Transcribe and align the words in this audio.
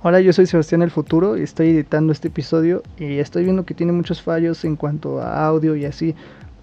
Hola, 0.00 0.20
yo 0.20 0.32
soy 0.32 0.46
Sebastián 0.46 0.82
el 0.82 0.92
Futuro 0.92 1.36
y 1.36 1.42
estoy 1.42 1.70
editando 1.70 2.12
este 2.12 2.28
episodio 2.28 2.84
y 3.00 3.18
estoy 3.18 3.42
viendo 3.42 3.66
que 3.66 3.74
tiene 3.74 3.90
muchos 3.90 4.22
fallos 4.22 4.64
en 4.64 4.76
cuanto 4.76 5.20
a 5.20 5.44
audio 5.44 5.74
y 5.74 5.86
así. 5.86 6.14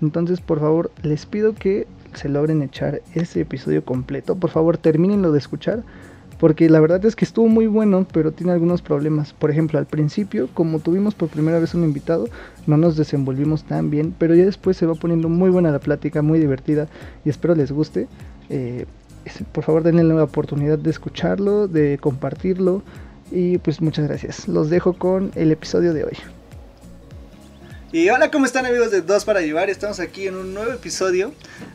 Entonces, 0.01 0.39
por 0.39 0.61
favor, 0.61 0.89
les 1.03 1.25
pido 1.25 1.53
que 1.53 1.85
se 2.13 2.29
logren 2.29 2.61
echar 2.61 3.01
ese 3.13 3.41
episodio 3.41 3.83
completo. 3.83 4.37
Por 4.37 4.51
favor, 4.51 4.77
termínenlo 4.77 5.33
de 5.33 5.39
escuchar 5.39 5.83
porque 6.39 6.69
la 6.69 6.79
verdad 6.79 7.03
es 7.03 7.17
que 7.17 7.25
estuvo 7.25 7.49
muy 7.49 7.67
bueno, 7.67 8.07
pero 8.09 8.31
tiene 8.31 8.53
algunos 8.53 8.81
problemas. 8.81 9.33
Por 9.33 9.51
ejemplo, 9.51 9.79
al 9.79 9.85
principio, 9.85 10.47
como 10.53 10.79
tuvimos 10.79 11.13
por 11.13 11.27
primera 11.27 11.59
vez 11.59 11.75
un 11.75 11.83
invitado, 11.83 12.29
no 12.67 12.77
nos 12.77 12.95
desenvolvimos 12.95 13.65
tan 13.65 13.89
bien, 13.89 14.15
pero 14.17 14.33
ya 14.33 14.45
después 14.45 14.77
se 14.77 14.85
va 14.85 14.95
poniendo 14.95 15.27
muy 15.27 15.49
buena 15.49 15.71
la 15.71 15.79
plática, 15.79 16.21
muy 16.21 16.39
divertida 16.39 16.87
y 17.25 17.29
espero 17.31 17.53
les 17.53 17.73
guste. 17.73 18.07
Eh, 18.47 18.85
por 19.51 19.65
favor, 19.65 19.83
denle 19.83 20.05
la 20.05 20.23
oportunidad 20.23 20.79
de 20.79 20.91
escucharlo, 20.91 21.67
de 21.67 21.97
compartirlo 21.99 22.81
y 23.35 23.57
pues 23.57 23.81
muchas 23.81 24.07
gracias. 24.07 24.47
Los 24.47 24.69
dejo 24.69 24.93
con 24.93 25.31
el 25.35 25.51
episodio 25.51 25.93
de 25.93 26.05
hoy. 26.05 26.17
Y 27.91 28.09
hola, 28.09 28.31
¿cómo 28.31 28.45
están 28.45 28.65
amigos 28.65 28.91
de 28.91 29.01
Dos 29.01 29.25
para 29.25 29.41
Llevar? 29.41 29.69
Estamos 29.69 29.99
aquí 29.99 30.27
en 30.27 30.35
un 30.35 30.53
nuevo 30.53 30.71
episodio. 30.71 31.33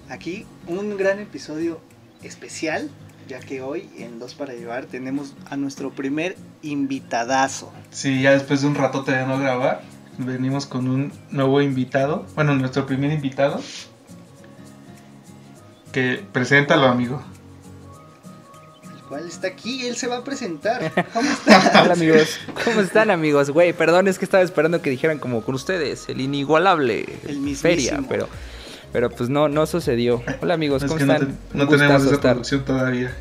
Aquí 0.09 0.47
un 0.67 0.97
gran 0.97 1.19
episodio 1.19 1.81
especial, 2.23 2.89
ya 3.29 3.41
que 3.41 3.61
hoy 3.61 3.89
en 3.99 4.19
Dos 4.19 4.35
para 4.35 4.55
Llevar 4.55 4.87
tenemos 4.87 5.35
a 5.51 5.57
nuestro 5.57 5.91
primer 5.91 6.35
invitadazo. 6.63 7.71
Sí, 7.91 8.23
ya 8.23 8.33
después 8.33 8.63
de 8.63 8.67
un 8.67 8.75
rato 8.75 9.03
de 9.03 9.27
no 9.27 9.39
grabar, 9.39 9.83
venimos 10.17 10.65
con 10.65 10.89
un 10.89 11.13
nuevo 11.31 11.61
invitado. 11.61 12.27
Bueno, 12.35 12.55
nuestro 12.55 12.87
primer 12.87 13.13
invitado. 13.13 13.61
Que 15.93 16.25
preséntalo, 16.33 16.87
amigo 16.87 17.23
cual 19.11 19.27
está 19.27 19.49
aquí, 19.49 19.89
él 19.89 19.97
se 19.97 20.07
va 20.07 20.19
a 20.19 20.25
presentar. 20.25 20.93
¿Cómo 21.13 21.29
están? 21.29 21.83
Hola 21.83 21.95
amigos, 21.95 22.39
¿cómo 22.65 22.81
están 22.81 23.11
amigos? 23.11 23.51
Güey, 23.51 23.73
perdón, 23.73 24.07
es 24.07 24.21
que 24.21 24.25
estaba 24.25 24.45
esperando 24.45 24.81
que 24.83 24.89
dijeran 24.89 25.19
como 25.19 25.43
con 25.43 25.57
ustedes, 25.57 26.09
el 26.09 26.21
inigualable, 26.21 27.07
el 27.27 27.57
feria, 27.57 28.01
pero 28.09 28.29
pero 28.93 29.11
pues 29.11 29.29
no 29.29 29.49
no 29.49 29.67
sucedió. 29.67 30.23
Hola 30.41 30.55
amigos, 30.55 30.85
¿cómo 30.85 30.97
están? 30.97 31.37
No, 31.53 31.67
tenemos 31.67 32.05
esa 32.07 32.21
producción 32.21 32.65
todavía. 32.65 33.13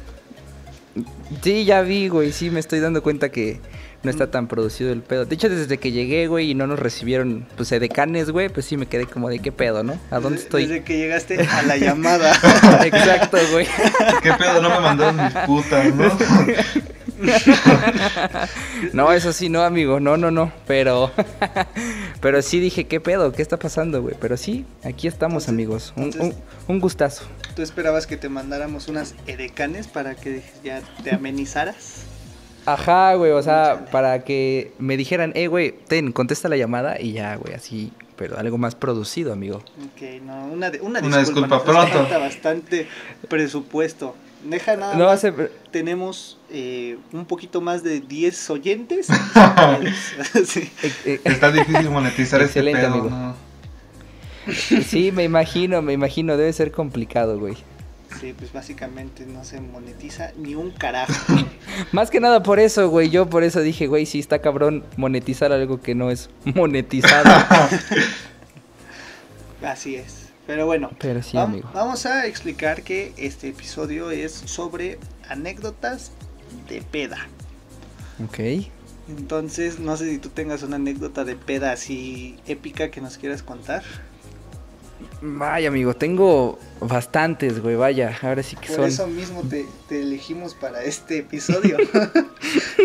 Sí, 1.42 1.66
ya 1.66 1.82
vi, 1.82 2.08
güey, 2.08 2.32
sí 2.34 2.52
me 2.52 2.60
estoy 2.60 2.82
dando 2.82 3.02
cuenta 3.02 3.30
que 3.30 3.60
no 4.04 4.12
está 4.12 4.32
tan 4.32 4.48
producido 4.48 4.92
el 4.92 5.02
pedo. 5.02 5.26
De 5.26 5.36
hecho, 5.36 5.50
desde 5.50 5.78
que 5.78 5.92
llegué, 5.92 6.28
güey, 6.28 6.52
y 6.52 6.56
no 6.56 6.68
nos 6.68 6.80
recibieron, 6.80 7.46
pues, 7.56 7.70
decanes, 7.70 8.32
güey, 8.32 8.50
pues 8.50 8.66
sí 8.66 8.78
me 8.78 8.86
quedé 8.86 9.06
como 9.06 9.30
de 9.30 9.40
qué 9.40 9.52
pedo, 9.52 9.84
¿no? 9.84 10.00
¿A 10.12 10.20
dónde 10.20 10.40
estoy? 10.40 10.66
Desde 10.66 10.84
que 10.84 10.98
llegaste 10.98 11.40
a 11.52 11.62
la 11.64 11.78
llamada. 11.78 12.32
Exacto, 12.84 13.38
güey. 13.52 13.68
¿Qué 14.24 14.34
pedo? 14.34 14.62
No 14.62 14.70
me 14.70 14.80
mandaron 14.80 15.18
mis 15.18 15.34
putas, 15.46 15.96
¿no? 15.96 16.18
no, 18.94 19.12
eso 19.12 19.34
sí, 19.34 19.50
no, 19.50 19.64
amigo, 19.64 20.00
no, 20.00 20.18
no, 20.18 20.32
no, 20.32 20.54
pero, 20.66 21.12
pero 22.22 22.42
sí 22.42 22.60
dije, 22.60 22.86
¿qué 22.86 23.00
pedo? 23.02 23.32
¿Qué 23.32 23.42
está 23.42 23.58
pasando, 23.58 24.02
güey? 24.02 24.16
Pero 24.20 24.38
sí, 24.38 24.66
aquí 24.84 25.08
estamos, 25.08 25.50
amigos, 25.50 25.94
un, 25.96 26.34
un, 26.68 26.80
gustazo. 26.80 27.26
¿Tú 27.56 27.62
esperabas 27.62 28.08
que 28.08 28.16
te 28.16 28.30
mandáramos 28.30 28.88
unas 28.88 29.16
edecanes 29.28 29.88
para 29.88 30.16
que 30.16 30.44
ya 30.64 30.82
te 31.04 31.14
amenizaras? 31.14 32.06
Ajá, 32.74 33.16
güey, 33.16 33.32
o 33.32 33.42
sea, 33.42 33.86
para 33.92 34.24
que 34.24 34.72
me 34.80 34.98
dijeran, 34.98 35.32
eh, 35.36 35.48
güey, 35.48 35.74
ten, 35.88 36.12
contesta 36.12 36.50
la 36.50 36.58
llamada 36.58 37.00
y 37.00 37.14
ya, 37.14 37.36
güey, 37.36 37.54
así, 37.54 37.92
pero 38.16 38.38
algo 38.38 38.58
más 38.58 38.76
producido, 38.76 39.34
amigo. 39.34 39.58
Ok, 39.58 40.22
no, 40.24 40.46
una, 40.48 40.72
una, 40.82 41.00
una 41.00 41.20
disculpa, 41.20 41.64
pronto. 41.64 42.08
Bastante 42.20 42.88
presupuesto. 43.28 44.16
Deja 44.44 44.78
nada 44.78 44.96
no, 44.96 45.06
más. 45.06 45.26
Tenemos 45.72 46.38
eh, 46.50 46.98
un 47.12 47.26
poquito 47.26 47.60
más 47.62 47.84
de 47.84 48.00
10 48.00 48.50
oyentes. 48.52 49.08
sí. 50.46 50.72
Eh, 50.84 50.94
eh, 51.06 51.22
Está 51.26 51.52
difícil 51.52 51.90
monetizar 51.90 52.42
este 52.42 52.64
pedo, 52.64 52.88
amigo. 52.88 53.10
¿no? 53.10 53.36
Sí, 54.86 55.12
me 55.12 55.24
imagino, 55.24 55.82
me 55.82 55.94
imagino, 55.94 56.38
debe 56.38 56.52
ser 56.54 56.72
complicado, 56.72 57.38
güey. 57.38 57.58
Sí, 58.20 58.34
pues 58.38 58.52
básicamente 58.52 59.26
no 59.26 59.44
se 59.44 59.62
monetiza 59.62 60.32
ni 60.38 60.56
un 60.56 60.72
carajo. 60.72 61.14
Más 61.92 62.10
que 62.10 62.20
nada 62.20 62.44
por 62.44 62.60
eso, 62.60 62.90
güey. 62.90 63.10
Yo 63.10 63.30
por 63.30 63.44
eso 63.44 63.62
dije, 63.62 63.88
güey, 63.88 64.06
sí 64.06 64.20
está 64.20 64.40
cabrón 64.40 64.84
monetizar 64.98 65.52
algo 65.52 65.82
que 65.82 65.96
no 65.96 66.12
es 66.12 66.30
monetizado. 66.44 67.30
Así 69.64 69.96
es. 69.96 70.30
Pero 70.48 70.66
bueno, 70.66 70.90
Pero 71.00 71.22
sí, 71.22 71.38
vamos, 71.38 71.54
amigo. 71.54 71.70
vamos 71.74 72.06
a 72.08 72.26
explicar 72.26 72.82
que 72.82 73.14
este 73.18 73.50
episodio 73.50 74.10
es 74.10 74.32
sobre 74.34 74.98
anécdotas 75.28 76.12
de 76.68 76.82
peda. 76.82 77.28
Ok. 78.24 78.40
Entonces, 79.10 79.80
no 79.80 79.96
sé 79.98 80.10
si 80.10 80.18
tú 80.18 80.30
tengas 80.30 80.64
una 80.64 80.78
anécdota 80.78 81.24
de 81.24 81.36
peda 81.36 81.72
así 81.72 82.38
épica 82.48 82.90
que 82.90 83.02
nos 83.02 83.18
quieras 83.18 83.44
contar. 83.44 83.84
Vaya, 85.22 85.68
amigo, 85.68 85.94
tengo 85.94 86.58
bastantes, 86.80 87.62
güey, 87.62 87.76
vaya, 87.76 88.18
ahora 88.22 88.42
sí 88.42 88.56
que 88.56 88.68
son. 88.68 88.78
Por 88.78 88.88
eso 88.88 89.08
mismo 89.08 89.44
te, 89.44 89.66
elegimos 89.90 90.56
para 90.56 90.84
este 90.84 91.20
episodio. 91.20 91.78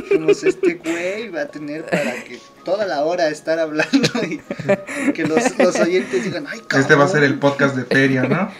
Como 0.08 0.30
este 0.30 0.74
güey 0.74 1.28
va 1.28 1.42
a 1.42 1.48
tener 1.48 1.84
para 1.84 2.12
que 2.24 2.40
toda 2.64 2.86
la 2.86 3.04
hora 3.04 3.28
estar 3.28 3.58
hablando 3.60 4.10
y 4.28 4.40
que 5.12 5.24
los, 5.24 5.44
oyentes 5.80 6.24
digan, 6.24 6.46
ay, 6.48 6.60
cabrón. 6.60 6.80
Este 6.80 6.94
va 6.94 7.04
a 7.04 7.08
ser 7.08 7.22
el 7.22 7.38
podcast 7.38 7.76
de 7.76 7.84
Feria, 7.84 8.22
¿no? 8.24 8.50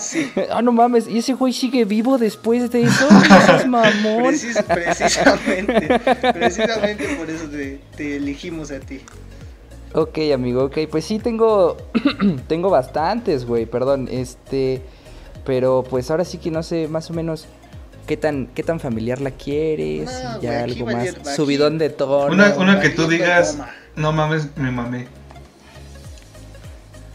Sí. 0.00 0.32
Ah, 0.50 0.62
no 0.62 0.72
mames, 0.72 1.06
¿y 1.06 1.18
ese 1.18 1.34
güey 1.34 1.52
sigue 1.52 1.84
vivo 1.84 2.18
después 2.18 2.70
de 2.70 2.82
eso? 2.82 3.08
es 3.58 3.66
mamón? 3.66 4.34
precisamente, 4.68 6.00
precisamente 6.32 7.08
por 7.16 7.30
eso 7.30 7.44
te 7.96 8.16
elegimos 8.16 8.70
a 8.70 8.80
ti. 8.80 9.00
Ok, 9.96 10.18
amigo, 10.34 10.64
ok. 10.64 10.80
Pues 10.90 11.06
sí, 11.06 11.18
tengo. 11.18 11.78
tengo 12.48 12.68
bastantes, 12.68 13.46
güey, 13.46 13.64
perdón. 13.64 14.08
Este. 14.10 14.82
Pero 15.46 15.84
pues 15.88 16.10
ahora 16.10 16.26
sí 16.26 16.36
que 16.36 16.50
no 16.50 16.62
sé 16.62 16.86
más 16.86 17.08
o 17.08 17.14
menos 17.14 17.46
qué 18.06 18.18
tan, 18.18 18.48
qué 18.48 18.62
tan 18.62 18.78
familiar 18.78 19.22
la 19.22 19.30
quieres. 19.30 20.10
ya 20.42 20.64
algo 20.64 20.84
más. 20.84 21.14
subidón 21.34 21.78
de 21.78 21.88
tono. 21.88 22.44
Una, 22.58 22.80
que 22.80 22.90
tú 22.90 23.08
digas, 23.08 23.56
no 23.94 24.12
mames, 24.12 24.48
me 24.56 24.70
mamé. 24.70 25.06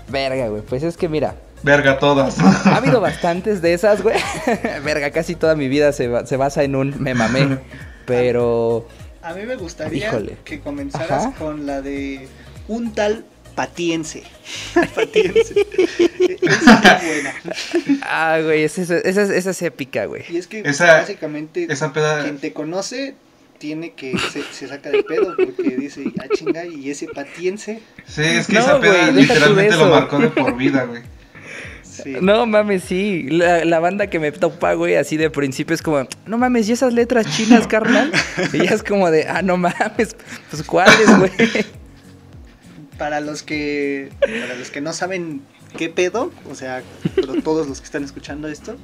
Verga, 0.08 0.48
güey. 0.48 0.64
Pues 0.64 0.82
es 0.82 0.98
que 0.98 1.08
mira. 1.08 1.36
Verga 1.62 2.00
todas. 2.00 2.40
Ha 2.40 2.78
habido 2.78 3.00
bastantes 3.00 3.62
de 3.62 3.76
esas, 3.76 4.02
güey. 4.02 4.18
Verga, 4.84 5.12
casi 5.12 5.36
toda 5.36 5.56
mi 5.56 5.68
vida 5.68 5.92
se, 5.92 6.10
se 6.26 6.36
basa 6.36 6.64
en 6.64 6.76
un 6.76 6.96
me 7.00 7.14
mamé. 7.14 7.60
Pero. 8.08 8.88
A 9.22 9.34
mí 9.34 9.44
me 9.44 9.56
gustaría 9.56 10.12
que 10.44 10.62
comenzaras 10.62 11.36
con 11.36 11.68
la 11.68 11.84
de 11.84 12.28
un 12.68 12.94
tal 12.94 13.26
Patiense. 13.56 14.24
Patiense. 14.96 15.54
esa 16.42 16.98
es 16.98 17.06
buena. 17.06 17.34
Ah, 18.04 18.40
güey, 18.44 18.64
esa, 18.64 18.82
esa, 18.82 19.22
esa, 19.22 19.50
es 19.50 19.62
épica, 19.62 20.06
güey. 20.06 20.24
Y 20.30 20.38
es 20.38 20.48
que 20.48 20.64
básicamente 20.64 21.68
quien 21.68 22.38
te 22.40 22.54
conoce 22.54 23.16
tiene 23.58 23.92
que 23.92 24.18
se, 24.18 24.42
se, 24.52 24.68
saca 24.68 24.90
de 24.90 25.04
pedo 25.04 25.36
porque 25.36 25.76
dice, 25.76 26.06
ah, 26.20 26.26
chinga, 26.34 26.66
y 26.66 26.90
ese 26.90 27.08
patiense. 27.08 27.80
Sí, 28.08 28.24
es 28.24 28.48
que 28.48 28.58
esa 28.58 28.80
peda 28.80 29.12
literalmente 29.12 29.76
lo 29.76 29.90
marcó 29.90 30.18
de 30.18 30.30
por 30.30 30.58
vida, 30.58 30.86
güey. 30.86 31.04
Sí. 31.84 32.16
No 32.22 32.46
mames, 32.48 32.86
sí. 32.86 33.28
La, 33.30 33.64
la, 33.66 33.80
banda 33.80 34.08
que 34.08 34.18
me 34.18 34.32
topa, 34.32 34.74
güey, 34.74 34.96
así 34.96 35.18
de 35.18 35.30
principio 35.30 35.76
es 35.76 35.82
como, 35.82 36.08
no 36.26 36.38
mames, 36.38 36.68
¿y 36.70 36.72
esas 36.72 36.94
letras 36.94 37.28
chinas, 37.36 37.68
carnal? 37.68 38.12
y 38.54 38.60
ya 38.60 38.72
es 38.72 38.82
como 38.82 39.12
de, 39.12 39.28
ah, 39.28 39.42
no 39.44 39.58
mames, 39.58 40.16
pues 40.50 40.64
cuáles, 40.64 41.20
güey 41.20 41.32
para 43.02 43.20
los 43.20 43.42
que 43.42 44.12
para 44.20 44.54
los 44.54 44.70
que 44.70 44.80
no 44.80 44.94
saben 44.94 45.42
qué 45.76 45.90
pedo, 45.90 46.32
o 46.48 46.54
sea, 46.54 46.84
pero 47.16 47.42
todos 47.42 47.68
los 47.68 47.80
que 47.80 47.86
están 47.86 48.04
escuchando 48.04 48.48
esto, 48.48 48.76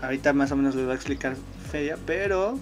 ahorita 0.00 0.32
más 0.32 0.52
o 0.52 0.56
menos 0.56 0.76
les 0.76 0.84
voy 0.84 0.92
a 0.92 0.94
explicar 0.94 1.34
Feria, 1.72 1.98
pero 2.06 2.56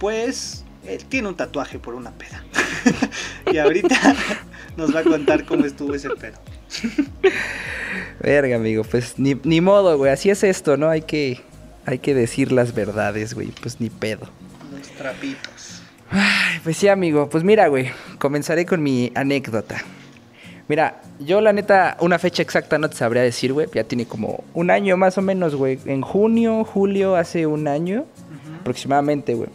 pues 0.00 0.64
él 0.86 1.04
tiene 1.04 1.28
un 1.28 1.36
tatuaje 1.36 1.78
por 1.78 1.92
una 1.92 2.10
peda. 2.12 2.42
y 3.52 3.58
ahorita 3.58 4.16
nos 4.78 4.96
va 4.96 5.00
a 5.00 5.04
contar 5.04 5.44
cómo 5.44 5.66
estuvo 5.66 5.94
ese 5.94 6.08
pedo. 6.08 6.38
Verga, 8.20 8.56
amigo, 8.56 8.84
pues 8.84 9.18
ni, 9.18 9.38
ni 9.44 9.60
modo, 9.60 9.98
güey, 9.98 10.10
así 10.10 10.30
es 10.30 10.42
esto, 10.42 10.78
¿no? 10.78 10.88
Hay 10.88 11.02
que 11.02 11.42
hay 11.84 11.98
que 11.98 12.14
decir 12.14 12.50
las 12.50 12.74
verdades, 12.74 13.34
güey, 13.34 13.48
pues 13.48 13.78
ni 13.78 13.90
pedo. 13.90 14.26
Los 14.74 14.88
trapitos. 14.88 15.61
Ay, 16.12 16.60
pues 16.62 16.76
sí, 16.76 16.88
amigo. 16.88 17.28
Pues 17.30 17.42
mira, 17.42 17.68
güey, 17.68 17.90
comenzaré 18.18 18.66
con 18.66 18.82
mi 18.82 19.10
anécdota. 19.14 19.82
Mira, 20.68 21.00
yo 21.18 21.40
la 21.40 21.52
neta, 21.52 21.96
una 22.00 22.18
fecha 22.18 22.42
exacta 22.42 22.78
no 22.78 22.88
te 22.88 22.96
sabría 22.96 23.22
decir, 23.22 23.52
güey. 23.52 23.66
Ya 23.72 23.84
tiene 23.84 24.06
como 24.06 24.44
un 24.54 24.70
año 24.70 24.96
más 24.96 25.16
o 25.18 25.22
menos, 25.22 25.54
güey. 25.54 25.78
En 25.86 26.02
junio, 26.02 26.64
julio, 26.64 27.16
hace 27.16 27.46
un 27.46 27.66
año 27.66 28.04
aproximadamente, 28.60 29.34
güey. 29.34 29.48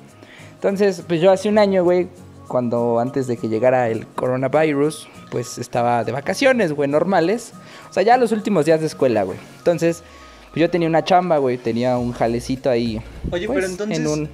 Entonces, 0.55 1.03
pues 1.07 1.21
yo 1.21 1.31
hace 1.31 1.47
un 1.47 1.59
año, 1.59 1.83
güey, 1.83 2.07
cuando 2.47 2.99
antes 2.99 3.27
de 3.27 3.37
que 3.37 3.47
llegara 3.47 3.89
el 3.89 4.07
coronavirus, 4.07 5.07
pues 5.29 5.59
estaba 5.59 6.03
de 6.03 6.11
vacaciones, 6.11 6.73
güey, 6.73 6.89
normales. 6.89 7.53
O 7.89 7.93
sea, 7.93 8.01
ya 8.01 8.17
los 8.17 8.31
últimos 8.31 8.65
días 8.65 8.79
de 8.79 8.87
escuela, 8.87 9.23
güey. 9.23 9.37
Entonces, 9.59 10.03
pues 10.51 10.61
yo 10.61 10.69
tenía 10.71 10.87
una 10.87 11.03
chamba, 11.03 11.37
güey. 11.37 11.57
Tenía 11.57 11.97
un 11.97 12.13
jalecito 12.13 12.69
ahí. 12.71 12.99
Oye, 13.31 13.47
pero 13.47 13.53
pues, 13.53 13.71
entonces... 13.71 13.99
En 13.99 14.07
un 14.07 14.29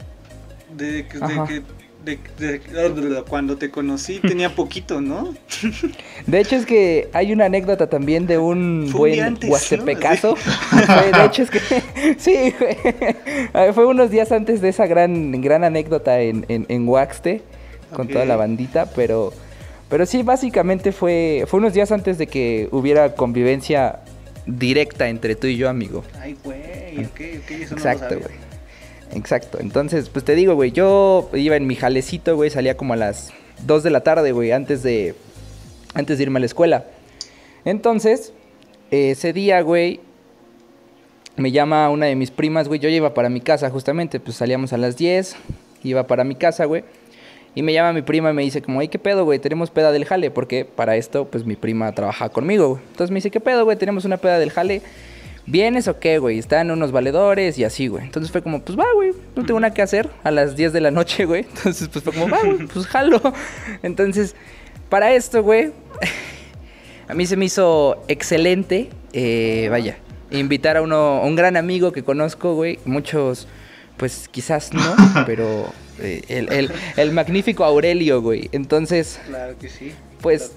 de, 0.77 1.07
que 1.07 1.63
de- 2.03 2.19
de- 2.37 3.23
cuando 3.27 3.57
te 3.57 3.69
conocí 3.69 4.19
tenía 4.19 4.53
poquito, 4.53 4.99
¿no? 5.01 5.33
De 6.27 6.39
hecho 6.39 6.55
es 6.55 6.65
que 6.65 7.09
hay 7.13 7.31
una 7.31 7.45
anécdota 7.45 7.87
también 7.87 8.27
de 8.27 8.37
un 8.37 8.87
Fue 8.91 9.11
buen 9.11 9.19
antes, 9.21 9.49
¿no? 9.49 9.53
huastepecazo. 9.53 10.35
Fue- 10.35 11.11
de 11.11 11.25
hecho 11.25 11.43
es 11.43 11.49
que 11.49 11.59
sí, 12.17 12.53
Fue 13.73 13.85
unos 13.85 14.09
días 14.11 14.31
antes 14.31 14.61
de 14.61 14.69
esa 14.69 14.85
gran 14.87 15.41
gran 15.41 15.63
anécdota 15.63 16.19
en, 16.21 16.45
en, 16.49 16.65
en 16.69 16.87
Huaxte 16.87 17.41
con 17.93 18.07
toda 18.07 18.25
la 18.25 18.35
bandita, 18.35 18.87
pero 18.95 19.31
pero 19.89 20.05
sí 20.05 20.23
básicamente 20.23 20.91
fue 20.91 21.45
fue 21.47 21.59
unos 21.59 21.73
días 21.73 21.91
antes 21.91 22.17
de 22.17 22.27
que 22.27 22.67
hubiera 22.71 23.13
convivencia 23.15 23.99
directa 24.45 25.07
entre 25.07 25.35
tú 25.35 25.47
y 25.47 25.55
yo, 25.55 25.69
amigo. 25.69 26.03
Ay, 26.19 26.35
güey, 26.43 27.05
ok, 27.05 27.21
ok, 27.43 27.51
eso 27.51 27.75
no 27.75 27.81
lo 27.83 27.89
Exacto, 27.89 28.09
sabía. 28.09 28.17
güey. 28.27 28.42
Exacto. 29.15 29.59
Entonces, 29.59 30.09
pues 30.09 30.25
te 30.25 30.35
digo, 30.35 30.55
güey, 30.55 30.71
yo 30.71 31.29
iba 31.33 31.55
en 31.55 31.67
mi 31.67 31.75
jalecito, 31.75 32.35
güey, 32.35 32.49
salía 32.49 32.75
como 32.75 32.93
a 32.93 32.97
las 32.97 33.31
2 33.65 33.83
de 33.83 33.89
la 33.89 34.01
tarde, 34.01 34.31
güey, 34.31 34.51
antes 34.51 34.83
de 34.83 35.15
antes 35.93 36.17
de 36.17 36.23
irme 36.23 36.37
a 36.37 36.41
la 36.41 36.45
escuela. 36.47 36.85
Entonces, 37.65 38.33
ese 38.91 39.31
día, 39.33 39.61
güey, 39.61 39.99
me 41.35 41.51
llama 41.51 41.89
una 41.89 42.07
de 42.07 42.15
mis 42.15 42.31
primas, 42.31 42.67
güey, 42.67 42.79
yo 42.79 42.89
ya 42.89 42.95
iba 42.95 43.13
para 43.13 43.29
mi 43.29 43.41
casa 43.41 43.69
justamente, 43.69 44.19
pues 44.19 44.37
salíamos 44.37 44.73
a 44.73 44.77
las 44.77 44.97
10, 44.97 45.35
iba 45.83 46.07
para 46.07 46.23
mi 46.23 46.35
casa, 46.35 46.65
güey. 46.65 46.83
Y 47.55 47.61
me 47.61 47.71
llama 47.71 47.93
mi 47.93 48.01
prima 48.01 48.31
y 48.31 48.33
me 48.33 48.41
dice 48.41 48.63
como, 48.63 48.79
ay, 48.79 48.87
¿qué 48.87 48.97
pedo, 48.97 49.25
güey? 49.25 49.37
Tenemos 49.37 49.69
peda 49.69 49.91
del 49.91 50.05
jale, 50.05 50.31
porque 50.31 50.65
para 50.65 50.95
esto, 50.95 51.25
pues 51.25 51.45
mi 51.45 51.55
prima 51.55 51.91
trabajaba 51.93 52.31
conmigo, 52.31 52.69
güey. 52.69 52.81
Entonces 52.89 53.11
me 53.11 53.17
dice, 53.17 53.29
¿qué 53.29 53.39
pedo, 53.39 53.63
güey? 53.63 53.77
Tenemos 53.77 54.05
una 54.05 54.17
peda 54.17 54.39
del 54.39 54.49
jale. 54.49 54.81
¿Vienes 55.45 55.87
o 55.89 55.99
qué, 55.99 56.19
güey? 56.19 56.39
Están 56.39 56.71
unos 56.71 56.91
valedores 56.91 57.57
y 57.57 57.63
así, 57.65 57.87
güey. 57.87 58.05
Entonces 58.05 58.31
fue 58.31 58.41
como, 58.41 58.61
pues 58.61 58.77
va, 58.79 58.85
güey, 58.95 59.11
no 59.35 59.43
tengo 59.45 59.59
nada 59.59 59.73
que 59.73 59.81
hacer 59.81 60.09
a 60.23 60.31
las 60.31 60.55
10 60.55 60.71
de 60.73 60.81
la 60.81 60.89
noche, 60.91 61.25
güey. 61.25 61.41
Entonces, 61.55 61.89
pues 61.89 62.03
fue 62.03 62.13
como, 62.13 62.29
va, 62.29 62.39
güey, 62.43 62.65
pues 62.67 62.87
jalo. 62.87 63.21
Entonces, 63.81 64.35
para 64.89 65.13
esto, 65.13 65.43
güey, 65.43 65.71
a 67.07 67.13
mí 67.13 67.25
se 67.25 67.35
me 67.35 67.45
hizo 67.45 68.03
excelente, 68.07 68.89
eh, 69.11 69.67
vaya, 69.69 69.97
invitar 70.31 70.77
a 70.77 70.81
uno, 70.81 70.95
a 70.95 71.25
un 71.25 71.35
gran 71.35 71.57
amigo 71.57 71.91
que 71.91 72.03
conozco, 72.03 72.55
güey. 72.55 72.79
Muchos, 72.85 73.47
pues 73.97 74.29
quizás 74.29 74.73
no, 74.73 74.95
pero 75.25 75.71
eh, 75.99 76.21
el, 76.29 76.51
el- 76.53 76.71
el 76.95 77.11
magnífico 77.11 77.65
Aurelio, 77.65 78.21
güey. 78.21 78.49
Entonces, 78.53 79.19
Claro 79.27 79.57
que 79.59 79.67
sí. 79.69 79.91
Pues 80.23 80.53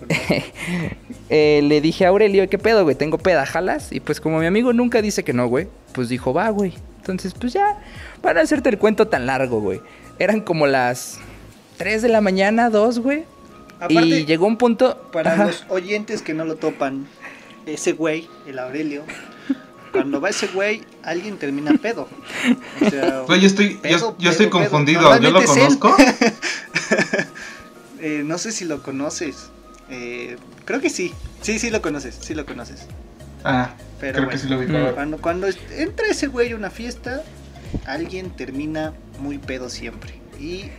eh, 1.28 1.60
le 1.62 1.80
dije 1.82 2.06
a 2.06 2.08
Aurelio, 2.08 2.48
¿qué 2.48 2.56
pedo, 2.56 2.84
güey? 2.84 2.94
Tengo 2.94 3.18
peda, 3.18 3.44
jalas. 3.44 3.92
Y 3.92 4.00
pues 4.00 4.20
como 4.20 4.38
mi 4.38 4.46
amigo 4.46 4.72
nunca 4.72 5.02
dice 5.02 5.24
que 5.24 5.34
no, 5.34 5.48
güey, 5.48 5.66
pues 5.92 6.08
dijo, 6.08 6.32
va, 6.32 6.48
güey. 6.48 6.72
Entonces, 7.00 7.34
pues 7.34 7.52
ya, 7.52 7.78
para 8.22 8.40
hacerte 8.40 8.70
el 8.70 8.78
cuento 8.78 9.08
tan 9.08 9.26
largo, 9.26 9.60
güey. 9.60 9.80
Eran 10.18 10.40
como 10.40 10.66
las 10.66 11.18
3 11.78 12.00
de 12.00 12.08
la 12.08 12.20
mañana, 12.20 12.70
2, 12.70 13.00
güey. 13.00 13.24
Aparte, 13.80 14.06
y 14.06 14.24
llegó 14.24 14.46
un 14.46 14.56
punto... 14.56 15.10
Para 15.12 15.34
Ajá. 15.34 15.46
los 15.46 15.66
oyentes 15.68 16.22
que 16.22 16.32
no 16.32 16.44
lo 16.44 16.54
topan, 16.54 17.06
ese 17.66 17.92
güey, 17.92 18.28
el 18.46 18.58
Aurelio, 18.58 19.02
cuando 19.92 20.20
va 20.20 20.30
ese 20.30 20.46
güey, 20.46 20.82
alguien 21.02 21.36
termina 21.38 21.74
pedo. 21.74 22.08
O 22.80 22.88
sea, 22.88 23.24
Güey, 23.26 23.40
yo 23.40 23.46
estoy, 23.48 23.74
pedo, 23.74 23.98
yo, 23.98 24.16
yo 24.18 24.30
estoy 24.30 24.46
pedo, 24.46 24.58
pedo. 24.58 24.70
confundido. 24.70 25.20
¿Yo 25.20 25.30
lo 25.30 25.44
conozco? 25.44 25.94
Eh, 28.00 28.22
no 28.24 28.38
sé 28.38 28.52
si 28.52 28.64
lo 28.64 28.82
conoces. 28.82 29.50
Eh, 29.90 30.36
creo 30.64 30.80
que 30.80 30.90
sí. 30.90 31.12
Sí, 31.42 31.58
sí 31.58 31.70
lo 31.70 31.80
conoces. 31.82 32.16
Sí 32.20 32.34
lo 32.34 32.44
conoces. 32.46 32.86
Ah, 33.44 33.74
Pero 34.00 34.14
creo 34.14 34.24
bueno. 34.24 34.30
que 34.30 34.38
sí 34.38 34.48
lo 34.48 34.58
vi. 34.58 34.66
Mm. 34.66 34.94
Cuando, 34.94 35.18
cuando 35.18 35.46
entra 35.76 36.06
ese 36.10 36.26
güey 36.26 36.52
a 36.52 36.56
una 36.56 36.70
fiesta, 36.70 37.22
alguien 37.86 38.30
termina 38.30 38.92
muy 39.20 39.38
pedo 39.38 39.68
siempre. 39.68 40.14
Y 40.38 40.70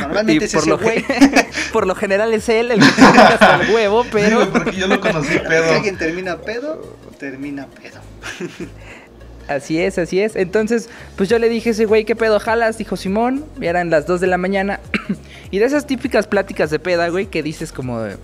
normalmente 0.00 0.44
Y 0.44 0.46
es 0.46 0.52
por 0.52 0.62
ese 0.62 0.70
lo, 0.70 0.78
güey. 0.78 1.04
por 1.72 1.86
lo 1.86 1.94
general 1.94 2.34
es 2.34 2.48
él 2.48 2.72
el 2.72 2.80
que 2.80 2.90
termina 2.90 3.26
hasta 3.28 3.60
el 3.62 3.74
huevo, 3.74 4.04
pero... 4.12 4.50
porque 4.50 4.72
yo 4.76 4.88
lo 4.88 5.00
conocí 5.00 5.34
Si 5.34 5.38
pedo. 5.38 5.72
alguien 5.72 5.96
termina 5.96 6.38
pedo, 6.40 6.96
termina 7.18 7.66
pedo. 7.66 8.00
Así 9.48 9.80
es, 9.80 9.98
así 9.98 10.20
es. 10.20 10.36
Entonces, 10.36 10.88
pues 11.16 11.28
yo 11.28 11.38
le 11.38 11.48
dije 11.48 11.70
ese 11.70 11.84
güey, 11.84 12.04
¿qué 12.04 12.16
pedo 12.16 12.40
jalas? 12.40 12.78
Dijo 12.78 12.96
Simón, 12.96 13.44
ya 13.60 13.70
eran 13.70 13.90
las 13.90 14.06
2 14.06 14.20
de 14.20 14.26
la 14.26 14.38
mañana. 14.38 14.80
y 15.50 15.58
de 15.58 15.64
esas 15.66 15.86
típicas 15.86 16.26
pláticas 16.26 16.70
de 16.70 16.78
peda, 16.78 17.08
güey, 17.08 17.26
que 17.26 17.42
dices 17.42 17.72
como 17.72 18.00
de... 18.00 18.16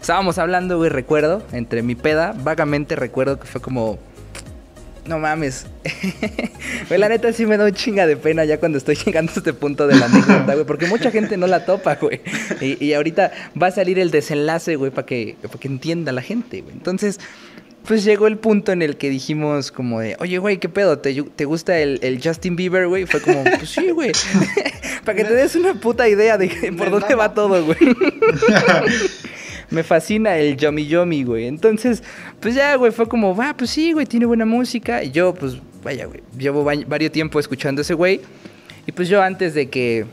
Estábamos 0.00 0.38
hablando, 0.38 0.76
güey, 0.76 0.90
recuerdo, 0.90 1.42
entre 1.52 1.82
mi 1.82 1.94
peda, 1.94 2.34
vagamente 2.36 2.96
recuerdo 2.96 3.38
que 3.38 3.46
fue 3.46 3.60
como... 3.60 3.98
No 5.06 5.18
mames. 5.18 5.66
La 6.88 7.10
neta 7.10 7.30
sí 7.32 7.44
me 7.44 7.58
da 7.58 7.66
un 7.66 7.72
chinga 7.72 8.06
de 8.06 8.16
pena 8.16 8.44
ya 8.46 8.58
cuando 8.58 8.78
estoy 8.78 8.96
llegando 9.04 9.32
a 9.32 9.36
este 9.36 9.52
punto 9.52 9.86
de 9.86 9.96
la 9.96 10.06
anécdota, 10.06 10.54
güey. 10.54 10.64
Porque 10.64 10.86
mucha 10.86 11.10
gente 11.10 11.36
no 11.36 11.46
la 11.46 11.66
topa, 11.66 11.96
güey. 11.96 12.22
Y, 12.60 12.94
ahorita 12.94 13.30
va 13.60 13.66
a 13.66 13.70
salir 13.70 13.98
el 13.98 14.10
desenlace, 14.10 14.76
güey, 14.76 14.90
para 14.90 15.06
que, 15.06 15.36
pa' 15.42 15.58
que 15.58 15.68
entienda 15.68 16.10
la 16.12 16.22
gente, 16.22 16.62
güey. 16.62 16.72
Entonces, 16.72 17.20
pues 17.86 18.04
llegó 18.04 18.26
el 18.26 18.38
punto 18.38 18.72
en 18.72 18.82
el 18.82 18.96
que 18.96 19.10
dijimos 19.10 19.70
como 19.72 20.00
de, 20.00 20.16
oye, 20.20 20.38
güey, 20.38 20.58
¿qué 20.58 20.68
pedo? 20.68 20.98
¿Te, 20.98 21.22
te 21.22 21.44
gusta 21.44 21.78
el, 21.78 21.98
el 22.02 22.20
Justin 22.22 22.56
Bieber, 22.56 22.88
güey? 22.88 23.06
Fue 23.06 23.20
como, 23.20 23.44
pues 23.44 23.68
sí, 23.70 23.90
güey. 23.90 24.12
Para 25.04 25.16
que 25.16 25.24
te 25.24 25.34
des 25.34 25.54
una 25.54 25.74
puta 25.74 26.08
idea 26.08 26.38
de 26.38 26.72
por 26.78 26.90
dónde 26.90 27.14
va 27.14 27.34
todo, 27.34 27.64
güey. 27.64 27.76
Me 29.70 29.82
fascina 29.82 30.36
el 30.36 30.56
Yomi 30.56 30.86
Yomi, 30.86 31.24
güey. 31.24 31.46
Entonces, 31.46 32.02
pues 32.40 32.54
ya, 32.54 32.74
güey, 32.76 32.92
fue 32.92 33.08
como, 33.08 33.34
va, 33.34 33.54
pues 33.56 33.70
sí, 33.70 33.92
güey, 33.92 34.06
tiene 34.06 34.26
buena 34.26 34.44
música. 34.44 35.02
Y 35.02 35.10
yo, 35.10 35.34
pues, 35.34 35.56
vaya, 35.82 36.06
güey, 36.06 36.20
llevo 36.38 36.64
va- 36.64 36.74
varios 36.86 37.12
tiempo 37.12 37.40
escuchando 37.40 37.82
ese 37.82 37.94
güey. 37.94 38.20
Y 38.86 38.92
pues 38.92 39.08
yo 39.08 39.22
antes 39.22 39.54
de 39.54 39.68
que 39.70 40.04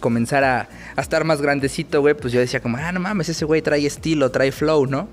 comenzara 0.00 0.68
a 0.94 1.00
estar 1.00 1.24
más 1.24 1.40
grandecito, 1.42 2.00
güey, 2.00 2.14
pues 2.14 2.32
yo 2.32 2.40
decía 2.40 2.60
como, 2.60 2.76
ah, 2.76 2.92
no 2.92 3.00
mames, 3.00 3.28
ese 3.30 3.44
güey 3.44 3.62
trae 3.62 3.84
estilo, 3.86 4.30
trae 4.30 4.52
flow, 4.52 4.86
¿no? 4.86 5.08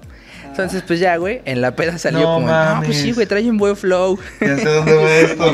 Entonces, 0.56 0.84
pues 0.88 1.02
ya, 1.02 1.18
güey, 1.18 1.42
en 1.44 1.60
la 1.60 1.76
peda 1.76 1.98
salió 1.98 2.22
No 2.22 2.36
como, 2.36 2.48
no, 2.48 2.82
pues 2.86 2.96
sí, 2.96 3.12
güey, 3.12 3.28
trae 3.28 3.50
un 3.50 3.58
buen 3.58 3.76
flow. 3.76 4.18
Ya 4.40 4.56
sé 4.56 4.64
dónde 4.64 4.94
va 4.94 5.16
esto, 5.18 5.54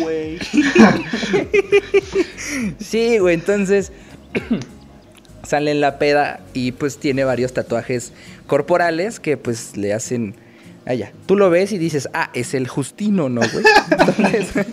güey. 0.00 0.38
Sí, 2.78 3.18
güey, 3.18 3.34
entonces 3.34 3.90
sale 5.42 5.72
en 5.72 5.80
la 5.80 5.98
peda 5.98 6.38
y 6.54 6.70
pues 6.70 6.98
tiene 6.98 7.24
varios 7.24 7.52
tatuajes 7.52 8.12
corporales 8.46 9.18
que 9.18 9.36
pues 9.36 9.76
le 9.76 9.92
hacen... 9.92 10.36
Allá, 10.84 11.12
tú 11.26 11.36
lo 11.36 11.48
ves 11.48 11.70
y 11.70 11.78
dices, 11.78 12.08
ah, 12.12 12.30
es 12.34 12.54
el 12.54 12.66
Justino, 12.66 13.28
¿no, 13.28 13.40
güey? 13.40 13.64
Entonces, 14.18 14.52
Con 14.52 14.66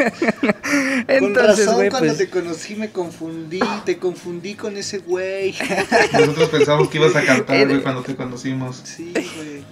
entonces, 1.07 1.65
razón, 1.65 1.75
güey, 1.75 1.89
cuando 1.89 2.07
pues... 2.07 2.17
te 2.17 2.29
conocí 2.29 2.75
me 2.75 2.89
confundí, 2.89 3.59
te 3.85 3.97
confundí 3.97 4.55
con 4.55 4.75
ese 4.77 4.99
güey. 4.99 5.53
Nosotros 6.13 6.49
pensamos 6.49 6.89
que 6.89 6.97
ibas 6.97 7.15
a 7.15 7.23
cantar, 7.23 7.67
güey, 7.67 7.81
cuando 7.81 8.01
te 8.01 8.15
conocimos. 8.15 8.81
Sí, 8.83 9.13
güey. 9.13 9.63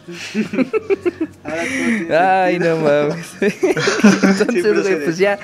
Ahora 1.44 2.44
Ay, 2.46 2.54
sentido. 2.54 2.76
no 2.76 2.84
mames. 2.84 3.28
Entonces, 3.42 4.84
güey, 4.84 5.04
pues 5.04 5.18
ya. 5.18 5.40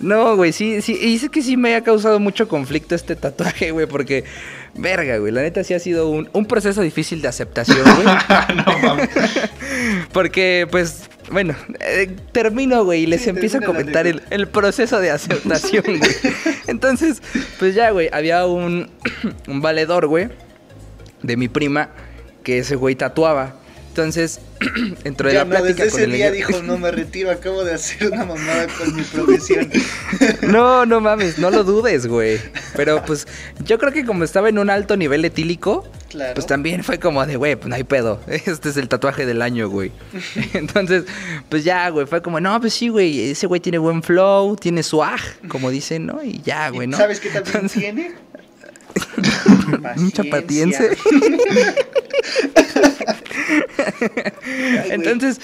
no, 0.00 0.36
güey, 0.36 0.52
sí, 0.52 0.82
sí. 0.82 0.98
Y 1.00 1.14
es 1.14 1.28
que 1.30 1.42
sí 1.42 1.56
me 1.56 1.76
ha 1.76 1.82
causado 1.82 2.18
mucho 2.18 2.48
conflicto 2.48 2.96
este 2.96 3.14
tatuaje, 3.14 3.70
güey, 3.70 3.86
porque. 3.86 4.24
Verga, 4.74 5.18
güey. 5.18 5.32
La 5.32 5.42
neta 5.42 5.62
sí 5.64 5.74
ha 5.74 5.78
sido 5.78 6.08
un, 6.08 6.30
un 6.32 6.46
proceso 6.46 6.80
difícil 6.80 7.20
de 7.20 7.28
aceptación, 7.28 7.82
güey. 7.82 8.06
no 8.56 8.78
mames. 8.78 9.10
Porque, 10.12 10.66
pues, 10.70 11.08
bueno, 11.30 11.54
eh, 11.80 12.16
termino, 12.32 12.84
güey, 12.84 13.02
y 13.02 13.06
les 13.06 13.22
Sí, 13.22 13.30
empiezo 13.30 13.58
a 13.58 13.60
comentar 13.60 14.06
el, 14.06 14.22
el 14.30 14.48
proceso 14.48 15.00
de 15.00 15.10
aceptación, 15.10 15.84
güey. 15.86 16.00
Entonces, 16.66 17.22
pues 17.58 17.74
ya, 17.74 17.90
güey, 17.90 18.08
había 18.12 18.46
un, 18.46 18.90
un 19.46 19.60
valedor, 19.60 20.06
güey, 20.06 20.28
de 21.22 21.36
mi 21.36 21.48
prima, 21.48 21.90
que 22.42 22.58
ese 22.58 22.76
güey 22.76 22.94
tatuaba. 22.94 23.56
Entonces, 23.92 24.40
dentro 25.04 25.28
de 25.28 25.34
la 25.34 25.44
no, 25.44 25.50
plática 25.50 25.84
desde 25.84 25.90
con 25.90 26.00
ese 26.00 26.04
el 26.04 26.12
día 26.12 26.30
dijo, 26.30 26.62
no 26.62 26.78
me 26.78 26.90
retiro, 26.92 27.30
acabo 27.30 27.62
de 27.62 27.74
hacer 27.74 28.08
una 28.10 28.24
mamada 28.24 28.66
con 28.78 28.96
mi 28.96 29.02
profesión. 29.02 29.68
No, 30.42 30.86
no 30.86 31.00
mames, 31.00 31.38
no 31.38 31.50
lo 31.50 31.62
dudes, 31.62 32.06
güey. 32.06 32.38
Pero 32.74 33.02
pues 33.04 33.26
yo 33.64 33.78
creo 33.78 33.92
que 33.92 34.04
como 34.06 34.24
estaba 34.24 34.48
en 34.48 34.58
un 34.58 34.70
alto 34.70 34.96
nivel 34.96 35.24
etílico, 35.26 35.86
Claro. 36.08 36.34
pues 36.34 36.46
también 36.46 36.84
fue 36.84 36.98
como 36.98 37.24
de, 37.26 37.36
güey, 37.36 37.56
pues 37.56 37.68
no 37.68 37.74
hay 37.74 37.84
pedo. 37.84 38.18
Este 38.26 38.70
es 38.70 38.76
el 38.78 38.88
tatuaje 38.88 39.26
del 39.26 39.42
año, 39.42 39.68
güey. 39.68 39.92
Entonces, 40.54 41.04
pues 41.50 41.64
ya, 41.64 41.88
güey, 41.90 42.06
fue 42.06 42.22
como, 42.22 42.40
no, 42.40 42.58
pues 42.60 42.72
sí, 42.72 42.88
güey, 42.88 43.30
ese 43.30 43.46
güey 43.46 43.60
tiene 43.60 43.76
buen 43.78 44.02
flow, 44.02 44.56
tiene 44.56 44.82
swag, 44.82 45.20
como 45.48 45.68
dicen, 45.70 46.06
¿no? 46.06 46.22
Y 46.22 46.40
ya, 46.42 46.70
güey, 46.70 46.86
¿no? 46.86 46.96
¿Sabes 46.96 47.20
qué 47.20 47.28
también 47.28 47.54
Entonces, 47.56 47.78
tiene? 47.80 48.12
Mucha 49.96 50.22
patiense. 50.24 50.96
Ay. 54.44 54.90
Entonces, 54.90 55.40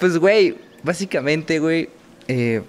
pues, 0.00 0.18
güey, 0.18 0.56
básicamente, 0.82 1.58
güey, 1.58 1.88
eh, 2.28 2.62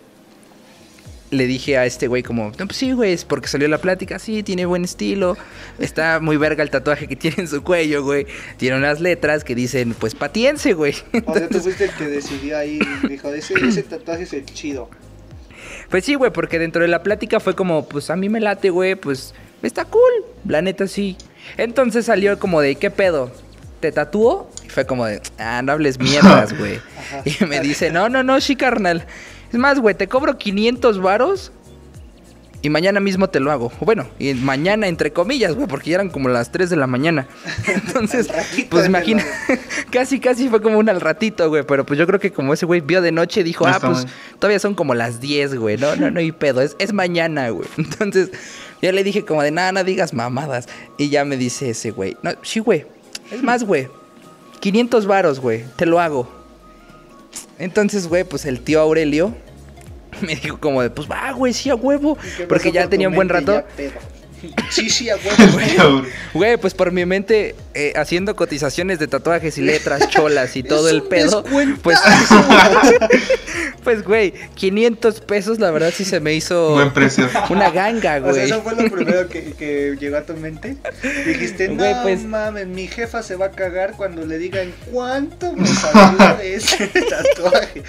le 1.29 1.45
dije 1.45 1.77
a 1.77 1.85
este 1.85 2.07
güey 2.07 2.23
como, 2.23 2.51
no, 2.57 2.67
pues 2.67 2.77
sí, 2.77 2.91
güey, 2.93 3.11
es 3.11 3.25
porque 3.25 3.47
salió 3.47 3.67
la 3.67 3.79
plática, 3.79 4.17
sí, 4.17 4.43
tiene 4.43 4.65
buen 4.65 4.83
estilo, 4.85 5.37
está 5.77 6.19
muy 6.21 6.37
verga 6.37 6.63
el 6.63 6.69
tatuaje 6.69 7.07
que 7.07 7.15
tiene 7.15 7.37
en 7.39 7.47
su 7.47 7.63
cuello, 7.63 8.03
güey, 8.03 8.25
tiene 8.57 8.77
unas 8.77 9.01
letras 9.01 9.43
que 9.43 9.53
dicen, 9.53 9.93
pues, 9.93 10.15
patiense, 10.15 10.73
güey. 10.73 10.95
O 11.25 11.33
sea, 11.33 11.49
tú 11.49 11.59
fuiste 11.59 11.85
el 11.85 11.91
que 11.91 12.05
decidió 12.05 12.57
ahí, 12.57 12.79
dijo, 13.09 13.29
ese, 13.29 13.55
ese 13.55 13.83
tatuaje 13.83 14.23
es 14.23 14.33
el 14.33 14.45
chido. 14.45 14.89
Pues 15.89 16.05
sí, 16.05 16.15
güey, 16.15 16.31
porque 16.31 16.59
dentro 16.59 16.81
de 16.81 16.87
la 16.87 17.03
plática 17.03 17.39
fue 17.39 17.55
como, 17.55 17.87
pues 17.87 18.09
a 18.09 18.15
mí 18.15 18.29
me 18.29 18.39
late, 18.39 18.69
güey, 18.69 18.95
pues 18.95 19.33
está 19.61 19.85
cool. 19.85 20.11
La 20.45 20.61
neta 20.61 20.87
sí. 20.87 21.17
Entonces 21.57 22.05
salió 22.05 22.39
como 22.39 22.61
de, 22.61 22.75
¿qué 22.75 22.91
pedo? 22.91 23.31
¿Te 23.79 23.91
tatúo? 23.91 24.49
Y 24.65 24.69
fue 24.69 24.85
como 24.85 25.05
de, 25.05 25.21
ah, 25.37 25.61
no 25.61 25.71
hables 25.71 25.99
mierdas, 25.99 26.57
güey. 26.57 26.79
Y 27.25 27.45
me 27.45 27.59
dice, 27.61 27.91
no, 27.91 28.09
no, 28.09 28.23
no, 28.23 28.41
sí, 28.41 28.55
carnal. 28.55 29.05
Es 29.51 29.57
más, 29.59 29.79
güey, 29.79 29.95
te 29.95 30.07
cobro 30.07 30.37
500 30.37 30.99
varos 30.99 31.51
y 32.61 32.69
mañana 32.69 32.99
mismo 32.99 33.29
te 33.29 33.39
lo 33.39 33.51
hago. 33.51 33.71
Bueno, 33.81 34.07
y 34.17 34.33
mañana 34.33 34.87
entre 34.87 35.13
comillas, 35.13 35.53
güey, 35.53 35.67
porque 35.67 35.91
ya 35.91 35.95
eran 35.95 36.09
como 36.09 36.27
las 36.27 36.51
3 36.51 36.69
de 36.69 36.75
la 36.75 36.87
mañana. 36.87 37.27
Entonces, 37.67 38.29
pues 38.69 38.87
imagina, 38.87 39.23
casi, 39.91 40.19
casi 40.19 40.49
fue 40.49 40.61
como 40.61 40.79
un 40.79 40.89
al 40.89 40.99
ratito, 40.99 41.47
güey. 41.49 41.63
Pero 41.63 41.85
pues 41.85 41.99
yo 41.99 42.07
creo 42.07 42.19
que 42.19 42.33
como 42.33 42.53
ese 42.53 42.65
güey 42.65 42.81
vio 42.81 43.01
de 43.01 43.11
noche, 43.11 43.43
dijo, 43.43 43.67
ah, 43.67 43.79
pues 43.79 44.07
todavía 44.39 44.59
son 44.59 44.73
como 44.73 44.95
las 44.95 45.21
10, 45.21 45.55
güey. 45.55 45.77
No, 45.77 45.95
no, 45.95 46.09
no, 46.09 46.19
y 46.19 46.31
pedo, 46.31 46.61
es, 46.61 46.75
es 46.79 46.93
mañana, 46.93 47.49
güey. 47.49 47.67
Entonces, 47.77 48.31
yo 48.81 48.91
le 48.91 49.03
dije 49.03 49.23
como 49.23 49.43
de, 49.43 49.51
nada, 49.51 49.71
no 49.71 49.83
digas 49.83 50.13
mamadas. 50.13 50.67
Y 50.97 51.09
ya 51.09 51.25
me 51.25 51.37
dice 51.37 51.69
ese 51.69 51.91
güey, 51.91 52.17
no, 52.23 52.31
sí, 52.41 52.59
güey. 52.59 52.85
Es 53.31 53.43
más, 53.43 53.63
güey. 53.63 53.87
500 54.59 55.05
varos, 55.05 55.39
güey. 55.39 55.63
Te 55.75 55.85
lo 55.85 55.99
hago. 55.99 56.27
Entonces, 57.59 58.07
güey, 58.07 58.23
pues 58.23 58.45
el 58.45 58.61
tío 58.61 58.79
Aurelio 58.81 59.33
me 60.21 60.35
dijo 60.35 60.59
como 60.59 60.81
de, 60.81 60.89
pues 60.89 61.09
va, 61.09 61.31
güey, 61.31 61.53
sí, 61.53 61.69
a 61.69 61.75
huevo. 61.75 62.17
¿Qué 62.37 62.45
Porque 62.45 62.71
ya 62.71 62.89
tenía 62.89 63.09
un 63.09 63.15
buen 63.15 63.29
rato. 63.29 63.63
Sí, 64.69 64.89
sí, 64.89 65.09
a 65.09 65.15
huevo. 65.15 66.03
Güey, 66.33 66.57
pues 66.57 66.73
por 66.73 66.91
mi 66.91 67.05
mente, 67.05 67.55
eh, 67.73 67.93
haciendo 67.95 68.35
cotizaciones 68.35 68.99
de 68.99 69.07
tatuajes 69.07 69.57
y 69.57 69.61
letras 69.61 70.09
cholas 70.09 70.55
y 70.55 70.63
todo 70.63 70.87
Es 70.87 70.93
el 70.93 71.01
un 71.01 71.09
pedo. 71.09 71.43
Pues, 71.81 71.99
pues, 73.83 74.03
güey, 74.03 74.33
500 74.55 75.21
pesos, 75.21 75.59
la 75.59 75.71
verdad 75.71 75.91
sí 75.95 76.05
se 76.05 76.19
me 76.19 76.33
hizo 76.33 76.71
Buen 76.73 76.93
precio. 76.93 77.29
una 77.49 77.69
ganga, 77.71 78.17
O 78.17 78.21
sea, 78.25 78.31
güey. 78.31 78.45
eso 78.45 78.61
fue 78.61 78.75
lo 78.75 78.89
primero 78.91 79.27
que, 79.27 79.53
que 79.53 79.95
llegó 79.99 80.17
a 80.17 80.23
tu 80.25 80.33
mente. 80.35 80.77
Dijiste, 81.25 81.69
no 81.69 81.75
Güey, 81.75 81.95
pues- 82.03 82.23
mames, 82.23 82.67
mi 82.67 82.87
jefa 82.87 83.23
se 83.23 83.35
va 83.35 83.47
a 83.47 83.51
cagar 83.51 83.93
cuando 83.97 84.25
le 84.25 84.37
digan 84.37 84.71
cuánto 84.91 85.53
me 85.53 85.67
salió 85.67 86.37
de 86.37 86.55
ese 86.55 86.87
tatuaje. 87.09 87.83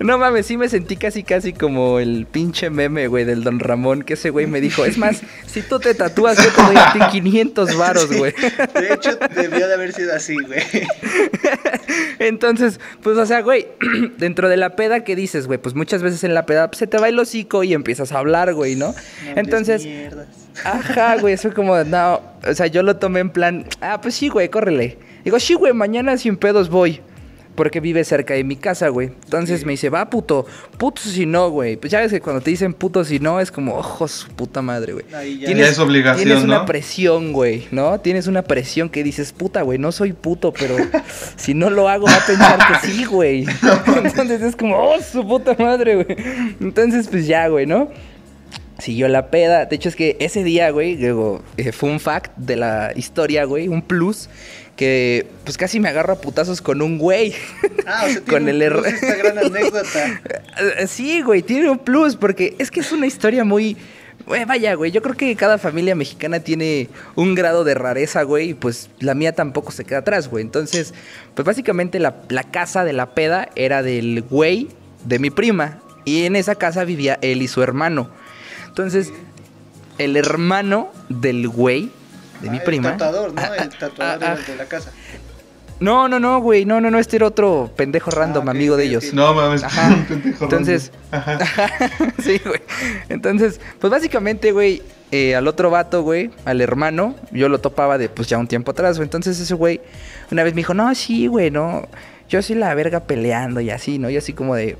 No 0.00 0.18
mames, 0.18 0.46
sí 0.46 0.56
me 0.56 0.68
sentí 0.68 0.96
casi 0.96 1.22
casi 1.22 1.52
como 1.52 1.98
el 1.98 2.26
pinche 2.26 2.70
meme, 2.70 3.08
güey, 3.08 3.24
del 3.24 3.44
Don 3.44 3.60
Ramón, 3.60 4.02
que 4.02 4.14
ese 4.14 4.30
güey 4.30 4.46
me 4.46 4.60
dijo, 4.60 4.84
es 4.84 4.98
más, 4.98 5.22
si 5.46 5.62
tú 5.62 5.78
te 5.78 5.94
tatúas, 5.94 6.42
yo 6.42 6.50
te 6.50 6.62
doy 6.62 6.76
a 6.76 6.92
ti 6.92 7.00
500 7.10 7.76
varos, 7.76 8.16
güey. 8.16 8.32
De 8.74 8.94
hecho, 8.94 9.18
debió 9.34 9.66
de 9.66 9.74
haber 9.74 9.92
sido 9.92 10.14
así, 10.14 10.34
güey. 10.34 10.62
Entonces, 12.18 12.80
pues, 13.02 13.16
o 13.16 13.26
sea, 13.26 13.40
güey, 13.42 13.68
dentro 14.18 14.48
de 14.48 14.56
la 14.56 14.76
peda, 14.76 15.04
¿qué 15.04 15.16
dices, 15.16 15.46
güey? 15.46 15.58
Pues 15.58 15.74
muchas 15.74 16.02
veces 16.02 16.24
en 16.24 16.34
la 16.34 16.46
peda 16.46 16.68
pues, 16.68 16.78
se 16.78 16.86
te 16.86 16.98
va 16.98 17.08
el 17.08 17.18
hocico 17.18 17.64
y 17.64 17.74
empiezas 17.74 18.12
a 18.12 18.18
hablar, 18.18 18.54
güey, 18.54 18.76
¿no? 18.76 18.88
No 18.88 18.94
Entonces, 19.36 19.84
mierdas. 19.84 20.28
Ajá, 20.64 21.16
güey, 21.18 21.36
fue 21.36 21.52
como, 21.52 21.76
no, 21.84 22.20
o 22.46 22.54
sea, 22.54 22.66
yo 22.66 22.82
lo 22.82 22.96
tomé 22.96 23.20
en 23.20 23.30
plan, 23.30 23.66
ah, 23.80 24.00
pues 24.00 24.14
sí, 24.14 24.28
güey, 24.28 24.48
córrele. 24.48 24.98
Digo, 25.24 25.38
sí, 25.38 25.54
güey, 25.54 25.72
mañana 25.72 26.16
sin 26.16 26.36
pedos 26.36 26.68
voy. 26.68 27.00
Porque 27.58 27.80
vive 27.80 28.04
cerca 28.04 28.34
de 28.34 28.44
mi 28.44 28.54
casa, 28.56 28.88
güey. 28.88 29.08
Entonces 29.24 29.60
Sí. 29.60 29.66
me 29.66 29.72
dice, 29.72 29.90
va, 29.90 30.08
puto. 30.08 30.46
Puto 30.78 31.02
si 31.02 31.26
no, 31.26 31.50
güey. 31.50 31.76
Pues 31.76 31.90
ya 31.90 32.00
ves 32.00 32.12
que 32.12 32.20
cuando 32.20 32.40
te 32.40 32.50
dicen 32.50 32.72
puto 32.72 33.04
si 33.04 33.18
no, 33.18 33.40
es 33.40 33.50
como, 33.50 33.74
ojos, 33.74 34.12
su 34.12 34.28
puta 34.28 34.62
madre, 34.62 34.92
güey. 34.92 35.04
Ya 35.40 35.66
es 35.66 35.78
obligación, 35.80 36.24
Tienes 36.24 36.44
una 36.44 36.64
presión, 36.64 37.32
güey, 37.32 37.66
¿no? 37.72 37.98
Tienes 38.00 38.28
una 38.28 38.42
presión 38.42 38.88
que 38.88 39.02
dices, 39.02 39.32
puta, 39.32 39.62
güey, 39.62 39.76
no 39.78 39.90
soy 39.90 40.12
puto, 40.12 40.52
pero 40.52 40.76
si 41.36 41.52
no 41.52 41.68
lo 41.68 41.88
hago 41.88 42.06
va 42.06 42.14
a 42.14 42.26
pensar 42.26 42.58
que 42.80 42.86
sí, 42.86 43.04
güey. 43.04 43.44
Entonces 44.04 44.40
es 44.40 44.54
como, 44.54 44.78
oh, 44.78 45.02
su 45.02 45.26
puta 45.26 45.56
madre, 45.58 45.96
güey. 45.96 46.16
Entonces, 46.60 47.08
pues 47.08 47.26
ya, 47.26 47.48
güey, 47.48 47.66
¿no? 47.66 47.90
Siguió 48.78 49.08
la 49.08 49.30
peda. 49.32 49.66
De 49.66 49.74
hecho, 49.74 49.88
es 49.88 49.96
que 49.96 50.16
ese 50.20 50.44
día, 50.44 50.70
güey, 50.70 50.94
digo, 50.94 51.42
eh, 51.56 51.72
fue 51.72 51.90
un 51.90 51.98
fact 51.98 52.36
de 52.36 52.54
la 52.54 52.92
historia, 52.94 53.44
güey, 53.44 53.66
un 53.66 53.82
plus, 53.82 54.28
que 54.78 55.26
pues 55.44 55.58
casi 55.58 55.80
me 55.80 55.88
agarro 55.88 56.12
a 56.12 56.20
putazos 56.20 56.62
con 56.62 56.80
un 56.80 56.98
güey. 56.98 57.34
Ah, 57.84 58.04
o 58.06 58.12
sea, 58.12 58.20
con 58.28 58.44
tiene 58.44 58.64
el 58.64 58.72
un 58.72 58.82
plus 58.82 58.94
esta 58.94 59.16
gran 59.16 59.38
anécdota. 59.44 60.20
Eh, 60.78 60.86
Sí, 60.86 61.20
güey, 61.20 61.42
tiene 61.42 61.68
un 61.68 61.78
plus, 61.78 62.14
porque 62.14 62.54
es 62.58 62.70
que 62.70 62.80
es 62.80 62.92
una 62.92 63.06
historia 63.06 63.44
muy... 63.44 63.76
Güey, 64.24 64.44
vaya, 64.44 64.74
güey, 64.74 64.90
yo 64.90 65.02
creo 65.02 65.16
que 65.16 65.34
cada 65.36 65.58
familia 65.58 65.94
mexicana 65.94 66.40
tiene 66.40 66.88
un 67.16 67.34
grado 67.34 67.64
de 67.64 67.74
rareza, 67.74 68.22
güey, 68.22 68.50
y 68.50 68.54
pues 68.54 68.90
la 69.00 69.14
mía 69.14 69.32
tampoco 69.32 69.72
se 69.72 69.84
queda 69.84 69.98
atrás, 69.98 70.28
güey. 70.28 70.44
Entonces, 70.44 70.94
pues 71.34 71.44
básicamente 71.46 71.98
la, 71.98 72.16
la 72.28 72.44
casa 72.44 72.84
de 72.84 72.92
la 72.92 73.14
peda 73.14 73.48
era 73.56 73.82
del 73.82 74.22
güey 74.22 74.68
de 75.06 75.18
mi 75.18 75.30
prima, 75.30 75.80
y 76.04 76.24
en 76.24 76.36
esa 76.36 76.54
casa 76.54 76.84
vivía 76.84 77.18
él 77.22 77.42
y 77.42 77.48
su 77.48 77.62
hermano. 77.62 78.10
Entonces, 78.66 79.12
el 79.96 80.16
hermano 80.16 80.92
del 81.08 81.48
güey 81.48 81.90
de 82.40 82.50
mi 82.50 82.58
Ah, 82.58 82.62
prima... 82.64 82.88
El 82.90 82.96
tatuador, 82.96 83.32
¿no? 83.34 83.40
Ah, 83.42 83.56
El 83.62 83.68
tatuador 83.70 84.24
ah, 84.24 84.36
de- 84.36 84.42
de 84.44 84.56
la 84.56 84.64
casa. 84.66 84.92
No, 85.80 86.08
no, 86.08 86.18
no, 86.18 86.40
güey, 86.40 86.64
no, 86.64 86.80
no, 86.80 86.90
no, 86.90 86.98
este 86.98 87.16
era 87.16 87.26
otro 87.26 87.70
pendejo 87.76 88.10
random, 88.10 88.48
amigo 88.48 88.76
de 88.76 88.84
ellos. 88.86 89.14
No 89.14 89.32
mames. 89.32 89.62
Ajá. 89.62 89.96
pendejo 90.08 90.44
Entonces- 90.44 90.90
random. 91.12 91.42
Ajá. 91.42 91.68
sí, 92.22 92.40
güey. 92.44 92.60
Entonces, 93.08 93.60
pues 93.78 93.90
básicamente, 93.90 94.50
güey, 94.52 94.82
eh, 95.12 95.36
al 95.36 95.46
otro 95.46 95.70
vato, 95.70 96.02
güey, 96.02 96.30
al 96.44 96.60
hermano, 96.60 97.14
yo 97.30 97.48
lo 97.48 97.60
topaba 97.60 97.96
de 97.96 98.08
pues 98.08 98.28
ya 98.28 98.38
un 98.38 98.48
tiempo 98.48 98.72
atrás, 98.72 98.96
güey. 98.96 99.06
Entonces 99.06 99.38
ese 99.38 99.54
güey 99.54 99.80
una 100.32 100.42
vez 100.42 100.52
me 100.52 100.58
dijo, 100.60 100.74
no, 100.74 100.92
sí, 100.94 101.28
güey, 101.28 101.50
no. 101.50 101.86
Yo 102.28 102.42
sí 102.42 102.54
la 102.54 102.74
verga 102.74 103.00
peleando 103.00 103.60
y 103.60 103.70
así, 103.70 103.98
¿no? 103.98 104.10
Y 104.10 104.16
así 104.16 104.32
como 104.32 104.54
de... 104.54 104.76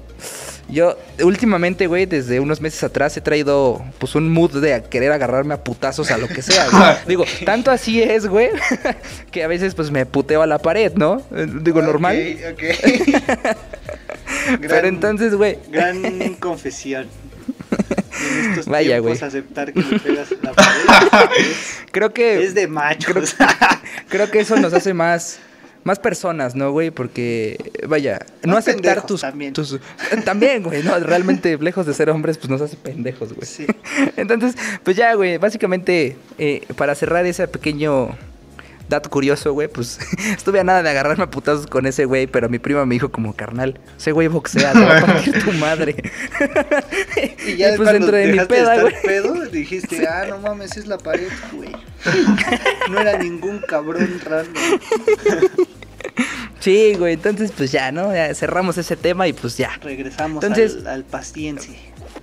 Yo 0.70 0.98
últimamente, 1.22 1.86
güey, 1.86 2.04
desde 2.04 2.40
unos 2.40 2.60
meses 2.60 2.82
atrás 2.84 3.16
he 3.16 3.22
traído 3.22 3.82
pues 3.98 4.14
un 4.14 4.30
mood 4.30 4.60
de 4.60 4.82
querer 4.90 5.12
agarrarme 5.12 5.54
a 5.54 5.64
putazos 5.64 6.10
a 6.10 6.18
lo 6.18 6.28
que 6.28 6.42
sea, 6.42 6.68
güey. 6.68 6.82
Digo, 7.08 7.24
tanto 7.46 7.70
así 7.70 8.02
es, 8.02 8.26
güey, 8.26 8.50
que 9.30 9.42
a 9.44 9.48
veces 9.48 9.74
pues 9.74 9.90
me 9.90 10.04
puteo 10.04 10.42
a 10.42 10.46
la 10.46 10.58
pared, 10.58 10.92
¿no? 10.94 11.22
Eh, 11.34 11.46
Digo, 11.62 11.80
normal. 11.80 12.36
Ok, 12.52 12.62
ok. 13.32 13.56
Pero 14.60 14.68
Gran- 14.68 14.84
entonces, 14.86 15.34
güey, 15.34 15.58
Gran 15.70 16.34
confesión. 16.34 17.08
En 17.70 18.50
estos 18.50 18.66
Vaya, 18.66 18.96
tiempos 18.96 19.18
güey. 19.20 19.28
aceptar 19.28 19.72
que 19.72 19.80
le 19.80 19.98
pegas 20.00 20.28
la 20.42 20.52
pared 20.52 21.36
creo 21.92 22.12
que... 22.12 22.38
es, 22.42 22.48
es 22.48 22.54
de 22.54 22.66
machos. 22.66 23.36
Creo 24.08 24.30
que 24.30 24.40
eso 24.40 24.56
nos 24.56 24.72
hace 24.74 24.92
más, 24.92 25.38
más 25.84 25.98
personas, 25.98 26.54
¿no, 26.54 26.70
güey? 26.72 26.90
Porque, 26.90 27.56
vaya, 27.86 28.18
no 28.44 28.54
Más 28.54 28.68
aceptar 28.68 29.06
tus, 29.06 29.20
también. 29.22 29.52
tus- 29.54 29.78
También, 30.24 30.62
güey, 30.62 30.82
no, 30.82 30.98
realmente 31.00 31.56
lejos 31.58 31.86
de 31.86 31.94
ser 31.94 32.10
hombres, 32.10 32.36
pues 32.38 32.50
nos 32.50 32.60
hace 32.60 32.76
pendejos, 32.76 33.32
güey. 33.32 33.46
Sí. 33.46 33.66
Entonces, 34.16 34.54
pues 34.82 34.96
ya, 34.96 35.14
güey, 35.14 35.38
básicamente, 35.38 36.16
eh, 36.38 36.62
para 36.76 36.94
cerrar 36.94 37.24
ese 37.26 37.48
pequeño 37.48 38.10
dato 38.88 39.10
curioso, 39.10 39.52
güey, 39.52 39.68
pues 39.68 39.98
estuve 40.36 40.60
a 40.60 40.64
nada 40.64 40.82
de 40.82 40.90
agarrarme 40.90 41.24
a 41.24 41.30
putazos 41.30 41.66
con 41.66 41.86
ese 41.86 42.04
güey, 42.04 42.26
pero 42.26 42.48
mi 42.48 42.58
prima 42.58 42.84
me 42.86 42.94
dijo 42.94 43.10
como, 43.10 43.34
carnal, 43.34 43.78
ese 43.96 44.12
güey 44.12 44.28
boxea, 44.28 44.72
te 44.72 44.80
va 44.80 44.98
a 44.98 45.06
partir 45.06 45.44
tu 45.44 45.52
madre. 45.52 45.96
Y 47.46 47.56
ya 47.56 47.68
pues 47.68 47.78
cuando 47.88 47.92
dentro 47.92 48.16
de 48.16 48.26
mi 48.32 48.38
peda, 48.46 48.80
güey. 48.80 48.94
pedo, 49.02 49.34
dijiste, 49.46 50.06
ah, 50.06 50.26
no 50.28 50.38
mames, 50.38 50.76
es 50.76 50.86
la 50.86 50.98
pared, 50.98 51.28
güey. 51.52 51.72
No 52.90 53.00
era 53.00 53.16
ningún 53.18 53.60
cabrón 53.66 54.20
random. 54.24 54.54
Sí, 56.60 56.94
güey, 56.98 57.14
entonces 57.14 57.52
pues 57.56 57.72
ya, 57.72 57.90
¿no? 57.92 58.12
Ya 58.14 58.34
cerramos 58.34 58.76
ese 58.78 58.96
tema 58.96 59.26
y 59.28 59.32
pues 59.32 59.56
ya. 59.56 59.70
Regresamos 59.82 60.42
Entonces- 60.44 60.76
al, 60.82 60.86
al 60.88 61.04
paciencia. 61.04 61.74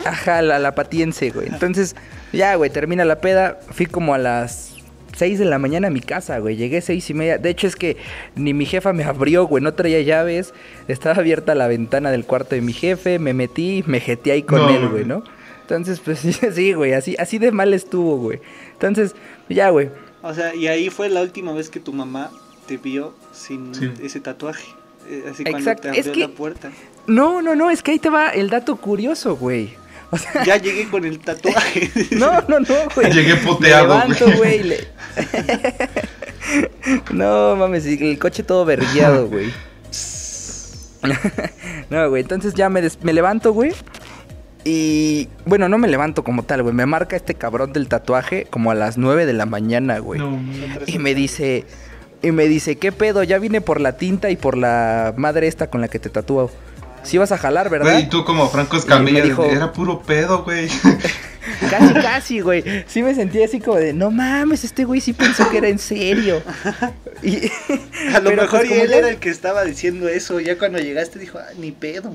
Ajá, 0.05 0.41
la, 0.41 0.59
la 0.59 0.75
patiense, 0.75 1.31
güey. 1.31 1.47
Entonces, 1.47 1.95
ya, 2.33 2.53
güey, 2.55 2.69
termina 2.69 3.05
la 3.05 3.21
peda. 3.21 3.59
Fui 3.71 3.85
como 3.85 4.13
a 4.13 4.17
las 4.17 4.74
6 5.15 5.39
de 5.39 5.45
la 5.45 5.57
mañana 5.59 5.87
a 5.87 5.91
mi 5.91 6.01
casa, 6.01 6.39
güey. 6.39 6.55
Llegué 6.57 6.81
seis 6.81 7.09
y 7.09 7.13
media. 7.13 7.37
De 7.37 7.49
hecho, 7.49 7.67
es 7.67 7.75
que 7.75 7.97
ni 8.35 8.53
mi 8.53 8.65
jefa 8.65 8.93
me 8.93 9.03
abrió, 9.03 9.45
güey. 9.47 9.63
No 9.63 9.73
traía 9.73 10.01
llaves. 10.01 10.53
Estaba 10.87 11.15
abierta 11.15 11.55
la 11.55 11.67
ventana 11.67 12.11
del 12.11 12.25
cuarto 12.25 12.55
de 12.55 12.61
mi 12.61 12.73
jefe. 12.73 13.17
Me 13.19 13.33
metí, 13.33 13.83
me 13.87 13.99
jeté 13.99 14.31
ahí 14.31 14.43
con 14.43 14.59
No, 14.59 14.69
él, 14.69 14.87
güey. 14.89 15.05
¿no? 15.05 15.23
Entonces, 15.61 15.99
pues 15.99 16.19
sí, 16.53 16.73
güey. 16.73 16.93
Así, 16.93 17.15
así 17.17 17.37
de 17.39 17.51
mal 17.51 17.73
estuvo, 17.73 18.17
güey. 18.17 18.39
Entonces, 18.73 19.15
ya, 19.49 19.69
güey. 19.69 19.89
O 20.21 20.33
sea, 20.33 20.53
y 20.55 20.67
ahí 20.67 20.89
fue 20.89 21.07
la 21.09 21.21
última 21.21 21.53
vez 21.53 21.69
que 21.69 21.79
tu 21.79 21.93
mamá 21.93 22.31
te 22.67 22.77
vio 22.77 23.13
sin 23.31 23.73
Sí. 23.75 23.91
ese 24.03 24.19
tatuaje. 24.19 24.67
Eh, 25.07 25.23
Así 25.31 25.43
cuando 25.43 25.59
Exacto, 25.59 25.81
te 25.83 25.87
abrió 25.89 26.01
es 26.03 26.09
que- 26.09 26.19
la 26.19 26.27
puerta. 26.29 26.71
No, 27.07 27.41
no, 27.43 27.53
no. 27.55 27.69
Es 27.69 27.83
que 27.83 27.91
ahí 27.91 27.99
te 27.99 28.09
va 28.09 28.29
el 28.29 28.49
dato 28.49 28.75
curioso, 28.77 29.35
güey. 29.35 29.69
O 30.11 30.17
sea, 30.17 30.43
Ya 30.43 30.57
llegué 30.57 30.87
con 30.89 31.03
el 31.05 31.19
tatuaje. 31.19 31.89
no, 32.11 32.41
no, 32.47 32.59
no, 32.59 32.75
güey. 32.95 33.11
Llegué 33.11 33.35
Me 33.35 33.41
puteado, 33.41 33.87
levanto, 33.87 34.25
güey. 34.25 34.37
güey. 34.37 34.59
y 34.59 34.63
le- 34.63 34.87
no 37.11 37.55
mames, 37.55 37.85
y 37.85 37.93
el 38.11 38.19
coche 38.19 38.43
todo 38.43 38.65
vergueado, 38.65 39.27
güey. 39.27 39.51
no, 41.89 42.09
güey, 42.09 42.21
entonces 42.21 42.53
ya 42.53 42.69
me, 42.69 42.81
des- 42.81 42.99
me 43.03 43.13
levanto, 43.13 43.53
güey. 43.53 43.73
Y 44.63 45.27
bueno, 45.45 45.69
no 45.69 45.77
me 45.77 45.87
levanto 45.87 46.23
como 46.23 46.43
tal, 46.43 46.63
güey. 46.63 46.73
Me 46.73 46.85
marca 46.87 47.15
este 47.15 47.35
cabrón 47.35 47.71
del 47.73 47.87
tatuaje 47.87 48.45
como 48.49 48.71
a 48.71 48.75
las 48.75 48.97
9 48.97 49.25
de 49.27 49.33
la 49.33 49.45
mañana, 49.45 49.99
güey. 49.99 50.19
No. 50.19 50.39
Y 50.87 50.97
me 50.97 51.13
dice, 51.13 51.65
y 52.23 52.31
me 52.31 52.47
dice, 52.47 52.77
¿qué 52.77 52.91
pedo? 52.91 53.21
Ya 53.23 53.37
vine 53.37 53.61
por 53.61 53.79
la 53.79 53.97
tinta 53.97 54.31
y 54.31 54.35
por 54.35 54.57
la 54.57 55.13
madre 55.17 55.47
esta 55.47 55.69
con 55.69 55.81
la 55.81 55.87
que 55.87 55.99
te 55.99 56.09
tatúo. 56.09 56.49
Sí 57.05 57.17
vas 57.17 57.31
a 57.31 57.37
jalar, 57.37 57.69
¿verdad? 57.69 57.91
Güey, 57.93 58.03
y 58.03 58.07
tú 58.09 58.25
como 58.25 58.49
Franco 58.49 58.77
Escamilla, 58.77 59.23
dijo- 59.23 59.43
era 59.45 59.71
puro 59.71 60.01
pedo, 60.01 60.43
güey. 60.43 60.67
Casi, 61.69 61.93
casi, 61.93 62.39
güey. 62.41 62.63
Sí 62.87 63.01
me 63.03 63.13
sentí 63.15 63.41
así 63.41 63.59
como 63.59 63.77
de, 63.77 63.93
no 63.93 64.11
mames, 64.11 64.63
este 64.63 64.83
güey 64.83 64.99
sí 64.99 65.13
pensó 65.13 65.49
que 65.49 65.59
era 65.59 65.67
en 65.69 65.79
serio. 65.79 66.41
Y- 67.23 67.37
A 68.13 68.19
lo 68.19 68.29
pero, 68.31 68.41
mejor 68.41 68.59
pues, 68.61 68.71
y 68.71 68.73
él 68.73 68.91
era 68.93 69.09
el 69.09 69.17
que 69.17 69.29
estaba 69.29 69.63
diciendo 69.63 70.09
eso. 70.09 70.39
Ya 70.39 70.57
cuando 70.57 70.79
llegaste 70.79 71.17
dijo, 71.19 71.37
ah, 71.37 71.53
ni 71.57 71.71
pedo. 71.71 72.13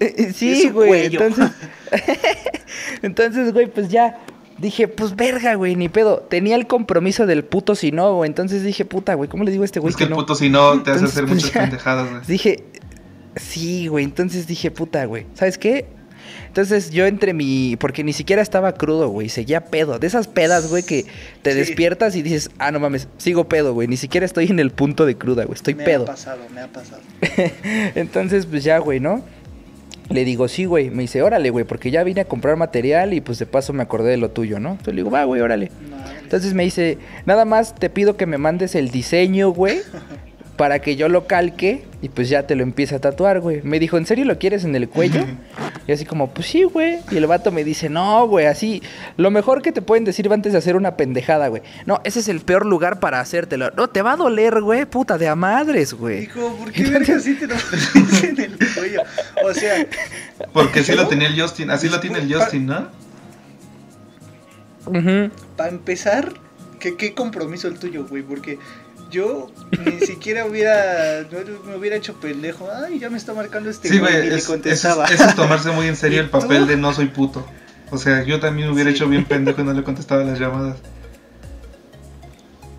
Eh, 0.00 0.14
eh, 0.16 0.32
Sí, 0.34 0.70
güey. 0.70 1.06
Entonces, 1.06 1.50
entonces, 3.02 3.52
güey, 3.52 3.66
pues 3.66 3.88
ya 3.88 4.18
dije, 4.58 4.88
pues 4.88 5.14
verga, 5.16 5.54
güey, 5.54 5.76
ni 5.76 5.88
pedo. 5.88 6.18
Tenía 6.28 6.56
el 6.56 6.66
compromiso 6.66 7.26
del 7.26 7.44
puto 7.44 7.74
si 7.74 7.92
no, 7.92 8.14
güey. 8.16 8.28
Entonces 8.28 8.62
dije, 8.62 8.84
puta, 8.84 9.14
güey, 9.14 9.28
¿cómo 9.28 9.44
le 9.44 9.50
digo 9.50 9.62
a 9.62 9.66
este 9.66 9.80
güey 9.80 9.90
es 9.90 9.96
que 9.96 9.98
que 9.98 10.04
el 10.04 10.10
no? 10.10 10.16
puto 10.16 10.34
si 10.34 10.48
no 10.48 10.82
te 10.82 10.90
hace 10.90 11.00
Entonces, 11.00 11.10
hacer 11.10 11.24
pues, 11.24 11.34
muchas 11.36 11.52
ya. 11.52 11.60
pendejadas, 11.62 12.10
güey. 12.10 12.22
Dije, 12.26 12.64
sí, 13.36 13.86
güey. 13.88 14.04
Entonces 14.04 14.46
dije, 14.46 14.70
puta, 14.70 15.04
güey. 15.06 15.26
¿Sabes 15.34 15.58
qué? 15.58 15.86
Entonces 16.48 16.90
yo 16.90 17.06
entre 17.06 17.32
mi. 17.32 17.76
Porque 17.76 18.04
ni 18.04 18.12
siquiera 18.12 18.42
estaba 18.42 18.72
crudo, 18.74 19.08
güey. 19.08 19.28
Seguía 19.28 19.64
pedo. 19.66 19.98
De 19.98 20.06
esas 20.06 20.28
pedas, 20.28 20.68
güey, 20.68 20.82
que 20.82 21.06
te 21.42 21.52
Sí. 21.52 21.58
despiertas 21.58 22.14
y 22.14 22.22
dices, 22.22 22.50
ah, 22.58 22.70
no 22.70 22.78
mames, 22.80 23.08
sigo 23.18 23.48
pedo, 23.48 23.72
güey. 23.74 23.88
Ni 23.88 23.96
siquiera 23.96 24.26
estoy 24.26 24.46
en 24.46 24.58
el 24.58 24.70
punto 24.70 25.06
de 25.06 25.16
cruda, 25.16 25.44
güey. 25.44 25.54
Estoy 25.54 25.74
me 25.74 25.84
pedo. 25.84 26.04
ha 26.04 26.06
pasado, 26.06 26.40
me 26.54 26.60
ha 26.60 26.68
pasado. 26.68 27.00
Entonces, 27.94 28.46
pues 28.46 28.64
ya, 28.64 28.78
güey, 28.78 29.00
¿no? 29.00 29.22
Le 30.10 30.24
digo, 30.24 30.46
sí, 30.48 30.64
güey. 30.66 30.90
Me 30.90 31.02
dice, 31.02 31.22
órale, 31.22 31.50
güey, 31.50 31.64
porque 31.64 31.90
ya 31.90 32.04
vine 32.04 32.20
a 32.20 32.24
comprar 32.26 32.56
material 32.56 33.14
y 33.14 33.20
pues 33.20 33.38
de 33.38 33.46
paso 33.46 33.72
me 33.72 33.82
acordé 33.82 34.10
de 34.10 34.16
lo 34.18 34.30
tuyo, 34.30 34.60
¿no? 34.60 34.72
Entonces 34.72 34.94
le 34.94 35.00
digo, 35.00 35.10
va, 35.10 35.24
güey, 35.24 35.40
órale. 35.40 35.70
Madre. 35.90 36.18
Entonces 36.22 36.54
me 36.54 36.64
dice, 36.64 36.98
nada 37.24 37.44
más 37.44 37.74
te 37.74 37.88
pido 37.88 38.16
que 38.16 38.26
me 38.26 38.36
mandes 38.36 38.74
el 38.74 38.90
diseño, 38.90 39.50
güey, 39.50 39.80
para 40.62 40.78
que 40.78 40.94
yo 40.94 41.08
lo 41.08 41.26
calque 41.26 41.82
y 42.02 42.08
pues 42.08 42.28
ya 42.28 42.46
te 42.46 42.54
lo 42.54 42.62
empiece 42.62 42.94
a 42.94 43.00
tatuar, 43.00 43.40
güey. 43.40 43.62
Me 43.64 43.80
dijo, 43.80 43.98
¿en 43.98 44.06
serio 44.06 44.24
lo 44.24 44.38
quieres 44.38 44.62
en 44.62 44.76
el 44.76 44.88
cuello? 44.88 45.26
Y 45.88 45.90
así 45.90 46.04
como, 46.04 46.32
pues 46.32 46.46
sí, 46.46 46.62
güey. 46.62 47.00
Y 47.10 47.16
el 47.16 47.26
vato 47.26 47.50
me 47.50 47.64
dice, 47.64 47.88
no, 47.88 48.28
güey, 48.28 48.46
así, 48.46 48.80
lo 49.16 49.32
mejor 49.32 49.60
que 49.60 49.72
te 49.72 49.82
pueden 49.82 50.04
decir 50.04 50.32
antes 50.32 50.52
de 50.52 50.58
hacer 50.58 50.76
una 50.76 50.96
pendejada, 50.96 51.48
güey. 51.48 51.62
No, 51.84 52.00
ese 52.04 52.20
es 52.20 52.28
el 52.28 52.42
peor 52.42 52.64
lugar 52.64 53.00
para 53.00 53.18
hacértelo. 53.18 53.72
No, 53.72 53.88
te 53.88 54.02
va 54.02 54.12
a 54.12 54.16
doler, 54.16 54.60
güey, 54.60 54.84
puta, 54.84 55.18
de 55.18 55.26
a 55.26 55.34
madres, 55.34 55.94
güey. 55.94 56.20
Dijo, 56.20 56.54
¿por 56.54 56.70
qué 56.70 56.84
verga 56.90 57.16
así 57.16 57.34
te 57.34 57.48
lo 57.48 57.54
en 58.22 58.40
el 58.40 58.56
cuello? 58.72 59.02
O 59.44 59.52
sea, 59.52 59.84
Porque 60.52 60.78
así 60.78 60.92
lo 60.94 61.08
tenía 61.08 61.26
el 61.26 61.40
Justin, 61.40 61.70
así 61.70 61.88
lo 61.88 61.98
tiene 61.98 62.20
el 62.20 62.32
Justin, 62.32 62.66
¿no? 62.66 62.88
Para 65.56 65.70
empezar, 65.70 66.32
¿qué, 66.78 66.96
qué 66.96 67.14
compromiso 67.14 67.66
el 67.66 67.80
tuyo, 67.80 68.06
güey? 68.06 68.22
Porque 68.22 68.60
yo 69.12 69.52
ni 69.84 70.00
siquiera 70.06 70.44
hubiera, 70.46 71.22
no- 71.30 71.64
me 71.70 71.76
hubiera 71.76 71.94
hecho 71.96 72.14
pendejo. 72.18 72.68
Ay, 72.84 72.98
ya 72.98 73.08
me 73.10 73.18
está 73.18 73.32
marcando 73.34 73.70
este 73.70 73.88
Sí, 73.88 73.98
güey. 74.00 74.26
y 74.26 74.30
le 74.30 74.36
eso, 74.36 74.52
contestaba. 74.52 75.04
es, 75.04 75.12
eso 75.12 75.24
es 75.28 75.34
tomarse 75.36 75.70
muy 75.70 75.86
en 75.86 75.94
serio 75.96 76.16
¿Y 76.20 76.20
el 76.24 76.30
papel 76.30 76.62
tú? 76.62 76.66
de 76.66 76.76
no 76.76 76.92
soy 76.92 77.06
puto. 77.06 77.46
O 77.90 77.98
sea, 77.98 78.24
yo 78.24 78.40
también 78.40 78.66
me 78.68 78.74
hubiera 78.74 78.90
Sí. 78.90 78.96
hecho 78.96 79.08
bien 79.08 79.24
pendejo 79.26 79.60
y 79.60 79.64
no 79.64 79.72
le 79.74 79.84
contestaba 79.84 80.24
las 80.24 80.40
llamadas. 80.40 80.78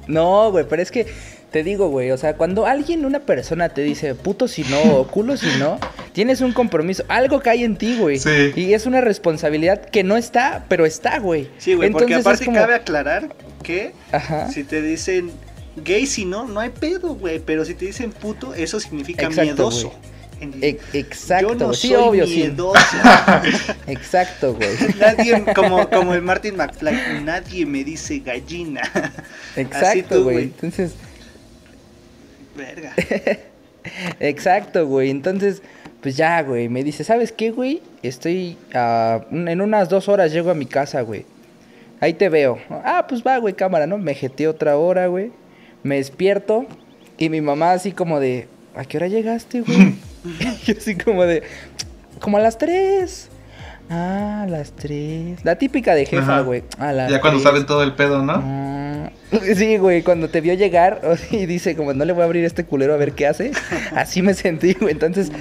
No, 0.07 0.51
güey, 0.51 0.65
pero 0.67 0.81
es 0.81 0.91
que 0.91 1.07
te 1.51 1.63
digo, 1.63 1.87
güey, 1.89 2.11
o 2.11 2.17
sea, 2.17 2.35
cuando 2.35 2.65
alguien, 2.65 3.05
una 3.05 3.19
persona 3.21 3.69
te 3.69 3.81
dice 3.81 4.15
puto 4.15 4.47
si 4.47 4.63
no 4.65 4.81
o 4.97 5.07
culo 5.07 5.37
si 5.37 5.47
no, 5.59 5.79
tienes 6.11 6.41
un 6.41 6.51
compromiso, 6.51 7.03
algo 7.07 7.39
cae 7.41 7.63
en 7.63 7.77
ti, 7.77 7.95
güey. 7.97 8.17
Sí. 8.19 8.51
Y 8.55 8.73
es 8.73 8.85
una 8.85 9.01
responsabilidad 9.01 9.85
que 9.85 10.03
no 10.03 10.17
está, 10.17 10.65
pero 10.67 10.85
está, 10.85 11.19
güey. 11.19 11.49
Sí, 11.59 11.75
güey, 11.75 11.91
porque 11.91 12.15
aparte 12.15 12.43
como- 12.45 12.57
cabe 12.57 12.73
aclarar 12.75 13.29
que 13.61 13.93
Ajá. 14.11 14.49
si 14.49 14.63
te 14.65 14.81
dicen 14.81 15.31
gay, 15.77 16.05
si 16.05 16.25
no, 16.25 16.47
no 16.47 16.59
hay 16.59 16.69
pedo, 16.69 17.15
güey. 17.15 17.39
Pero 17.39 17.65
si 17.65 17.73
te 17.73 17.85
dicen 17.85 18.11
puto, 18.11 18.53
eso 18.53 18.79
significa 18.79 19.23
Exacto, 19.23 19.43
miedoso. 19.43 19.93
E- 20.61 20.79
exacto, 20.93 21.49
Yo 21.49 21.55
no 21.55 21.73
sí, 21.73 21.87
soy 21.89 21.95
obvio, 21.95 22.27
sí. 22.27 22.35
miedoso. 22.35 22.97
Exacto, 23.87 24.55
güey. 24.55 24.69
Nadie, 24.99 25.45
como, 25.55 25.89
como 25.89 26.13
el 26.13 26.21
Martin 26.21 26.57
McFly, 26.57 27.23
nadie 27.23 27.65
me 27.65 27.83
dice 27.83 28.19
gallina. 28.19 28.81
Exacto, 29.55 30.23
güey. 30.23 30.43
Entonces, 30.43 30.93
Verga. 32.55 32.93
exacto, 34.19 34.85
güey. 34.85 35.09
Entonces, 35.09 35.61
pues 36.01 36.17
ya, 36.17 36.41
güey. 36.41 36.69
Me 36.69 36.83
dice, 36.83 37.03
¿sabes 37.03 37.31
qué, 37.31 37.51
güey? 37.51 37.81
Estoy 38.01 38.57
ah, 38.73 39.21
en 39.31 39.61
unas 39.61 39.89
dos 39.89 40.09
horas 40.09 40.31
llego 40.31 40.51
a 40.51 40.53
mi 40.53 40.65
casa, 40.65 41.01
güey. 41.01 41.25
Ahí 41.99 42.13
te 42.13 42.27
veo. 42.29 42.59
Ah, 42.69 43.05
pues 43.07 43.23
va, 43.23 43.37
güey, 43.37 43.53
cámara, 43.53 43.87
¿no? 43.87 43.97
Me 43.97 44.13
jeté 44.13 44.47
otra 44.47 44.77
hora, 44.77 45.07
güey. 45.07 45.31
Me 45.83 45.95
despierto 45.97 46.65
y 47.17 47.29
mi 47.29 47.41
mamá 47.41 47.73
así 47.73 47.91
como 47.91 48.19
de, 48.19 48.47
¿a 48.75 48.85
qué 48.85 48.97
hora 48.97 49.07
llegaste, 49.07 49.61
güey? 49.61 49.95
y 50.67 50.71
así 50.71 50.95
como 50.95 51.23
de, 51.25 51.43
como 52.19 52.37
a 52.37 52.41
las 52.41 52.57
tres. 52.57 53.29
Ah, 53.89 54.43
a 54.43 54.47
las 54.47 54.71
tres. 54.71 55.43
La 55.43 55.57
típica 55.57 55.93
de 55.93 56.05
jefa, 56.05 56.21
Ajá. 56.35 56.39
güey. 56.41 56.63
A 56.79 56.93
las 56.93 57.11
Ya 57.11 57.19
cuando 57.19 57.39
tres. 57.39 57.49
saben 57.51 57.65
todo 57.65 57.83
el 57.83 57.93
pedo, 57.93 58.23
¿no? 58.23 58.33
Ah, 58.37 59.09
Sí, 59.55 59.77
güey, 59.77 60.03
cuando 60.03 60.29
te 60.29 60.39
vio 60.41 60.53
llegar 60.53 61.01
y 61.31 61.45
dice 61.47 61.75
como 61.75 61.93
no 61.93 62.05
le 62.05 62.13
voy 62.13 62.21
a 62.21 62.25
abrir 62.25 62.43
a 62.45 62.47
este 62.47 62.63
culero 62.65 62.93
a 62.93 62.97
ver 62.97 63.11
qué 63.13 63.27
hace, 63.27 63.51
así 63.95 64.21
me 64.21 64.33
sentí, 64.35 64.73
güey. 64.73 64.93
Entonces, 64.93 65.31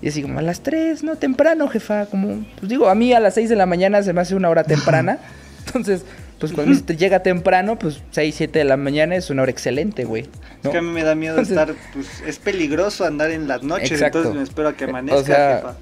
y 0.00 0.08
así 0.08 0.22
como 0.22 0.38
a 0.38 0.42
las 0.42 0.60
3, 0.62 1.02
no, 1.04 1.16
temprano, 1.16 1.68
jefa, 1.68 2.06
como, 2.06 2.44
pues 2.58 2.68
digo, 2.70 2.88
a 2.88 2.94
mí 2.94 3.12
a 3.12 3.20
las 3.20 3.34
6 3.34 3.50
de 3.50 3.56
la 3.56 3.66
mañana 3.66 4.02
se 4.02 4.12
me 4.14 4.22
hace 4.22 4.34
una 4.34 4.48
hora 4.48 4.64
temprana. 4.64 5.18
Entonces, 5.66 6.04
pues 6.40 6.52
cuando 6.52 6.82
te 6.82 6.96
llega 6.96 7.22
temprano, 7.22 7.78
pues 7.78 8.00
6, 8.10 8.34
7 8.34 8.58
de 8.58 8.64
la 8.64 8.76
mañana 8.76 9.14
es 9.14 9.30
una 9.30 9.42
hora 9.42 9.50
excelente, 9.52 10.04
güey. 10.04 10.22
¿no? 10.64 10.70
Es 10.70 10.72
que 10.72 10.78
a 10.78 10.82
mí 10.82 10.88
me 10.90 11.04
da 11.04 11.14
miedo 11.14 11.34
Entonces- 11.38 11.56
estar, 11.56 11.74
pues 11.92 12.22
es 12.26 12.38
peligroso 12.40 13.04
andar 13.04 13.30
en 13.30 13.46
las 13.46 13.62
noches, 13.62 13.92
Exacto. 13.92 14.18
entonces 14.18 14.40
me 14.40 14.44
espero 14.48 14.68
a 14.70 14.72
que 14.74 14.84
amanezca, 14.84 15.20
O 15.20 15.24
sea, 15.24 15.56
jefa. 15.56 15.74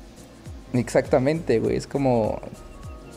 Exactamente, 0.74 1.58
güey. 1.60 1.76
Es 1.76 1.86
como 1.86 2.40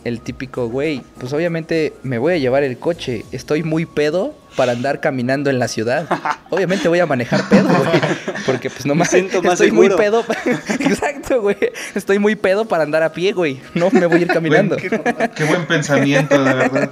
el 0.03 0.21
típico, 0.21 0.67
güey. 0.69 1.01
Pues 1.19 1.33
obviamente 1.33 1.93
me 2.03 2.17
voy 2.17 2.33
a 2.33 2.37
llevar 2.37 2.63
el 2.63 2.77
coche. 2.77 3.25
Estoy 3.31 3.61
muy 3.63 3.85
pedo 3.85 4.33
para 4.55 4.71
andar 4.71 4.99
caminando 4.99 5.49
en 5.49 5.59
la 5.59 5.67
ciudad. 5.67 6.07
Obviamente 6.49 6.87
voy 6.87 6.99
a 6.99 7.05
manejar 7.05 7.47
pedo, 7.49 7.67
güey. 7.69 8.01
Porque 8.45 8.69
pues 8.69 8.85
no 8.85 8.95
Me 8.95 8.99
más. 8.99 9.09
siento 9.09 9.41
más 9.43 9.53
Estoy 9.53 9.71
muy 9.71 9.87
seguro. 9.89 9.97
pedo. 10.23 10.25
Exacto, 10.79 11.41
güey. 11.41 11.57
Estoy 11.93 12.19
muy 12.19 12.35
pedo 12.35 12.65
para 12.65 12.83
andar 12.83 13.03
a 13.03 13.11
pie, 13.13 13.33
güey. 13.33 13.59
No 13.75 13.89
me 13.91 14.05
voy 14.07 14.19
a 14.19 14.21
ir 14.21 14.27
caminando. 14.27 14.77
Qué 14.77 15.43
buen 15.45 15.65
pensamiento, 15.67 16.41
de 16.43 16.53
verdad. 16.53 16.91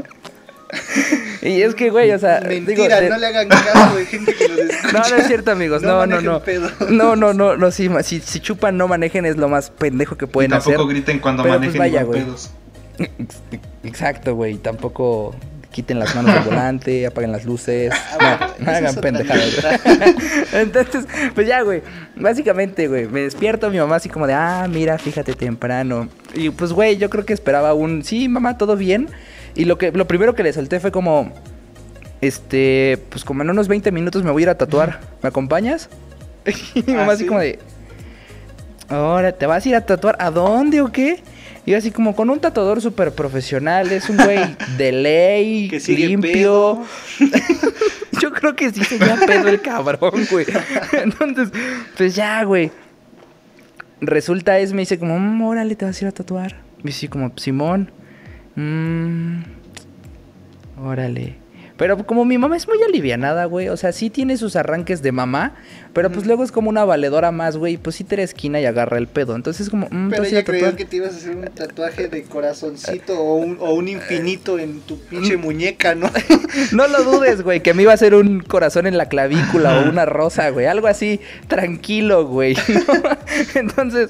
Y 1.42 1.62
es 1.62 1.74
que, 1.74 1.90
güey, 1.90 2.12
o 2.12 2.20
sea. 2.20 2.42
Mentira, 2.46 3.00
digo, 3.00 3.02
de- 3.02 3.10
no 3.10 3.18
le 3.18 3.26
hagan 3.28 3.48
caso 3.48 3.96
de 3.96 4.06
gente 4.06 4.34
que 4.36 4.50
nos 4.50 4.60
escucha. 4.60 4.92
No, 4.92 5.10
no 5.10 5.16
es 5.16 5.28
cierto, 5.28 5.52
amigos. 5.52 5.82
No, 5.82 6.06
no, 6.06 6.20
no. 6.20 6.42
pedo. 6.44 6.70
No, 6.90 7.16
no, 7.16 7.34
no, 7.34 7.56
no, 7.56 7.72
sí, 7.72 7.90
si, 8.04 8.20
si 8.20 8.40
chupan, 8.42 8.76
no 8.78 8.90
manejen, 8.90 9.26
es 9.26 9.38
lo 9.38 9.48
más 9.48 9.70
pendejo 9.70 10.18
que 10.18 10.26
Y 10.26 10.28
pueden 10.28 10.54
hacer. 10.54 10.74
tampoco 10.74 10.90
griten 10.90 11.20
cuando 11.20 11.44
Pero, 11.44 11.58
pues, 11.60 11.70
manejen 11.74 11.80
vaya, 11.80 11.92
y 12.02 12.04
van 12.04 12.06
güey. 12.08 12.24
pedos. 12.24 12.52
Ex- 12.98 13.38
Exacto, 13.84 14.36
güey. 14.36 14.58
Tampoco 14.58 15.34
quiten 15.72 15.98
las 16.00 16.14
manos 16.14 16.34
del 16.34 16.44
volante, 16.44 17.06
apaguen 17.08 17.32
las 17.32 17.46
luces. 17.46 17.94
Ah, 18.20 18.38
No, 18.60 18.66
bueno, 18.66 18.72
no 18.72 18.72
hagan 18.78 18.96
pendejadas. 18.96 19.80
Entonces, 20.54 21.06
pues 21.36 21.48
ya, 21.48 21.62
güey. 21.62 21.82
Básicamente, 22.18 22.88
güey, 22.90 23.08
me 23.08 23.22
despierto 23.22 23.70
mi 23.70 23.78
mamá 23.78 23.96
así 23.96 24.10
como 24.10 24.28
de, 24.28 24.34
ah, 24.34 24.68
mira, 24.70 24.98
fíjate 24.98 25.34
temprano. 25.34 26.10
Y 26.34 26.50
pues, 26.50 26.74
güey, 26.74 26.98
yo 26.98 27.10
creo 27.10 27.26
que 27.26 27.32
esperaba 27.34 27.74
un, 27.74 28.04
sí, 28.04 28.28
mamá, 28.28 28.58
todo 28.58 28.76
bien. 28.76 29.08
Y 29.56 29.66
lo 29.66 29.78
que 29.78 29.92
lo 29.92 30.08
primero 30.08 30.36
que 30.36 30.44
le 30.44 30.54
solté 30.54 30.80
fue 30.80 30.92
como, 30.92 31.32
este, 32.22 33.00
pues 33.10 33.24
como 33.24 33.44
en 33.44 33.50
unos 33.50 33.68
20 33.68 33.92
minutos 33.92 34.24
me 34.24 34.32
voy 34.32 34.42
a 34.42 34.46
ir 34.46 34.50
a 34.50 34.58
tatuar. 34.58 35.00
¿Me 35.24 35.30
acompañas? 35.30 35.90
Y 36.76 36.84
mi 36.84 36.94
Ah, 36.94 36.98
mamá 36.98 37.14
así 37.14 37.24
¿sí? 37.24 37.28
como 37.28 37.40
de, 37.42 37.60
Ahora, 38.88 39.32
¿te 39.34 39.46
vas 39.46 39.66
a 39.66 39.70
ir 39.70 39.76
a 39.76 39.86
tatuar? 39.86 40.16
¿A 40.20 40.32
dónde 40.32 40.82
o 40.82 40.92
qué? 40.92 41.22
Y 41.66 41.76
así 41.76 41.92
como 41.92 42.16
con 42.16 42.30
un 42.32 42.40
tatuador 42.40 42.82
súper 42.82 43.12
profesional, 43.12 43.92
es 43.92 44.10
un 44.10 44.18
güey 44.18 44.40
de 44.78 44.92
ley, 44.92 45.68
Que 45.70 45.80
sigue 45.80 46.08
limpio. 46.08 46.32
pedo. 46.34 46.84
Yo 48.22 48.32
creo 48.34 48.56
que 48.56 48.72
sí 48.72 48.84
se 48.84 48.98
ya 48.98 49.16
pedo 49.28 49.48
el 49.48 49.62
cabrón, 49.62 50.12
güey. 50.32 50.46
Entonces, 50.94 51.50
pues 51.96 52.16
ya, 52.16 52.44
güey. 52.44 52.72
Resulta 54.02 54.58
es, 54.60 54.74
me 54.74 54.82
dice 54.82 54.98
como, 54.98 55.20
"Mm, 55.20 55.42
órale, 55.44 55.76
te 55.76 55.86
vas 55.86 56.02
a 56.02 56.06
ir 56.06 56.10
a 56.10 56.12
tatuar. 56.12 56.56
Y 56.84 56.90
así 56.90 57.08
como, 57.08 57.32
Simón. 57.36 57.92
"Mm, 58.60 59.44
órale. 60.84 61.38
Pero 61.80 62.06
como 62.06 62.26
mi 62.26 62.38
mamá 62.38 62.58
es 62.58 62.68
muy 62.68 62.78
alivianada, 62.84 63.46
güey. 63.46 63.70
O 63.70 63.78
sea, 63.78 63.94
sí 63.94 64.10
tiene 64.10 64.36
sus 64.36 64.58
arranques 64.58 65.02
de 65.02 65.14
mamá. 65.14 65.56
Pero 65.94 66.12
pues 66.12 66.28
luego 66.28 66.44
es 66.44 66.52
como 66.52 66.70
una 66.70 66.84
valedora 66.84 67.32
más, 67.32 67.56
güey. 67.56 67.78
Pues 67.78 67.96
sí 67.96 68.04
te 68.04 68.18
da 68.18 68.24
esquina 68.24 68.60
y 68.60 68.66
agarra 68.66 68.98
el 68.98 69.08
pedo. 69.08 69.34
Entonces 69.34 69.70
como, 69.70 69.88
mm, 69.90 70.10
Pero 70.10 70.26
ella 70.26 70.44
creyó 70.44 70.76
que 70.76 70.84
te 70.84 70.98
ibas 70.98 71.14
a 71.14 71.16
hacer 71.16 71.38
un 71.38 71.46
tatuaje 71.46 72.10
de 72.10 72.24
corazoncito 72.24 73.18
o 73.18 73.36
un, 73.36 73.56
o 73.62 73.74
un 73.74 73.88
infinito 73.88 74.60
en 74.60 74.82
tu 74.82 75.00
pinche 75.00 75.38
muñeca, 75.38 75.96
¿no? 75.96 76.12
No 76.74 76.88
lo 76.88 77.06
dudes, 77.06 77.44
güey, 77.44 77.64
que 77.64 77.74
me 77.74 77.84
iba 77.84 77.92
a 77.92 77.96
hacer 77.96 78.14
un 78.14 78.42
corazón 78.42 78.86
en 78.86 78.98
la 78.98 79.08
clavícula 79.08 79.80
o 79.80 79.90
una 79.90 80.06
rosa, 80.06 80.50
güey. 80.50 80.66
Algo 80.66 80.88
así, 80.88 81.22
tranquilo, 81.48 82.28
güey. 82.28 82.56
¿no? 82.68 83.18
Entonces, 83.56 84.10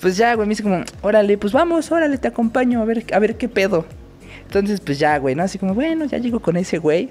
pues 0.00 0.16
ya, 0.16 0.34
güey, 0.34 0.48
me 0.48 0.52
dice 0.52 0.64
como, 0.64 0.82
órale, 1.00 1.38
pues 1.38 1.52
vamos, 1.52 1.92
órale, 1.92 2.18
te 2.18 2.26
acompaño, 2.26 2.82
a 2.82 2.84
ver, 2.84 3.04
a 3.12 3.20
ver 3.20 3.36
qué 3.36 3.48
pedo. 3.48 3.86
Entonces, 4.46 4.80
pues 4.80 4.98
ya, 4.98 5.18
güey, 5.18 5.34
¿no? 5.34 5.42
Así 5.42 5.58
como, 5.58 5.74
bueno, 5.74 6.04
ya 6.04 6.18
llego 6.18 6.40
con 6.40 6.56
ese 6.56 6.78
güey. 6.78 7.10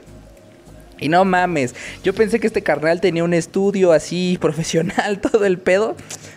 Y 1.00 1.10
no 1.10 1.26
mames, 1.26 1.76
yo 2.04 2.14
pensé 2.14 2.40
que 2.40 2.48
este 2.48 2.62
carnal 2.62 3.02
tenía 3.02 3.24
un 3.26 3.34
estudio 3.34 3.92
así 3.92 4.38
profesional, 4.42 5.20
todo 5.20 5.46
el 5.46 5.58
pedo. 5.58 5.96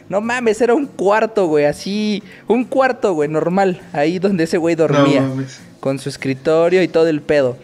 No 0.09 0.21
mames, 0.21 0.61
era 0.61 0.75
un 0.75 0.87
cuarto, 0.87 1.47
güey, 1.47 1.65
así. 1.67 2.23
Un 2.49 2.65
cuarto, 2.65 3.13
güey, 3.15 3.29
normal. 3.29 3.81
Ahí 3.93 4.19
donde 4.19 4.45
ese 4.45 4.57
güey 4.57 4.75
dormía. 4.75 5.21
No 5.21 5.29
mames. 5.29 5.61
con 5.81 5.99
su 5.99 6.09
escritorio 6.09 6.83
y 6.83 6.89
todo 6.89 7.09
el 7.09 7.21
pedo. 7.23 7.57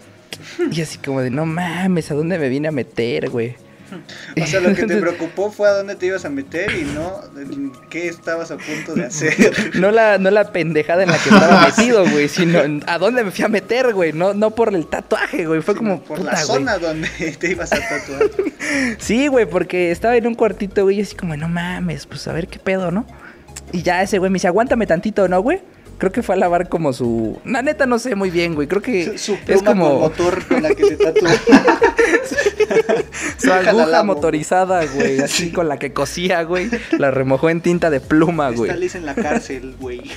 Y 0.70 0.80
así 0.80 0.98
como 0.98 1.20
de, 1.20 1.30
no 1.30 1.46
mames, 1.46 2.10
¿a 2.10 2.14
dónde 2.14 2.38
me 2.38 2.48
vine 2.48 2.68
a 2.68 2.72
meter, 2.72 3.30
güey? 3.30 3.54
O 4.42 4.46
sea, 4.46 4.60
lo 4.60 4.74
que 4.74 4.86
te 4.86 4.96
preocupó 4.96 5.50
fue 5.50 5.68
a 5.68 5.72
dónde 5.72 5.94
te 5.94 6.06
ibas 6.06 6.24
a 6.24 6.30
meter 6.30 6.70
y 6.74 6.84
no 6.84 7.20
qué 7.90 8.08
estabas 8.08 8.50
a 8.50 8.56
punto 8.56 8.94
de 8.94 9.06
hacer. 9.06 9.52
No 9.74 9.90
la, 9.90 10.18
no 10.18 10.30
la 10.30 10.52
pendejada 10.52 11.02
en 11.02 11.10
la 11.10 11.18
que 11.18 11.30
estaba 11.30 11.66
metido, 11.76 12.08
güey, 12.08 12.28
sino 12.28 12.60
en 12.60 12.82
a 12.86 12.98
dónde 12.98 13.24
me 13.24 13.30
fui 13.30 13.44
a 13.44 13.48
meter, 13.48 13.92
güey. 13.94 14.12
No, 14.12 14.34
no 14.34 14.50
por 14.54 14.74
el 14.74 14.86
tatuaje, 14.86 15.46
güey. 15.46 15.62
Fue 15.62 15.74
como, 15.74 16.02
por 16.02 16.18
puta, 16.18 16.32
la 16.32 16.44
güey. 16.44 16.58
zona 16.58 16.78
donde 16.78 17.08
te 17.38 17.50
ibas 17.50 17.72
a 17.72 17.78
tatuar. 17.80 18.30
Sí, 18.98 19.28
güey, 19.28 19.46
porque 19.46 19.90
estaba 19.90 20.16
en 20.16 20.26
un 20.26 20.34
cuartito, 20.34 20.82
güey, 20.84 20.98
y 20.98 21.02
así 21.02 21.16
como, 21.16 21.36
no 21.36 21.48
mames, 21.48 22.06
pues 22.06 22.26
a 22.28 22.32
ver 22.32 22.48
qué 22.48 22.58
pedo, 22.58 22.90
¿no? 22.90 23.06
Y 23.72 23.82
ya 23.82 24.02
ese 24.02 24.18
güey 24.18 24.30
me 24.30 24.36
dice, 24.36 24.48
aguántame 24.48 24.86
tantito, 24.86 25.28
¿no, 25.28 25.40
güey? 25.40 25.60
Creo 25.98 26.12
que 26.12 26.22
fue 26.22 26.34
a 26.34 26.38
lavar 26.38 26.68
como 26.68 26.92
su... 26.92 27.38
La 27.44 27.62
neta 27.62 27.86
no 27.86 27.98
sé 27.98 28.14
muy 28.14 28.30
bien, 28.30 28.54
güey. 28.54 28.68
Creo 28.68 28.82
que 28.82 29.18
Su, 29.18 29.36
su 29.36 29.38
es 29.46 29.62
con 29.62 29.78
como 29.78 30.00
motor 30.00 30.44
con 30.46 30.62
la 30.62 30.74
que 30.74 30.84
se 30.84 30.96
tatuó. 30.96 31.28
su 33.38 33.52
aguja 33.52 34.02
motorizada, 34.02 34.84
güey. 34.86 35.20
Así 35.20 35.50
con 35.50 35.68
la 35.68 35.78
que 35.78 35.92
cosía, 35.92 36.42
güey. 36.42 36.70
La 36.98 37.10
remojó 37.10 37.50
en 37.50 37.60
tinta 37.60 37.90
de 37.90 38.00
pluma, 38.00 38.50
güey. 38.50 38.76
Liz 38.78 38.94
en 38.94 39.06
la 39.06 39.14
cárcel, 39.14 39.74
güey. 39.78 40.02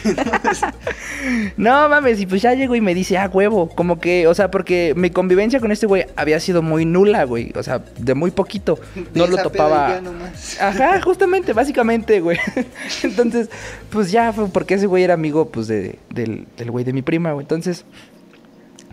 No 1.58 1.90
mames, 1.90 2.20
y 2.20 2.28
pues 2.28 2.42
ya 2.42 2.54
llegó 2.54 2.76
y 2.76 2.82
me 2.82 2.94
dice, 2.94 3.18
ah, 3.18 3.30
huevo. 3.32 3.70
Como 3.70 4.00
que, 4.00 4.28
o 4.28 4.34
sea, 4.34 4.52
porque 4.52 4.94
mi 4.96 5.10
convivencia 5.10 5.60
con 5.60 5.72
este 5.72 5.88
güey 5.88 6.06
había 6.16 6.40
sido 6.40 6.62
muy 6.62 6.86
nula, 6.86 7.24
güey. 7.24 7.52
O 7.56 7.64
sea, 7.64 7.84
de 7.98 8.14
muy 8.14 8.32
poquito. 8.32 8.80
No 9.14 9.26
lo 9.26 9.38
topaba. 9.38 10.00
nomás. 10.02 10.62
Ajá, 10.62 11.02
justamente, 11.02 11.54
básicamente, 11.54 12.20
güey. 12.20 12.38
Entonces, 13.04 13.50
pues 13.90 14.12
ya 14.12 14.34
fue 14.34 14.48
porque 14.50 14.76
ese 14.76 14.86
güey 14.86 15.04
era 15.04 15.16
amigo, 15.16 15.50
pues, 15.50 15.65
de, 15.68 16.00
del, 16.10 16.48
del 16.58 16.72
güey 16.72 16.84
de 16.86 16.94
mi 16.94 17.02
prima, 17.02 17.32
güey. 17.34 17.44
Entonces, 17.44 17.86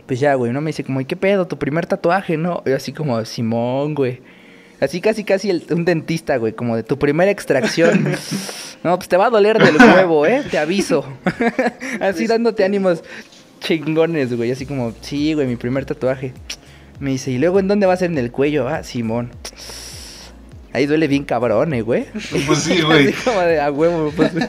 pues 0.07 0.21
ya, 0.21 0.35
güey, 0.35 0.53
¿no? 0.53 0.61
Me 0.61 0.71
dice 0.71 0.85
como, 0.85 1.01
¿y 1.01 1.05
qué 1.05 1.17
pedo? 1.17 1.47
Tu 1.47 1.59
primer 1.59 1.87
tatuaje, 1.87 2.37
¿no? 2.37 2.63
Y 2.67 2.71
así 2.73 2.93
como, 2.93 3.25
Simón, 3.25 3.95
güey. 3.95 4.21
Así 4.81 5.01
casi, 5.01 5.23
casi 5.25 5.49
el- 5.51 5.65
un 5.71 5.85
dentista, 5.85 6.37
güey, 6.39 6.53
como 6.55 6.75
de 6.77 6.83
tu 6.83 6.99
primera 6.99 7.31
extracción. 7.31 8.05
no, 8.85 8.97
pues 8.97 9.09
te 9.09 9.17
va 9.17 9.27
a 9.27 9.31
doler 9.31 9.59
del 9.63 9.77
huevo, 9.77 10.27
¿eh? 10.27 10.43
Te 10.51 10.59
aviso. 10.59 11.05
así 12.01 12.27
dándote 12.27 12.65
ánimos 12.65 13.03
chingones, 13.61 14.37
güey. 14.37 14.51
Así 14.51 14.67
como, 14.67 14.93
sí, 15.01 15.35
güey, 15.35 15.47
mi 15.47 15.57
primer 15.57 15.85
tatuaje. 15.85 16.33
Me 16.99 17.11
dice, 17.11 17.31
¿y 17.31 17.39
luego 17.39 17.61
en 17.61 17.69
dónde 17.69 17.87
va 17.87 17.93
a 17.93 17.97
ser 17.97 18.11
en 18.11 18.19
el 18.19 18.33
cuello? 18.33 18.69
Ah, 18.69 18.83
Simón. 18.83 19.31
Ahí 20.73 20.87
duele 20.87 21.07
bien 21.07 21.25
cabrón, 21.25 21.75
eh, 21.75 21.83
güey. 21.83 22.07
Pues 22.47 22.61
sí, 22.61 22.81
güey. 22.87 23.09
Así 23.09 23.13
como 23.25 23.41
de 23.41 23.61
a 23.61 23.71
huevo, 23.71 24.13
pues. 24.17 24.33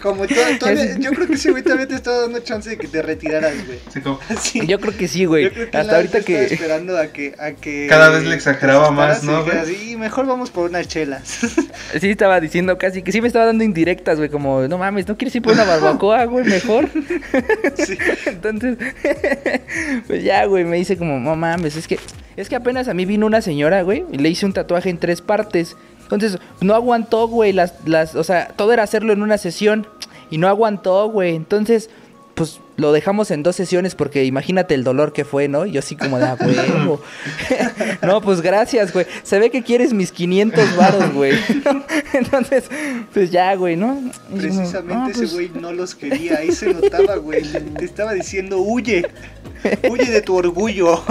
Como 0.00 0.26
to- 0.26 0.34
todavía, 0.58 0.96
yo 0.98 1.10
creo 1.10 1.26
que 1.26 1.34
ese 1.34 1.50
güey 1.50 1.62
todavía 1.62 1.86
te 1.86 1.94
estaba 1.94 2.20
dando 2.22 2.38
chance 2.38 2.70
de 2.70 2.78
que 2.78 2.88
te 2.88 3.02
retiraras, 3.02 3.52
güey. 3.66 3.78
Sí, 3.92 4.00
como- 4.00 4.18
Sí. 4.40 4.66
Yo 4.66 4.80
creo 4.80 4.96
que 4.96 5.06
sí, 5.08 5.26
güey. 5.26 5.44
Yo 5.44 5.50
creo 5.52 5.70
que 5.70 5.76
Hasta 5.76 5.92
la 5.92 5.98
ahorita 5.98 6.20
que. 6.22 6.44
esperando 6.44 6.96
a 6.96 7.08
que, 7.08 7.34
a 7.38 7.50
que 7.52 7.86
Cada 7.86 8.08
vez 8.08 8.24
le 8.24 8.34
exageraba 8.34 8.90
más, 8.90 9.22
¿no, 9.24 9.44
güey? 9.44 9.58
Sí, 9.66 9.96
mejor 9.98 10.24
vamos 10.26 10.48
por 10.50 10.70
unas 10.70 10.88
chelas. 10.88 11.40
Sí, 12.00 12.08
estaba 12.08 12.40
diciendo 12.40 12.78
casi 12.78 13.02
que 13.02 13.10
sí 13.12 13.20
me 13.20 13.26
estaba 13.26 13.44
dando 13.46 13.62
indirectas, 13.64 14.16
güey. 14.16 14.30
Como, 14.30 14.62
no 14.68 14.78
mames, 14.78 15.06
¿no 15.08 15.18
quieres 15.18 15.34
ir 15.34 15.42
por 15.42 15.52
una 15.52 15.64
barbacoa, 15.64 16.24
güey? 16.24 16.44
Mejor. 16.46 16.88
Sí. 17.84 17.98
Entonces, 18.26 18.78
pues 20.06 20.22
ya, 20.24 20.44
güey, 20.46 20.64
me 20.64 20.76
dice 20.76 20.96
como, 20.96 21.18
no 21.18 21.36
mames, 21.36 21.76
es 21.76 21.86
que, 21.88 21.98
es 22.36 22.48
que 22.48 22.56
apenas 22.56 22.88
a 22.88 22.94
mí 22.94 23.04
vino 23.04 23.26
una 23.26 23.42
señora, 23.42 23.82
güey, 23.82 24.04
y 24.12 24.18
le 24.18 24.28
hice 24.28 24.46
un 24.46 24.52
tatuaje 24.52 24.88
en 24.88 24.98
tres 24.98 25.20
partes. 25.20 25.49
Entonces, 26.02 26.38
no 26.60 26.74
aguantó, 26.74 27.28
güey, 27.28 27.52
las, 27.52 27.74
las, 27.86 28.14
o 28.16 28.24
sea, 28.24 28.48
todo 28.56 28.72
era 28.72 28.82
hacerlo 28.82 29.12
en 29.12 29.22
una 29.22 29.38
sesión 29.38 29.86
y 30.30 30.38
no 30.38 30.48
aguantó, 30.48 31.08
güey. 31.08 31.36
Entonces, 31.36 31.90
pues 32.40 32.58
lo 32.78 32.90
dejamos 32.92 33.30
en 33.32 33.42
dos 33.42 33.54
sesiones 33.54 33.94
porque 33.94 34.24
imagínate 34.24 34.74
el 34.74 34.82
dolor 34.82 35.12
que 35.12 35.26
fue, 35.26 35.46
¿no? 35.46 35.66
Yo 35.66 35.80
así 35.80 35.94
como 35.94 36.18
de, 36.18 36.24
"Ah, 36.24 36.38
huevo. 36.40 37.02
no, 38.02 38.22
pues 38.22 38.40
gracias, 38.40 38.94
güey. 38.94 39.04
Se 39.24 39.38
ve 39.38 39.50
que 39.50 39.62
quieres 39.62 39.92
mis 39.92 40.10
500 40.10 40.74
varos, 40.74 41.12
güey. 41.12 41.34
Entonces, 42.14 42.64
pues 43.12 43.30
ya, 43.30 43.54
güey, 43.56 43.76
¿no? 43.76 44.00
Precisamente 44.34 44.94
"No, 44.94 45.06
ese 45.08 45.18
pues, 45.18 45.34
güey 45.34 45.50
no 45.60 45.70
los 45.74 45.94
quería, 45.94 46.38
ahí 46.38 46.50
se 46.52 46.72
notaba, 46.72 47.16
güey. 47.16 47.42
Te 47.76 47.84
estaba 47.84 48.14
diciendo, 48.14 48.56
huye, 48.56 49.06
huye 49.90 50.10
de 50.10 50.22
tu 50.22 50.34
orgullo. 50.34 51.02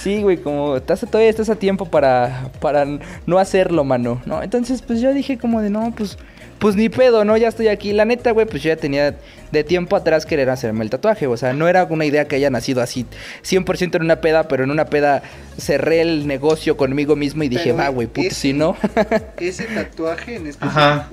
Sí, 0.00 0.22
güey, 0.22 0.36
como 0.36 0.76
estás, 0.76 1.00
todavía 1.00 1.28
estás 1.30 1.50
a 1.50 1.56
tiempo 1.56 1.86
para, 1.86 2.52
para 2.60 2.86
no 3.26 3.38
hacerlo, 3.40 3.82
mano, 3.82 4.22
¿no? 4.26 4.44
Entonces, 4.44 4.80
pues 4.80 5.00
yo 5.00 5.12
dije 5.12 5.38
como 5.38 5.60
de, 5.60 5.70
no, 5.70 5.92
pues, 5.96 6.18
pues 6.64 6.76
ni 6.76 6.88
pedo, 6.88 7.26
¿no? 7.26 7.36
Ya 7.36 7.48
estoy 7.48 7.68
aquí. 7.68 7.92
La 7.92 8.06
neta, 8.06 8.30
güey, 8.30 8.46
pues 8.46 8.62
yo 8.62 8.68
ya 8.68 8.76
tenía 8.76 9.16
de 9.52 9.64
tiempo 9.64 9.96
atrás 9.96 10.24
querer 10.24 10.48
hacerme 10.48 10.82
el 10.82 10.88
tatuaje. 10.88 11.26
O 11.26 11.36
sea, 11.36 11.52
no 11.52 11.68
era 11.68 11.84
una 11.84 12.06
idea 12.06 12.26
que 12.26 12.36
haya 12.36 12.48
nacido 12.48 12.80
así 12.80 13.04
100% 13.42 13.96
en 13.96 14.02
una 14.02 14.22
peda, 14.22 14.48
pero 14.48 14.64
en 14.64 14.70
una 14.70 14.86
peda 14.86 15.22
cerré 15.58 16.00
el 16.00 16.26
negocio 16.26 16.78
conmigo 16.78 17.16
mismo 17.16 17.42
y 17.42 17.50
dije, 17.50 17.72
va, 17.72 17.88
güey, 17.90 18.06
puto, 18.06 18.34
si 18.34 18.54
no. 18.54 18.78
Ese 19.36 19.64
tatuaje 19.64 20.36
en 20.36 20.46
específico. 20.46 20.80
Ajá. 20.80 21.10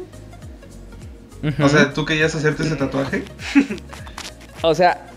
O 1.61 1.67
sea, 1.67 1.91
¿tú 1.91 2.05
querías 2.05 2.33
hacerte 2.33 2.63
ese 2.63 2.77
tatuaje? 2.77 3.23
O 4.63 4.73
sea, 4.73 5.09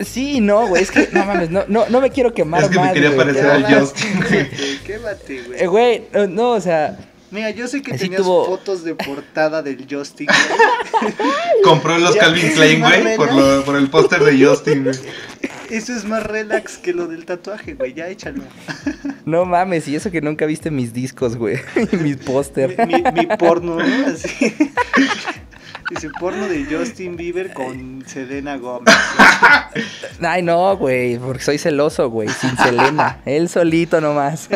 sí 0.00 0.38
y 0.38 0.40
no, 0.40 0.66
güey, 0.66 0.82
es 0.82 0.90
que, 0.90 1.08
no 1.12 1.24
mames, 1.24 1.48
no, 1.48 1.64
no, 1.68 1.88
no 1.88 2.00
me 2.02 2.10
quiero 2.10 2.34
quemar 2.34 2.64
Es 2.64 2.68
que 2.68 2.80
me 2.80 2.92
quería 2.92 3.10
güey. 3.10 3.18
parecer 3.18 3.46
al 3.46 3.62
mal, 3.62 3.80
Justin, 3.80 4.16
güey. 4.16 4.50
quémate, 4.84 4.84
Quémate, 4.84 5.42
güey. 5.42 5.60
Eh, 5.62 5.66
Güey, 5.68 6.02
no, 6.12 6.26
no, 6.26 6.50
o 6.50 6.60
sea, 6.60 6.98
Mira, 7.30 7.50
yo 7.50 7.68
sé 7.68 7.82
que 7.82 7.92
Así 7.92 8.04
tenías 8.04 8.22
tuvo- 8.22 8.46
fotos 8.46 8.84
de 8.84 8.94
portada 8.94 9.62
del 9.62 9.86
Justin. 9.90 10.26
güey. 10.26 11.12
Compró 11.64 11.98
los 11.98 12.14
Ya. 12.14 12.20
Calvin 12.22 12.50
Klein, 12.52 12.80
güey, 12.80 13.16
por, 13.16 13.32
lo- 13.34 13.64
por 13.64 13.76
el 13.76 13.90
póster 13.90 14.22
de 14.24 14.44
Justin, 14.46 14.84
güey. 14.84 14.96
Eso 15.70 15.92
es 15.94 16.04
más 16.06 16.22
relax 16.22 16.78
que 16.78 16.94
lo 16.94 17.06
del 17.06 17.26
tatuaje, 17.26 17.74
güey. 17.74 17.92
Ya 17.92 18.08
échalo. 18.08 18.42
no 19.26 19.44
mames, 19.44 19.86
y 19.88 19.96
eso 19.96 20.10
que 20.10 20.22
nunca 20.22 20.46
viste 20.46 20.70
mis 20.70 20.94
discos, 20.94 21.36
güey, 21.36 21.58
y 21.92 21.96
mis 21.96 22.16
póster. 22.16 22.74
Mi, 22.86 22.94
mi- 22.94 23.12
mi 23.12 23.26
porno, 23.36 23.76
¿no? 23.76 24.06
Así. 24.06 24.54
Dice 25.90 26.08
porno 26.20 26.46
de 26.48 26.64
Justin 26.66 27.16
Bieber 27.16 27.52
con 27.54 28.04
Selena 28.06 28.56
Gómez. 28.56 28.94
Ay, 30.20 30.42
no, 30.42 30.76
güey, 30.76 31.18
porque 31.18 31.42
soy 31.42 31.58
celoso, 31.58 32.08
güey, 32.10 32.28
sin 32.28 32.56
Selena. 32.58 33.20
Él 33.26 33.48
solito 33.50 34.00
nomás. 34.00 34.48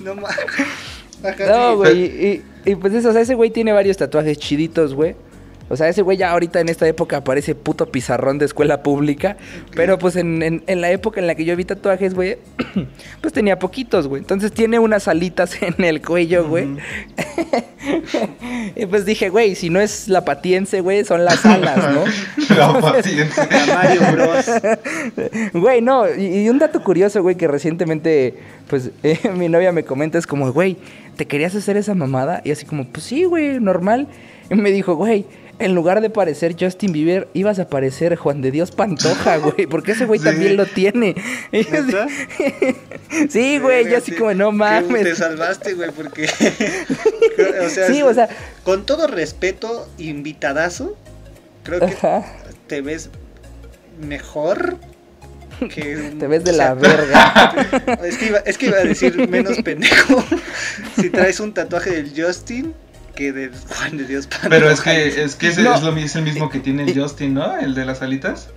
No 0.00 0.14
mames. 0.14 0.36
Ajá, 1.24 1.46
No, 1.46 1.70
sí. 1.72 1.76
güey, 1.76 2.04
y, 2.04 2.42
y 2.64 2.74
pues 2.76 2.94
eso, 2.94 3.10
o 3.10 3.12
sea, 3.12 3.22
ese 3.22 3.34
güey 3.34 3.50
tiene 3.50 3.72
varios 3.72 3.96
tatuajes 3.96 4.38
chiditos, 4.38 4.94
güey. 4.94 5.14
O 5.72 5.76
sea, 5.76 5.88
ese 5.88 6.02
güey 6.02 6.16
ya 6.18 6.32
ahorita 6.32 6.58
en 6.58 6.68
esta 6.68 6.84
época 6.88 7.22
parece 7.22 7.54
puto 7.54 7.86
pizarrón 7.92 8.38
de 8.38 8.44
escuela 8.46 8.82
pública. 8.82 9.36
Pero 9.76 10.00
pues 10.00 10.16
en, 10.16 10.42
en- 10.42 10.64
en 10.66 10.80
la 10.80 10.90
época 10.90 11.20
en 11.20 11.28
la 11.28 11.36
que 11.36 11.44
yo 11.44 11.54
vi 11.54 11.64
tatuajes, 11.64 12.12
güey, 12.12 12.38
pues 13.20 13.32
tenía 13.32 13.56
poquitos, 13.60 14.08
güey. 14.08 14.20
Entonces 14.20 14.50
tiene 14.50 14.80
unas 14.80 15.06
alitas 15.06 15.62
en 15.62 15.84
el 15.84 16.02
cuello, 16.02 16.48
güey. 16.48 16.66
y 18.76 18.86
pues 18.86 19.04
dije, 19.04 19.28
güey, 19.28 19.54
si 19.54 19.70
no 19.70 19.80
es 19.80 20.08
la 20.08 20.24
patiense, 20.24 20.80
güey, 20.80 21.04
son 21.04 21.24
las 21.24 21.44
alas, 21.46 21.78
¿no? 21.94 22.04
La 22.56 22.80
paciencia. 22.80 23.44
A 23.44 23.74
Mario 23.74 24.00
Bros. 24.12 24.46
Güey, 25.54 25.80
no, 25.82 26.04
y, 26.12 26.42
y 26.42 26.48
un 26.48 26.58
dato 26.58 26.82
curioso, 26.82 27.22
güey, 27.22 27.36
que 27.36 27.46
recientemente, 27.48 28.34
pues, 28.70 28.90
eh, 29.02 29.18
mi 29.34 29.50
novia 29.50 29.72
me 29.72 29.84
comenta, 29.84 30.16
es 30.16 30.26
como, 30.26 30.50
güey, 30.52 30.78
¿te 31.16 31.26
querías 31.26 31.54
hacer 31.54 31.76
esa 31.76 31.94
mamada? 31.94 32.40
Y 32.44 32.52
así 32.52 32.64
como, 32.64 32.86
pues 32.86 33.04
sí, 33.04 33.24
güey, 33.24 33.60
normal. 33.60 34.06
Y 34.48 34.54
me 34.54 34.70
dijo, 34.70 34.94
güey, 34.94 35.26
en 35.58 35.74
lugar 35.74 36.00
de 36.00 36.08
parecer 36.08 36.56
Justin 36.58 36.92
Bieber, 36.92 37.28
ibas 37.34 37.58
a 37.58 37.68
parecer 37.68 38.16
Juan 38.16 38.40
de 38.40 38.50
Dios 38.50 38.70
Pantoja, 38.70 39.36
güey, 39.38 39.66
porque 39.66 39.92
ese 39.92 40.06
güey 40.06 40.18
Sí. 40.18 40.24
también 40.24 40.56
lo 40.56 40.64
tiene. 40.66 41.14
Sí, 43.28 43.58
güey, 43.58 43.90
yo 43.90 43.98
así 43.98 44.12
como, 44.12 44.32
no 44.34 44.50
Que 44.52 44.56
Te 44.56 44.58
mames. 44.82 45.18
salvaste, 45.18 45.74
güey, 45.74 45.90
porque. 45.90 46.24
o 46.24 47.68
sea, 47.68 47.86
Sí, 47.88 48.02
o 48.02 48.14
sea, 48.14 48.28
Con 48.62 48.86
todo 48.86 49.06
respeto, 49.08 49.88
invitadazo, 49.98 50.96
creo 51.64 51.80
que 51.80 51.86
ajá, 51.86 52.24
te 52.66 52.80
ves 52.80 53.10
mejor 54.00 54.76
que. 55.68 55.96
un- 56.12 56.18
te 56.18 56.26
ves 56.26 56.44
de 56.44 56.50
o 56.52 56.56
la 56.56 56.64
sea, 56.64 56.74
verga. 56.74 57.96
Es 58.04 58.16
que, 58.18 58.26
iba, 58.26 58.38
es 58.38 58.58
que 58.58 58.66
iba 58.66 58.78
a 58.78 58.84
decir 58.84 59.28
menos 59.28 59.58
pendejo 59.62 60.24
si 61.00 61.10
traes 61.10 61.40
un 61.40 61.52
tatuaje 61.54 61.90
del 61.90 62.12
Justin 62.16 62.74
que 63.14 63.32
del 63.32 63.50
Juan 63.68 63.96
de 63.98 64.04
Dios 64.04 64.26
Pantoja. 64.26 64.48
Pero 64.48 64.70
es 64.70 64.80
que, 64.80 65.22
es, 65.24 65.34
que 65.36 65.48
ese 65.48 65.62
No. 65.62 65.74
es, 65.74 65.82
lo, 65.82 65.96
es 65.96 66.16
el 66.16 66.22
mismo 66.22 66.48
que 66.48 66.58
tiene 66.60 66.84
el 66.84 66.98
Justin, 66.98 67.34
¿no? 67.34 67.58
El 67.58 67.74
de 67.74 67.84
las 67.84 68.02
alitas. 68.02 68.48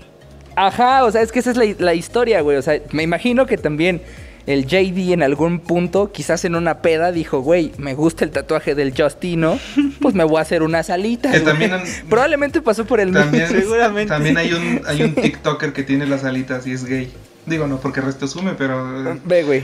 Ajá, 0.56 1.04
o 1.04 1.12
sea, 1.12 1.22
es 1.22 1.32
que 1.32 1.40
esa 1.40 1.52
es 1.52 1.58
la, 1.58 1.66
la 1.80 1.94
historia, 1.96 2.42
güey. 2.42 2.58
O 2.58 2.62
sea, 2.62 2.80
me 2.92 3.02
imagino 3.04 3.46
que 3.48 3.58
también 3.58 4.02
el 4.46 4.66
JD 4.66 5.14
en 5.14 5.24
algún 5.24 5.60
punto, 5.60 6.12
quizás 6.12 6.44
en 6.46 6.56
una 6.56 6.82
peda, 6.82 7.12
dijo, 7.12 7.40
güey, 7.42 7.72
me 7.78 7.94
gusta 7.94 8.26
el 8.26 8.32
tatuaje 8.32 8.76
del 8.76 8.94
Justino, 8.96 9.58
pues 10.02 10.14
me 10.16 10.24
voy 10.24 10.38
a 10.38 10.42
hacer 10.42 10.64
unas 10.64 10.90
alitas. 10.90 11.32
Que 11.32 11.40
güey". 11.40 11.52
también 11.52 11.74
han- 11.74 11.84
Probablemente 12.10 12.62
pasó 12.62 12.86
por 12.86 13.00
el 13.00 13.12
También, 13.14 13.48
Seguramente. 13.48 14.10
También 14.10 14.38
hay 14.38 14.54
un, 14.54 14.82
hay 14.86 15.04
un 15.04 15.16
TikToker 15.16 15.72
que 15.74 15.84
tiene 15.84 16.06
las 16.06 16.24
alitas 16.24 16.68
y 16.68 16.72
es 16.74 16.86
gay. 16.86 17.12
Digo, 17.46 17.68
no 17.68 17.80
porque 17.80 18.00
el 18.02 18.06
resto 18.08 18.26
asume, 18.26 18.54
pero. 18.58 19.12
eh, 19.14 19.20
Ve, 19.26 19.44
güey. 19.44 19.64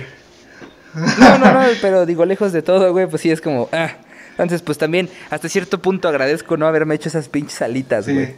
No, 1.20 1.38
no, 1.38 1.54
no, 1.54 1.60
pero 1.82 2.06
digo, 2.06 2.26
lejos 2.26 2.52
de 2.52 2.62
todo, 2.62 2.92
güey, 2.92 3.08
pues 3.08 3.22
sí 3.22 3.30
es 3.32 3.42
como, 3.42 3.70
ah. 3.72 3.92
Entonces, 4.32 4.62
pues 4.62 4.78
también, 4.78 5.10
hasta 5.30 5.50
cierto 5.50 5.82
punto 5.82 6.08
agradezco 6.08 6.56
no 6.58 6.66
haberme 6.68 6.96
hecho 6.96 7.10
esas 7.10 7.28
pinches 7.30 7.62
alitas, 7.62 8.06
Sí. 8.06 8.14
güey. 8.14 8.36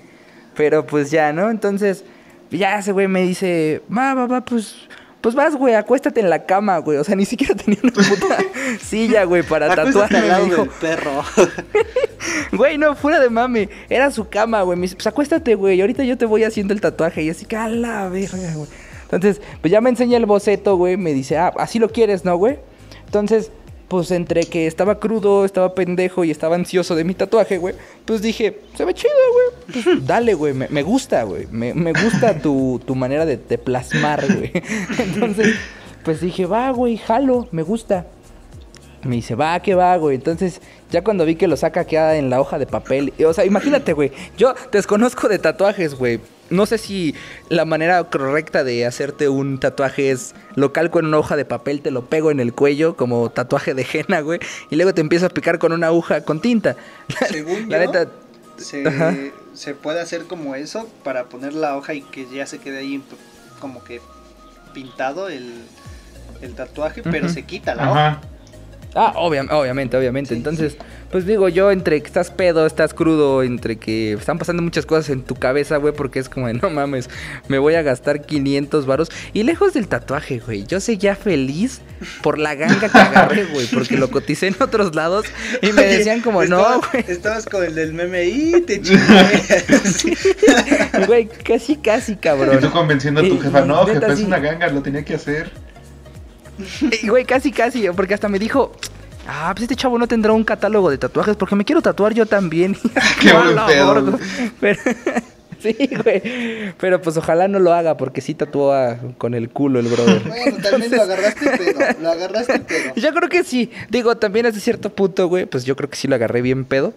Pero 0.55 0.85
pues 0.85 1.11
ya, 1.11 1.31
¿no? 1.31 1.49
Entonces, 1.49 2.03
ya 2.49 2.79
ese 2.79 2.91
güey 2.91 3.07
me 3.07 3.21
dice, 3.21 3.81
va, 3.95 4.13
va, 4.15 4.25
va, 4.27 4.41
pues, 4.43 4.75
pues 5.21 5.35
vas, 5.35 5.55
güey, 5.55 5.75
acuéstate 5.75 6.19
en 6.19 6.29
la 6.29 6.45
cama, 6.45 6.79
güey. 6.79 6.97
O 6.97 7.03
sea, 7.03 7.15
ni 7.15 7.25
siquiera 7.25 7.55
tenía 7.65 7.79
una 7.83 7.93
puta 7.93 8.37
silla, 8.81 9.23
güey, 9.23 9.43
para 9.43 9.73
tatuarme. 9.73 10.17
al 10.17 10.27
lado 10.27 10.47
del 10.47 10.69
perro. 10.69 11.23
Güey, 12.51 12.77
no, 12.77 12.95
fuera 12.95 13.19
de 13.19 13.29
mame. 13.29 13.69
Era 13.89 14.11
su 14.11 14.27
cama, 14.29 14.61
güey. 14.61 14.77
Me 14.77 14.83
dice, 14.83 14.95
pues 14.95 15.07
acuéstate, 15.07 15.55
güey. 15.55 15.81
Ahorita 15.81 16.03
yo 16.03 16.17
te 16.17 16.25
voy 16.25 16.43
haciendo 16.43 16.73
el 16.73 16.81
tatuaje. 16.81 17.23
Y 17.23 17.29
así 17.29 17.45
que 17.45 17.55
a 17.55 17.67
la 17.67 18.09
verga, 18.09 18.53
güey. 18.53 18.67
Entonces, 19.03 19.41
pues 19.59 19.71
ya 19.71 19.81
me 19.81 19.89
enseña 19.89 20.17
el 20.17 20.25
boceto, 20.25 20.75
güey. 20.75 20.97
Me 20.97 21.13
dice, 21.13 21.37
ah, 21.37 21.51
así 21.57 21.79
lo 21.79 21.89
quieres, 21.89 22.23
¿no, 22.23 22.35
güey? 22.35 22.59
Entonces, 23.05 23.51
pues 23.91 24.09
entre 24.11 24.45
que 24.45 24.67
estaba 24.67 24.99
crudo, 24.99 25.43
estaba 25.43 25.75
pendejo 25.75 26.23
y 26.23 26.31
estaba 26.31 26.55
ansioso 26.55 26.95
de 26.95 27.03
mi 27.03 27.13
tatuaje, 27.13 27.57
güey. 27.57 27.75
Pues 28.05 28.21
dije, 28.21 28.61
se 28.73 28.85
ve 28.85 28.93
chido, 28.93 29.11
güey. 29.33 29.83
Pues 29.83 30.05
dale, 30.07 30.33
güey. 30.33 30.53
Me, 30.53 30.69
me 30.69 30.81
gusta, 30.81 31.23
güey. 31.23 31.45
Me, 31.51 31.73
me 31.73 31.91
gusta 31.91 32.39
tu, 32.41 32.79
tu 32.85 32.95
manera 32.95 33.25
de, 33.25 33.35
de 33.35 33.57
plasmar, 33.57 34.25
güey. 34.33 34.53
Entonces, 34.97 35.55
pues 36.05 36.21
dije, 36.21 36.45
va, 36.45 36.71
güey, 36.71 36.95
jalo, 36.95 37.49
me 37.51 37.63
gusta. 37.63 38.07
Me 39.03 39.17
dice, 39.17 39.35
va, 39.35 39.59
que 39.59 39.75
va, 39.75 39.97
güey. 39.97 40.15
Entonces, 40.15 40.61
ya 40.91 41.03
cuando 41.03 41.25
vi 41.25 41.35
que 41.35 41.47
lo 41.47 41.57
saca, 41.57 41.85
queda 41.85 42.17
en 42.17 42.29
la 42.29 42.39
hoja 42.39 42.59
de 42.59 42.67
papel. 42.67 43.13
O 43.25 43.33
sea, 43.33 43.45
imagínate, 43.45 43.93
güey. 43.93 44.11
Yo 44.37 44.53
desconozco 44.71 45.27
de 45.29 45.39
tatuajes, 45.39 45.95
güey. 45.95 46.19
No 46.49 46.65
sé 46.65 46.77
si 46.77 47.15
la 47.47 47.63
manera 47.63 48.03
correcta 48.03 48.65
de 48.65 48.85
hacerte 48.85 49.29
un 49.29 49.57
tatuaje 49.57 50.11
es 50.11 50.35
lo 50.55 50.73
calco 50.73 50.99
en 50.99 51.05
una 51.05 51.17
hoja 51.17 51.37
de 51.37 51.45
papel, 51.45 51.81
te 51.81 51.91
lo 51.91 52.05
pego 52.05 52.29
en 52.29 52.41
el 52.41 52.53
cuello 52.53 52.97
como 52.97 53.29
tatuaje 53.29 53.73
de 53.73 53.87
henna, 53.91 54.19
güey. 54.19 54.39
Y 54.69 54.75
luego 54.75 54.93
te 54.93 54.99
empiezo 54.99 55.27
a 55.27 55.29
picar 55.29 55.59
con 55.59 55.71
una 55.71 55.87
aguja 55.87 56.21
con 56.25 56.41
tinta. 56.41 56.75
Según 57.29 57.69
la 57.69 57.85
yo, 57.85 57.91
neta, 57.91 58.11
se, 58.57 58.85
Ajá. 58.85 59.15
se 59.53 59.73
puede 59.75 60.01
hacer 60.01 60.25
como 60.25 60.55
eso 60.55 60.89
para 61.05 61.25
poner 61.25 61.53
la 61.53 61.77
hoja 61.77 61.93
y 61.93 62.01
que 62.01 62.27
ya 62.29 62.45
se 62.45 62.59
quede 62.59 62.79
ahí 62.79 63.01
como 63.61 63.81
que 63.85 64.01
pintado 64.73 65.29
el, 65.29 65.53
el 66.41 66.53
tatuaje, 66.53 67.01
pero 67.01 67.29
se 67.29 67.43
quita 67.43 67.75
la 67.75 67.91
hoja. 67.91 68.21
Ah, 68.93 69.13
obvia- 69.15 69.47
obviamente, 69.51 69.95
obviamente. 69.95 70.29
Sí, 70.29 70.35
Entonces, 70.35 70.75
pues 71.11 71.25
digo, 71.25 71.47
yo 71.47 71.71
entre 71.71 72.01
que 72.01 72.07
estás 72.07 72.29
pedo, 72.29 72.65
estás 72.65 72.93
crudo, 72.93 73.41
entre 73.41 73.77
que 73.77 74.13
están 74.13 74.37
pasando 74.37 74.61
muchas 74.61 74.85
cosas 74.85 75.09
en 75.09 75.23
tu 75.23 75.35
cabeza, 75.35 75.77
güey, 75.77 75.93
porque 75.93 76.19
es 76.19 76.27
como 76.27 76.47
de, 76.47 76.55
no 76.55 76.69
mames, 76.69 77.09
me 77.47 77.57
voy 77.57 77.75
a 77.75 77.83
gastar 77.83 78.21
500 78.25 78.85
varos. 78.85 79.09
Y 79.31 79.43
lejos 79.43 79.73
del 79.73 79.87
tatuaje, 79.87 80.39
güey, 80.39 80.65
yo 80.65 80.81
seguía 80.81 81.15
feliz 81.15 81.79
por 82.21 82.37
la 82.37 82.55
ganga 82.55 82.89
que 82.89 82.97
agarré, 82.97 83.45
güey, 83.45 83.65
porque 83.67 83.95
lo 83.97 84.11
coticé 84.11 84.47
en 84.47 84.55
otros 84.59 84.93
lados 84.93 85.25
y 85.61 85.71
me 85.71 85.83
decían 85.83 86.19
como, 86.21 86.43
no, 86.43 86.59
Estabas- 86.59 86.91
güey. 86.91 87.05
Estabas 87.07 87.45
con 87.45 87.63
el 87.63 87.75
del 87.75 87.93
meme 87.93 88.25
y 88.25 88.61
te 88.61 88.81
chingué. 88.81 89.41
Güey, 91.07 91.27
casi, 91.27 91.77
casi, 91.77 92.13
Y 92.13 92.15
cabrón. 92.17 92.59
tú 92.59 92.69
convenciendo 92.71 93.21
a 93.21 93.23
tu 93.23 93.35
Y- 93.35 93.39
jefa, 93.39 93.61
y 93.61 93.67
no, 93.67 93.85
jefa, 93.85 94.07
es 94.13 94.19
una 94.19 94.39
ganga, 94.39 94.67
lo 94.67 94.81
tenía 94.81 95.03
que 95.05 95.15
hacer. 95.15 95.51
Y, 97.03 97.07
Güey, 97.07 97.25
casi, 97.25 97.51
casi, 97.51 97.87
porque 97.95 98.13
hasta 98.13 98.27
me 98.29 98.39
dijo, 98.39 98.71
ah, 99.27 99.51
pues 99.53 99.63
este 99.63 99.75
chavo 99.75 99.97
no 99.97 100.07
tendrá 100.07 100.33
un 100.33 100.43
catálogo 100.43 100.89
de 100.89 100.97
tatuajes 100.97 101.35
porque 101.35 101.55
me 101.55 101.65
quiero 101.65 101.81
tatuar 101.81 102.13
yo 102.13 102.25
también. 102.25 102.75
Qué 103.21 103.33
buen 103.33 103.55
la 103.55 103.65
pedo, 103.67 104.03
güey. 104.05 104.15
Pero- 104.59 104.79
sí, 105.61 105.75
güey. 106.03 106.73
Pero 106.79 107.01
pues 107.01 107.17
ojalá 107.17 107.47
no 107.47 107.59
lo 107.59 107.71
haga 107.73 107.95
porque 107.97 108.19
sí 108.21 108.33
tatúa 108.33 108.97
con 109.19 109.33
el 109.35 109.49
culo 109.49 109.79
el 109.79 109.87
brother. 109.87 110.21
Bueno, 110.27 110.57
también 110.57 110.91
lo 110.91 111.01
agarraste 111.03 111.45
pedo. 111.57 111.79
Lo 112.01 112.09
agarraste 112.11 112.59
pedo. 112.61 112.93
Yo 112.95 113.13
creo 113.13 113.29
que 113.29 113.43
sí. 113.43 113.69
Digo, 113.89 114.17
también 114.17 114.47
hasta 114.47 114.59
cierto 114.59 114.89
punto, 114.89 115.27
güey, 115.27 115.45
pues 115.45 115.63
yo 115.63 115.75
creo 115.75 115.87
que 115.89 115.97
sí 115.97 116.07
lo 116.07 116.15
agarré 116.15 116.41
bien 116.41 116.65
pedo. 116.65 116.93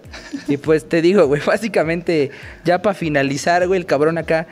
Y 0.48 0.56
pues 0.56 0.88
te 0.88 1.02
digo, 1.02 1.26
güey, 1.26 1.42
básicamente, 1.44 2.30
ya 2.64 2.80
para 2.80 2.94
finalizar, 2.94 3.66
güey, 3.66 3.78
el 3.80 3.86
cabrón 3.86 4.16
acá, 4.16 4.46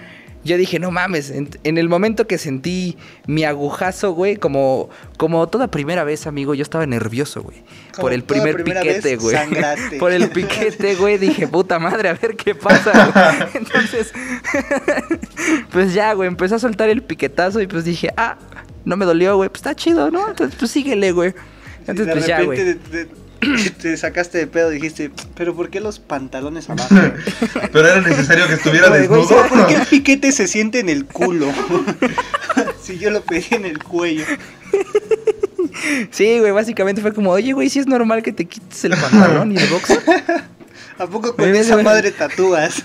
yo 0.45 0.57
dije, 0.57 0.79
no 0.79 0.91
mames, 0.91 1.31
en, 1.31 1.49
en 1.63 1.79
el 1.79 1.89
momento 1.89 2.27
que 2.27 2.37
sentí 2.37 2.97
mi 3.27 3.45
agujazo, 3.45 4.13
güey, 4.13 4.37
como, 4.37 4.91
como 5.17 5.49
toda 5.49 5.69
primera 5.69 6.03
vez, 6.03 6.27
amigo, 6.27 6.55
yo 6.55 6.63
estaba 6.63 6.85
nervioso, 6.87 7.43
güey. 7.43 7.63
Por 7.99 8.13
el 8.13 8.25
primer 8.25 8.65
piquete, 8.65 9.17
güey. 9.17 9.37
Por 9.99 10.13
el 10.13 10.31
piquete, 10.31 10.97
güey, 10.97 11.19
dije, 11.19 11.47
puta 11.47 11.79
madre, 11.79 12.09
a 12.09 12.15
ver 12.15 12.37
qué 12.37 12.55
pasa, 12.55 13.11
güey. 13.13 13.51
Entonces, 13.55 14.13
pues 15.71 15.95
ya, 15.95 16.13
güey, 16.15 16.29
empezó 16.29 16.57
a 16.57 16.59
soltar 16.59 16.89
el 16.89 17.03
piquetazo 17.03 17.61
y 17.61 17.67
pues 17.67 17.85
dije, 17.85 18.11
ah, 18.17 18.39
no 18.85 18.97
me 18.97 19.05
dolió, 19.05 19.37
güey, 19.37 19.49
pues 19.49 19.61
está 19.61 19.77
chido, 19.77 20.11
¿no? 20.11 20.29
Entonces, 20.29 20.57
pues 20.59 20.71
síguele, 20.71 21.13
güey. 21.13 21.35
Entonces, 21.81 22.07
de 22.07 22.13
pues 22.13 22.27
ya, 22.27 22.43
güey. 22.43 22.79
Te- 23.43 23.71
te 23.71 23.97
sacaste 23.97 24.39
de 24.39 24.47
pedo 24.47 24.71
y 24.73 24.77
dijiste, 24.77 25.11
pero 25.37 25.55
¿por 25.55 25.69
qué 25.71 25.81
los 25.81 25.99
pantalones 25.99 26.71
abajo? 26.71 26.95
Pero 27.73 27.89
era 27.89 28.01
necesario 28.01 28.47
que 28.47 28.55
estuviera 28.55 28.89
güey, 28.89 29.01
desnudo. 29.03 29.47
¿Por 29.49 29.67
qué 29.67 29.75
el 29.75 29.87
piquete 29.87 30.33
se 30.33 30.47
siente 30.49 30.79
en 30.81 30.89
el 30.89 31.05
culo? 31.07 31.47
si 32.83 32.99
yo 32.99 33.11
lo 33.11 33.23
pedí 33.23 33.47
en 33.51 33.65
el 33.65 33.83
cuello. 33.83 34.25
Sí, 36.11 36.39
güey, 36.39 36.53
básicamente 36.53 37.01
fue 37.03 37.13
como, 37.15 37.31
oye, 37.31 37.53
güey, 37.53 37.69
si 37.71 37.79
es 37.79 37.87
normal 37.87 38.23
que 38.23 38.33
te 38.33 38.45
quites 38.47 38.85
el 38.85 38.97
pantalón 38.97 39.53
y 39.53 39.57
el 39.57 39.69
boxer. 39.69 40.01
¿A 40.99 41.07
poco 41.07 41.35
con 41.35 41.55
esa 41.55 41.75
güey. 41.75 41.85
madre 41.85 42.11
tatúas? 42.13 42.83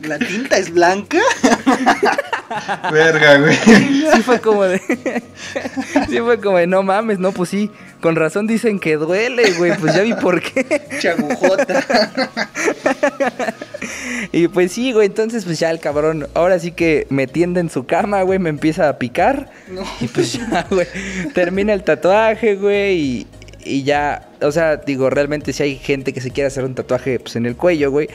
¿La 0.00 0.18
tinta 0.18 0.56
es 0.56 0.70
blanca? 0.72 1.18
Verga, 2.92 3.38
güey. 3.38 3.56
Sí 3.56 4.22
fue 4.22 4.40
como 4.40 4.64
de... 4.64 4.78
sí 6.08 6.18
fue 6.18 6.40
como 6.40 6.58
de, 6.58 6.66
no 6.66 6.82
mames, 6.82 7.18
no, 7.18 7.32
pues 7.32 7.50
sí, 7.50 7.70
con 8.00 8.16
razón 8.16 8.46
dicen 8.46 8.78
que 8.78 8.96
duele, 8.96 9.52
güey, 9.52 9.76
pues 9.78 9.94
ya 9.94 10.02
vi 10.02 10.14
por 10.14 10.40
qué. 10.40 10.82
Chagujota. 11.00 11.84
Y 14.32 14.48
pues 14.48 14.72
sí, 14.72 14.92
güey, 14.92 15.06
entonces 15.06 15.44
pues 15.44 15.58
ya 15.58 15.70
el 15.70 15.80
cabrón, 15.80 16.28
ahora 16.34 16.58
sí 16.58 16.72
que 16.72 17.06
me 17.10 17.26
tiende 17.26 17.60
en 17.60 17.70
su 17.70 17.86
cama, 17.86 18.22
güey, 18.22 18.38
me 18.38 18.50
empieza 18.50 18.88
a 18.88 18.98
picar. 18.98 19.50
No. 19.68 19.82
Y 20.00 20.08
pues 20.08 20.32
ya, 20.34 20.66
güey, 20.70 20.86
termina 21.34 21.72
el 21.72 21.84
tatuaje, 21.84 22.56
güey, 22.56 22.98
y, 22.98 23.26
y 23.64 23.82
ya, 23.82 24.28
o 24.40 24.52
sea, 24.52 24.76
digo, 24.76 25.10
realmente 25.10 25.52
si 25.52 25.62
hay 25.62 25.76
gente 25.76 26.12
que 26.12 26.20
se 26.20 26.30
quiere 26.30 26.48
hacer 26.48 26.64
un 26.64 26.74
tatuaje 26.74 27.18
pues, 27.18 27.36
en 27.36 27.46
el 27.46 27.56
cuello, 27.56 27.90
güey, 27.90 28.08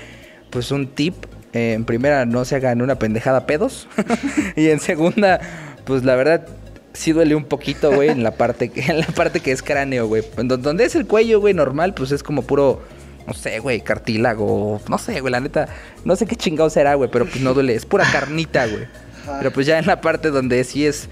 pues 0.50 0.72
un 0.72 0.88
tip, 0.88 1.16
eh, 1.54 1.74
en 1.74 1.86
primera, 1.86 2.26
no 2.26 2.46
se 2.46 2.56
hagan 2.56 2.82
una 2.82 2.96
pendejada 2.96 3.46
pedos, 3.46 3.88
y 4.56 4.70
en 4.70 4.80
segunda, 4.80 5.40
pues 5.86 6.04
la 6.04 6.16
verdad... 6.16 6.48
Sí 6.94 7.14
duele 7.14 7.36
un 7.36 7.46
poquito, 7.46 7.90
güey, 7.90 8.10
en 8.10 8.22
la 8.22 8.32
parte 8.32 8.68
que, 8.68 8.82
en 8.82 9.00
la 9.00 9.06
parte 9.06 9.40
que 9.40 9.54
es 9.54 9.64
cráneo, 9.64 10.08
güey. 10.08 10.24
Donde 10.36 10.84
es 10.84 10.94
el 10.96 11.08
cuello, 11.08 11.40
güey, 11.40 11.54
normal, 11.54 11.94
pues 11.94 12.12
es 12.12 12.22
como 12.22 12.42
puro, 12.42 12.82
no 13.26 13.34
sé, 13.34 13.60
güey, 13.60 13.80
cartílago, 13.80 14.82
no 14.90 14.98
sé, 14.98 15.22
güey, 15.22 15.32
la 15.32 15.40
neta, 15.40 15.70
no 16.04 16.18
sé 16.18 16.26
qué 16.26 16.36
chingado 16.36 16.70
será, 16.70 16.96
güey, 16.96 17.10
pero 17.10 17.26
pues 17.26 17.40
no 17.40 17.54
duele, 17.54 17.76
es 17.76 17.86
pura 17.86 18.06
carnita, 18.12 18.68
güey. 18.68 18.88
Pero 19.38 19.52
pues 19.52 19.68
ya 19.68 19.80
en 19.80 19.86
la 19.86 20.02
parte 20.02 20.32
donde 20.32 20.64
sí 20.64 20.86
es 20.86 21.08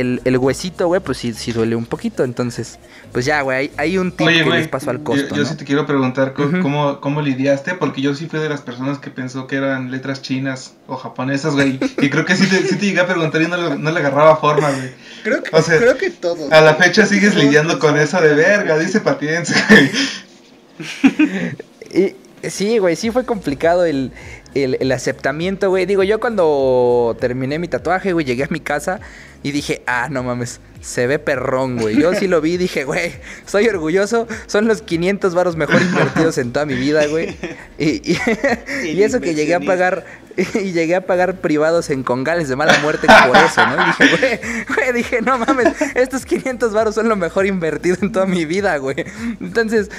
el, 0.00 0.20
el 0.24 0.36
huesito, 0.38 0.86
güey, 0.86 1.00
pues 1.00 1.18
sí, 1.18 1.32
sí 1.32 1.52
duele 1.52 1.76
un 1.76 1.86
poquito. 1.86 2.24
Entonces, 2.24 2.78
pues 3.12 3.24
ya, 3.24 3.40
güey, 3.42 3.58
hay, 3.58 3.70
hay 3.76 3.98
un 3.98 4.12
tip 4.12 4.26
Oye, 4.26 4.38
que 4.38 4.44
güey, 4.44 4.58
les 4.60 4.68
paso 4.68 4.90
al 4.90 4.98
yo, 4.98 5.04
costo, 5.04 5.34
yo 5.34 5.42
¿no? 5.42 5.48
sí 5.48 5.56
te 5.56 5.64
quiero 5.64 5.86
preguntar 5.86 6.34
cómo, 6.34 7.00
cómo 7.00 7.22
lidiaste, 7.22 7.74
porque 7.74 8.02
yo 8.02 8.14
sí 8.14 8.26
fui 8.26 8.40
de 8.40 8.48
las 8.48 8.60
personas 8.60 8.98
que 8.98 9.10
pensó 9.10 9.46
que 9.46 9.56
eran 9.56 9.90
letras 9.90 10.22
chinas 10.22 10.74
o 10.86 10.96
japonesas, 10.96 11.54
güey. 11.54 11.78
Y 11.98 12.10
creo 12.10 12.24
que 12.24 12.36
sí 12.36 12.46
te, 12.46 12.58
sí 12.66 12.76
te 12.76 12.86
llegué 12.86 13.00
a 13.00 13.06
preguntar 13.06 13.40
y 13.42 13.48
no 13.48 13.56
le, 13.56 13.78
no 13.78 13.90
le 13.90 13.98
agarraba 14.00 14.36
forma, 14.36 14.70
güey. 14.70 14.90
Creo 15.22 15.42
que, 15.42 15.56
O 15.56 15.62
sea, 15.62 15.78
creo 15.78 15.96
que 15.96 16.10
todos. 16.10 16.52
A 16.52 16.60
la 16.60 16.74
fecha 16.74 17.06
sigues 17.06 17.32
Todos 17.32 17.44
lidiando 17.44 17.78
con 17.78 17.98
eso 17.98 18.20
de 18.20 18.34
verga, 18.34 18.78
dice 18.78 19.00
patiense, 19.00 19.54
güey. 19.68 19.90
Y 21.94 22.14
sí, 22.50 22.78
güey, 22.78 22.96
sí 22.96 23.10
fue 23.10 23.24
complicado 23.24 23.86
el, 23.86 24.12
el, 24.54 24.76
el 24.80 24.92
aceptamiento, 24.92 25.70
güey. 25.70 25.86
Digo, 25.86 26.02
yo 26.02 26.20
cuando 26.20 27.16
terminé 27.20 27.58
mi 27.58 27.68
tatuaje, 27.68 28.12
güey, 28.12 28.26
llegué 28.26 28.44
a 28.44 28.48
mi 28.50 28.60
casa 28.60 29.00
y 29.48 29.52
dije, 29.52 29.82
ah, 29.86 30.08
no 30.10 30.22
mames, 30.22 30.60
se 30.80 31.06
ve 31.06 31.18
perrón, 31.18 31.78
güey. 31.78 31.96
Yo 32.00 32.14
sí 32.14 32.26
lo 32.26 32.40
vi 32.40 32.54
y 32.54 32.56
dije, 32.56 32.84
güey, 32.84 33.12
soy 33.46 33.68
orgulloso. 33.68 34.26
Son 34.46 34.66
los 34.66 34.82
500 34.82 35.34
varos 35.34 35.56
mejor 35.56 35.80
invertidos 35.82 36.38
en 36.38 36.52
toda 36.52 36.66
mi 36.66 36.74
vida, 36.74 37.06
güey. 37.06 37.36
Y, 37.78 38.12
y- 38.12 38.18
y 38.92 39.02
eso 39.02 39.20
que 39.20 39.34
llegué 39.34 39.54
a 39.54 39.60
pagar, 39.60 40.04
y 40.36 40.72
llegué 40.72 40.94
a 40.96 41.06
pagar 41.06 41.36
privados 41.40 41.90
en 41.90 42.02
congales 42.02 42.48
de 42.48 42.56
mala 42.56 42.78
muerte 42.80 43.06
por 43.26 43.36
eso, 43.36 43.66
¿no? 43.66 43.82
Y 43.82 43.86
dije, 43.86 44.16
güey, 44.16 44.66
güey, 44.76 44.92
dije, 44.92 45.22
no 45.22 45.38
mames, 45.38 45.68
estos 45.94 46.24
500 46.24 46.72
varos 46.72 46.94
son 46.94 47.08
lo 47.08 47.16
mejor 47.16 47.46
invertido 47.46 47.96
en 48.02 48.12
toda 48.12 48.26
mi 48.26 48.44
vida, 48.44 48.76
güey. 48.78 49.04
Entonces, 49.40 49.90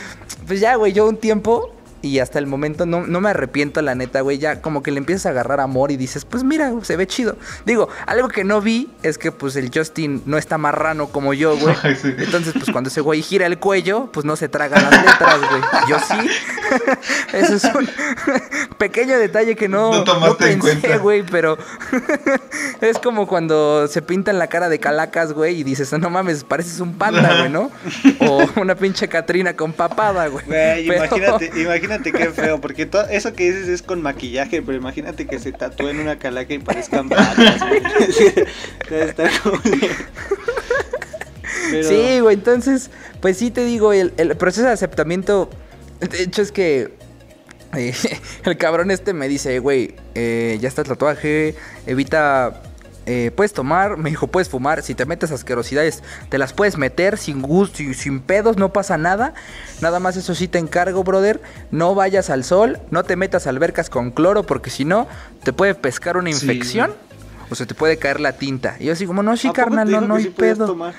pues 0.47 0.59
ya, 0.59 0.75
güey, 0.75 0.93
yo 0.93 1.07
un 1.07 1.17
tiempo 1.17 1.73
Y 2.01 2.19
hasta 2.19 2.37
el 2.39 2.45
momento 2.47 2.85
no, 2.85 3.07
no 3.07 3.21
me 3.21 3.29
arrepiento, 3.31 3.81
la 3.81 3.95
neta, 3.95 4.21
güey. 4.21 4.37
Ya 4.37 4.61
como 4.61 4.83
que 4.83 4.91
le 4.91 4.99
empiezas 4.99 5.25
a 5.25 5.29
agarrar 5.29 5.59
amor 5.59 5.91
y 5.91 5.97
dices, 5.97 6.25
pues 6.25 6.43
mira, 6.43 6.71
se 6.83 6.95
ve 6.95 7.07
chido. 7.07 7.37
Digo, 7.65 7.89
algo 8.05 8.27
que 8.29 8.43
no 8.43 8.61
vi 8.61 8.89
es 9.03 9.17
que 9.17 9.31
pues 9.31 9.55
el 9.55 9.71
Justin 9.73 10.21
no 10.25 10.37
está 10.37 10.57
marrano 10.57 11.07
como 11.07 11.33
yo, 11.33 11.57
güey. 11.57 11.75
Ay, 11.83 11.95
sí. 11.95 12.13
Entonces, 12.17 12.53
pues 12.53 12.67
cuando 12.71 12.89
ese 12.89 13.01
güey 13.01 13.21
gira 13.21 13.45
el 13.47 13.57
cuello, 13.59 14.09
pues 14.11 14.25
no 14.25 14.35
se 14.35 14.47
traga 14.47 14.79
las 14.79 14.91
letras, 15.05 15.39
güey. 15.49 15.61
Yo 15.89 15.97
sí. 15.99 16.29
Eso 17.33 17.55
es 17.55 17.63
un 17.63 17.89
pequeño 18.77 19.17
detalle 19.17 19.55
que 19.55 19.67
no, 19.67 19.91
No 19.91 20.03
tomaste 20.03 20.51
en 20.51 20.59
pensé, 20.59 20.79
cuenta. 20.79 20.97
güey, 20.97 21.23
pero 21.23 21.57
es 22.81 22.99
como 22.99 23.27
cuando 23.27 23.87
se 23.87 24.01
pintan 24.01 24.37
la 24.39 24.47
cara 24.47 24.69
de 24.69 24.79
calacas, 24.79 25.33
güey, 25.33 25.59
y 25.59 25.63
dices, 25.63 25.91
no 25.97 26.09
mames, 26.09 26.43
pareces 26.43 26.79
un 26.79 26.93
panda, 26.97 27.37
güey, 27.39 27.49
¿no? 27.49 27.71
O 28.19 28.45
una 28.61 28.75
pinche 28.75 29.07
Catrina 29.07 29.55
con 29.55 29.73
papada, 29.73 30.27
güey. 30.27 30.45
Güey, 30.45 30.87
Pero- 30.87 31.05
imagínate, 31.05 31.61
imagínate 31.61 31.87
qué 32.03 32.29
feo, 32.31 32.59
porque 32.61 32.85
to- 32.85 33.07
eso 33.09 33.33
que 33.33 33.51
dices 33.51 33.67
es 33.67 33.81
con 33.81 34.01
maquillaje, 34.01 34.61
pero 34.61 34.77
imagínate 34.77 35.25
que 35.27 35.39
se 35.39 35.51
tatúen 35.51 35.99
una 35.99 36.17
calaca 36.19 36.53
y 36.53 36.59
parezcan 36.59 37.09
Sí, 41.83 42.19
güey, 42.21 42.35
entonces, 42.35 42.89
pues 43.21 43.37
sí 43.37 43.51
te 43.51 43.65
digo, 43.65 43.91
el, 43.93 44.13
el 44.17 44.35
proceso 44.37 44.65
de 44.67 44.73
aceptamiento, 44.73 45.49
de 45.99 46.23
hecho 46.23 46.41
es 46.41 46.51
que 46.51 46.93
eh, 47.75 47.93
el 48.45 48.57
cabrón 48.57 48.91
este 48.91 49.13
me 49.13 49.27
dice, 49.27 49.59
güey, 49.59 49.95
eh, 50.15 50.57
ya 50.61 50.67
está 50.69 50.81
el 50.81 50.87
tatuaje, 50.87 51.55
evita, 51.85 52.61
eh, 53.07 53.31
puedes 53.35 53.53
tomar, 53.53 53.97
me 53.97 54.09
dijo, 54.11 54.27
puedes 54.27 54.49
fumar, 54.49 54.83
si 54.83 54.93
te 54.93 55.05
metes 55.05 55.31
asquerosidades, 55.31 56.03
te 56.29 56.37
las 56.37 56.53
puedes 56.53 56.77
meter 56.77 57.17
sin 57.17 57.41
gusto 57.41 57.81
y 57.81 57.93
sin 57.95 58.19
pedos, 58.19 58.57
no 58.57 58.71
pasa 58.73 58.97
nada, 58.97 59.33
nada 59.81 59.99
más 59.99 60.17
eso 60.17 60.35
sí 60.35 60.47
te 60.47 60.59
encargo, 60.59 61.03
brother, 61.03 61.41
no 61.71 61.95
vayas 61.95 62.29
al 62.29 62.43
sol, 62.43 62.79
no 62.91 63.03
te 63.03 63.15
metas 63.15 63.47
a 63.47 63.49
albercas 63.49 63.89
con 63.89 64.11
cloro, 64.11 64.43
porque 64.43 64.69
si 64.69 64.85
no, 64.85 65.07
te 65.43 65.53
puede 65.53 65.73
pescar 65.73 66.17
una 66.17 66.29
Sí. 66.31 66.35
infección. 66.45 66.91
O 67.49 67.55
se 67.55 67.65
te 67.65 67.73
puede 67.73 67.95
caer 67.95 68.19
la 68.19 68.33
tinta. 68.33 68.75
Y 68.77 68.87
yo 68.87 68.91
así 68.91 69.05
como, 69.05 69.23
no, 69.23 69.37
sí, 69.37 69.47
¿A 69.47 69.51
poco 69.53 69.61
carnal, 69.69 69.89
no, 69.89 70.01
no 70.01 70.15
hay 70.15 70.23
sí 70.23 70.29
pedo. 70.31 70.65
tomar? 70.65 70.93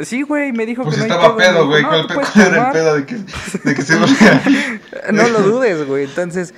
Sí, 0.00 0.22
güey, 0.22 0.50
me 0.50 0.64
dijo 0.64 0.82
Pues 0.82 0.94
que 0.94 1.00
no 1.00 1.04
hay 1.04 1.10
estaba 1.10 1.36
pedo, 1.36 1.66
güey. 1.66 1.80
dijo, 1.80 1.90
¿Cuál, 1.90 2.06
"No, 2.08 2.14
cuál 2.14 2.26
era 2.36 2.46
el 2.46 2.54
tomar". 2.54 2.72
pedo 2.72 2.94
de 2.94 3.04
que, 3.04 3.16
de 3.64 3.74
que 3.74 3.82
se 3.82 3.98
No 5.12 5.28
lo 5.28 5.40
dudes, 5.42 5.86
güey. 5.86 6.04
Entonces, 6.04 6.54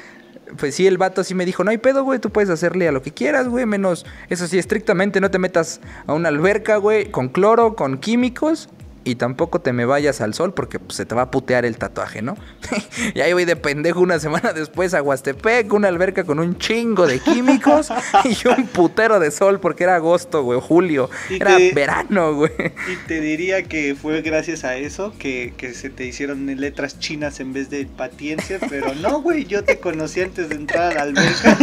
pues 0.56 0.74
sí, 0.74 0.86
el 0.86 0.98
vato 0.98 1.24
sí 1.24 1.34
me 1.34 1.44
dijo, 1.44 1.64
no 1.64 1.70
hay 1.70 1.78
pedo, 1.78 2.04
güey, 2.04 2.18
tú 2.18 2.30
puedes 2.30 2.50
hacerle 2.50 2.88
a 2.88 2.92
lo 2.92 3.02
que 3.02 3.12
quieras, 3.12 3.48
güey, 3.48 3.66
menos, 3.66 4.06
eso 4.28 4.46
sí, 4.46 4.58
estrictamente 4.58 5.20
no 5.20 5.30
te 5.30 5.38
metas 5.38 5.80
a 6.06 6.14
una 6.14 6.28
alberca, 6.28 6.76
güey, 6.76 7.10
con 7.10 7.28
cloro, 7.28 7.76
con 7.76 7.98
químicos. 7.98 8.68
Y 9.02 9.14
tampoco 9.14 9.62
te 9.62 9.72
me 9.72 9.86
vayas 9.86 10.20
al 10.20 10.34
sol 10.34 10.52
porque 10.52 10.78
pues, 10.78 10.94
se 10.96 11.06
te 11.06 11.14
va 11.14 11.22
a 11.22 11.30
putear 11.30 11.64
el 11.64 11.78
tatuaje, 11.78 12.20
¿no? 12.20 12.36
y 13.14 13.20
ahí 13.20 13.32
voy 13.32 13.46
de 13.46 13.56
pendejo 13.56 14.00
una 14.00 14.18
semana 14.18 14.52
después 14.52 14.92
a 14.92 15.02
Huastepec, 15.02 15.72
una 15.72 15.88
alberca 15.88 16.24
con 16.24 16.38
un 16.38 16.58
chingo 16.58 17.06
de 17.06 17.18
químicos 17.18 17.88
y 18.24 18.46
un 18.48 18.66
putero 18.66 19.18
de 19.18 19.30
sol 19.30 19.58
porque 19.58 19.84
era 19.84 19.94
agosto, 19.94 20.42
güey, 20.42 20.60
julio. 20.60 21.08
Y 21.30 21.36
Era 21.36 21.56
te- 21.56 21.72
verano, 21.72 22.34
güey. 22.34 22.52
Y 22.92 22.96
te 23.06 23.20
diría 23.22 23.62
que 23.62 23.94
fue 23.94 24.20
gracias 24.20 24.64
a 24.64 24.76
eso 24.76 25.14
que, 25.18 25.54
que 25.56 25.72
se 25.72 25.88
te 25.88 26.04
hicieron 26.04 26.46
letras 26.60 26.98
chinas 26.98 27.40
en 27.40 27.54
vez 27.54 27.70
de 27.70 27.86
patiense, 27.86 28.58
pero 28.68 28.94
no, 28.96 29.22
güey, 29.22 29.46
yo 29.46 29.64
te 29.64 29.78
conocí 29.78 30.20
antes 30.20 30.50
de 30.50 30.56
entrar 30.56 30.92
a 30.92 30.94
la 30.94 31.02
alberca 31.04 31.56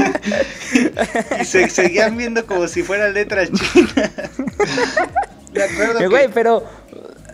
y 1.41 1.45
se 1.45 1.69
seguían 1.69 2.17
viendo 2.17 2.45
como 2.47 2.67
si 2.67 2.82
fueran 2.82 3.13
letras 3.13 3.50
chinas. 3.52 4.12
Me 5.54 5.63
acuerdo 5.63 6.10
Güey, 6.10 6.28
que 6.28 6.34
pero 6.34 6.63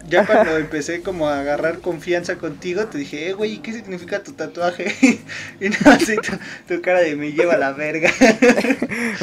ya 0.10 0.26
cuando 0.28 0.58
empecé 0.58 1.02
como 1.02 1.28
a 1.28 1.40
agarrar 1.40 1.80
confianza 1.80 2.38
contigo, 2.38 2.86
te 2.86 2.98
dije, 2.98 3.30
eh, 3.30 3.34
güey, 3.34 3.54
¿y 3.54 3.58
¿qué 3.60 3.74
significa 3.74 4.22
tu 4.22 4.34
tatuaje? 4.34 4.94
y 5.60 5.70
no, 5.70 5.92
así 5.92 6.16
tu, 6.18 6.34
tu 6.76 6.82
cara 6.82 7.00
de 7.00 7.16
me 7.16 7.32
lleva 7.32 7.54
a 7.54 7.58
la 7.58 7.72
verga. 7.74 8.10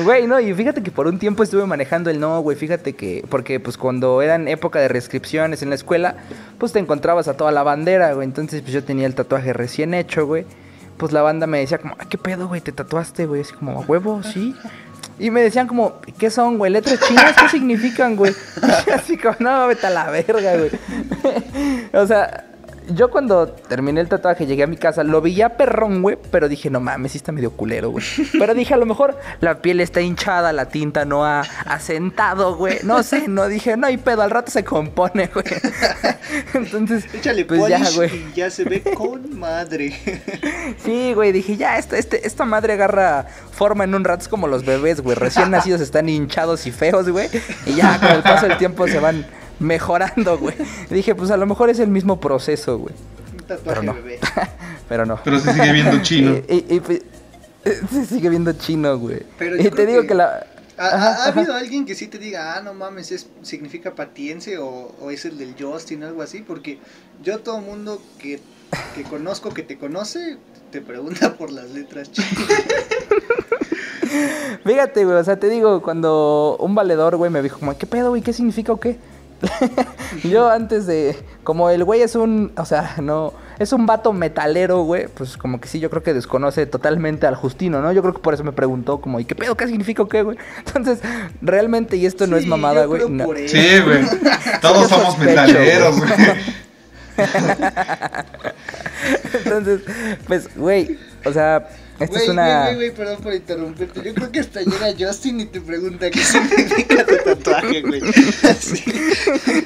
Güey, 0.05 0.27
no, 0.27 0.41
y 0.41 0.53
fíjate 0.55 0.83
que 0.83 0.91
por 0.91 1.07
un 1.07 1.19
tiempo 1.19 1.43
estuve 1.43 1.67
manejando 1.67 2.11
el 2.11 2.19
no, 2.19 2.41
güey, 2.41 2.57
fíjate 2.57 2.95
que, 2.95 3.25
porque 3.29 3.61
pues 3.61 3.77
cuando 3.77 4.23
eran 4.23 4.49
época 4.49 4.79
de 4.81 4.89
restricciones 4.89 5.63
en 5.63 5.69
la 5.69 5.75
escuela, 5.75 6.17
pues 6.59 6.73
te 6.73 6.79
encontrabas 6.79 7.29
a 7.29 7.37
toda 7.37 7.53
la 7.53 7.63
bandera, 7.63 8.13
güey, 8.15 8.27
entonces 8.27 8.63
pues 8.63 8.73
yo 8.73 8.83
tenía 8.83 9.07
el 9.07 9.15
tatuaje 9.15 9.53
recién 9.53 9.95
hecho, 9.95 10.27
güey, 10.27 10.45
pues 10.97 11.13
la 11.13 11.23
banda 11.23 11.47
me 11.47 11.59
decía 11.61 11.79
como, 11.79 11.97
"Ay, 11.99 12.07
¿qué 12.11 12.19
pedo, 12.19 12.49
güey? 12.49 12.61
¿Te 12.61 12.73
tatuaste, 12.73 13.27
güey? 13.27 13.43
Así 13.43 13.53
como, 13.53 13.81
¿a 13.81 13.81
huevo? 13.81 14.23
¿Sí? 14.23 14.55
Y 15.21 15.31
me 15.31 15.43
decían 15.43 15.69
como, 15.69 16.01
¿qué 16.19 16.31
son, 16.31 16.57
güey? 16.57 16.73
¿Letras 16.73 16.99
chinas? 17.07 17.37
¿Qué 17.37 17.49
significan, 17.49 18.17
güey? 18.17 18.35
Y 18.87 18.91
así 18.91 19.19
como, 19.19 19.37
no, 19.39 19.67
vete 19.67 19.87
a 19.87 19.91
la 19.91 20.11
verga, 20.11 20.57
güey. 20.57 20.71
o 21.93 22.07
sea, 22.07 22.50
yo 22.95 23.11
cuando 23.11 23.49
terminé 23.49 24.01
el 24.01 24.09
tatuaje, 24.09 24.47
llegué 24.47 24.63
a 24.63 24.67
mi 24.67 24.77
casa, 24.77 25.05
lo 25.05 25.21
vi 25.21 25.35
ya 25.35 25.51
perrón, 25.57 26.03
güey, 26.03 26.19
pero 26.31 26.49
dije, 26.49 26.71
no 26.71 26.81
mames, 26.81 27.13
sí 27.13 27.19
está 27.19 27.33
medio 27.33 27.53
culero, 27.53 27.91
güey. 27.91 28.05
Pero 28.33 28.55
dije, 28.55 28.75
a 28.75 28.77
lo 28.77 28.87
mejor 28.87 29.19
la 29.41 29.63
piel 29.63 29.81
está 29.81 30.01
hinchada, 30.01 30.53
la 30.53 30.67
tinta 30.67 31.05
no 31.05 31.25
ha 31.25 31.41
asentado, 31.67 32.57
güey. 32.57 32.79
No 32.83 33.03
sé, 33.03 33.29
no 33.29 33.47
dije, 33.49 33.77
no 33.77 33.87
hay 33.87 33.97
pedo, 33.97 34.23
al 34.23 34.31
rato 34.31 34.51
se 34.51 34.65
compone, 34.65 35.29
güey. 35.33 35.45
Entonces, 36.55 37.07
Échale 37.15 37.45
pues 37.45 37.67
ya, 37.69 37.81
güey. 37.95 38.11
y 38.15 38.33
ya 38.35 38.51
se 38.51 38.65
ve 38.65 38.83
con 38.83 39.39
madre. 39.39 39.97
Sí, 40.85 41.13
güey, 41.15 41.33
dije, 41.33 41.57
ya, 41.57 41.79
esta, 41.79 41.99
este, 41.99 42.27
esta 42.27 42.45
madre 42.45 42.75
agarra 42.75 43.27
forma 43.53 43.85
en 43.85 43.95
un 43.95 44.05
rato, 44.05 44.23
es 44.23 44.29
como 44.29 44.47
los 44.47 44.65
bebés, 44.65 45.01
güey. 45.01 45.17
Recién 45.17 45.51
nacidos 45.51 45.81
están 45.81 46.09
hinchados 46.09 46.67
y 46.67 46.73
feos, 46.73 47.09
güey. 47.09 47.29
Y 47.67 47.75
ya, 47.75 47.99
con 47.99 48.11
el 48.11 48.23
paso 48.23 48.47
del 48.47 48.59
tiempo 48.59 48.87
se 48.87 48.99
van 48.99 49.27
mejorando, 49.61 50.37
güey. 50.39 50.55
Dije, 50.91 51.15
pues 51.15 51.31
a 51.31 51.37
lo 51.37 51.47
mejor 51.47 51.71
es 51.71 51.79
el 51.79 51.89
mismo 51.89 52.19
proceso, 52.21 52.79
güey. 52.79 52.95
Un 53.33 53.39
tatuaje 53.47 53.63
Pero 53.65 53.83
no. 53.83 53.95
bebé. 53.95 54.19
Pero 54.89 55.07
no. 55.07 55.21
Pero 55.23 55.39
se 55.39 55.53
sigue 55.53 55.73
viendo 55.73 55.99
chino. 56.03 56.37
Y, 56.49 56.55
y- 56.55 56.67
y, 56.77 56.81
pues, 56.81 57.03
se 57.91 58.07
sigue 58.07 58.29
viendo 58.29 58.53
chino, 58.55 58.99
güey. 58.99 59.23
Pero 59.39 59.57
Y 59.57 59.63
yo 59.65 59.71
te 59.71 59.87
digo 59.87 60.03
que- 60.03 60.09
que 60.09 60.15
la... 60.15 60.47
¿Ha, 60.83 61.27
habido 61.27 61.55
alguien 61.55 61.85
que 61.85 61.95
sí 61.95 62.07
te 62.07 62.17
diga, 62.19 62.57
ah, 62.57 62.63
no 62.63 62.73
mames, 62.73 63.13
es, 63.13 63.27
significa 63.43 63.95
patiense 63.95 64.57
o, 64.57 64.95
o 64.99 65.11
es 65.11 65.27
el 65.27 65.37
del 65.37 65.55
Justin 65.61 66.03
o 66.05 66.07
algo 66.07 66.23
así? 66.23 66.39
Porque 66.41 66.79
yo 67.23 67.41
todo 67.41 67.61
mundo 67.61 68.01
que, 68.19 68.41
que 68.95 69.03
conozco, 69.03 69.51
que 69.51 69.63
te 69.63 69.77
conoce, 69.77 70.39
te 70.73 70.81
pregunta 70.81 71.35
por 71.35 71.51
las 71.53 71.69
letras 71.69 72.11
chinas. 72.11 72.31
Fíjate, 74.65 75.05
güey, 75.05 75.17
o 75.19 75.25
sea, 75.25 75.39
te 75.39 75.49
digo, 75.49 75.83
cuando 75.83 76.57
un 76.59 76.75
valedor, 76.75 77.17
güey, 77.17 77.31
me 77.31 77.43
dijo 77.43 77.59
como, 77.59 77.77
¿qué 77.77 77.87
pedo, 77.87 78.11
güey? 78.11 78.23
¿Qué 78.23 78.33
significa 78.33 78.73
o 78.73 78.81
qué? 78.81 78.97
Yo 80.25 80.51
antes 80.51 80.87
de, 80.87 81.17
como 81.45 81.71
el 81.71 81.85
güey 81.85 82.03
es 82.03 82.15
un, 82.15 82.53
o 82.57 82.65
sea, 82.65 82.97
no, 83.03 83.33
es 83.59 83.73
un 83.73 83.87
vato 83.87 84.13
metalero, 84.13 84.83
güey, 84.83 85.09
pues 85.09 85.37
como 85.37 85.61
que 85.61 85.69
sí, 85.69 85.81
yo 85.81 85.91
creo 85.91 86.03
que 86.03 86.15
desconoce 86.15 86.67
totalmente 86.67 87.27
al 87.27 87.37
Justino, 87.37 87.81
¿no? 87.81 87.93
Yo 87.93 88.03
creo 88.03 88.15
que 88.15 88.21
por 88.21 88.35
eso 88.35 88.45
me 88.45 88.53
preguntó 88.53 89.01
como, 89.01 89.21
¿y 89.21 89.25
qué 89.25 89.35
pedo? 89.35 89.57
¿Qué 89.57 89.67
significa 89.67 90.03
o 90.03 90.09
qué, 90.09 90.23
güey? 90.23 90.39
Entonces, 90.67 91.01
realmente, 91.43 91.97
y 91.97 92.07
esto 92.07 92.27
no 92.27 92.37
es 92.37 92.47
mamada, 92.47 92.85
güey. 92.87 93.09
no. 93.09 93.27
Sí, 93.47 93.81
güey. 93.85 94.05
Todos 94.61 94.89
somos 94.89 95.19
metaleros, 95.19 95.99
güey. 95.99 96.11
Entonces, 99.45 99.81
pues, 100.27 100.57
güey, 100.57 100.99
o 101.25 101.33
sea, 101.33 101.69
esta 102.01 102.07
Güey, 102.07 102.23
es 102.23 102.29
una... 102.31 102.65
güey, 102.65 102.75
güey, 102.77 102.95
perdón 102.95 103.23
por 103.23 103.35
interrumpirte. 103.35 104.03
Yo 104.03 104.15
creo 104.15 104.33
que 104.33 104.41
hasta 104.41 104.61
llega 104.61 104.87
Justin 104.99 105.41
y 105.41 105.47
te 105.47 105.61
pregunta 105.61 106.11
qué 106.11 106.19
significa 106.25 107.07
tu 107.07 107.17
tatuaje, 107.17 107.83
güey. 107.83 108.03
Así. 108.43 108.83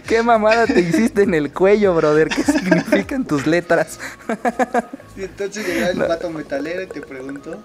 ¿Qué 0.06 0.22
mamada 0.22 0.66
te 0.66 0.80
hiciste 0.80 1.22
en 1.22 1.34
el 1.34 1.52
cuello, 1.52 1.94
brother? 1.94 2.28
¿Qué 2.28 2.42
significan 2.42 3.24
tus 3.24 3.46
letras? 3.46 3.98
Y 5.16 5.22
entonces 5.22 5.66
llega 5.66 5.90
el 5.90 5.98
vato 5.98 6.28
metalero 6.30 6.82
y 6.82 6.86
te 6.86 7.00
preguntó. 7.00 7.62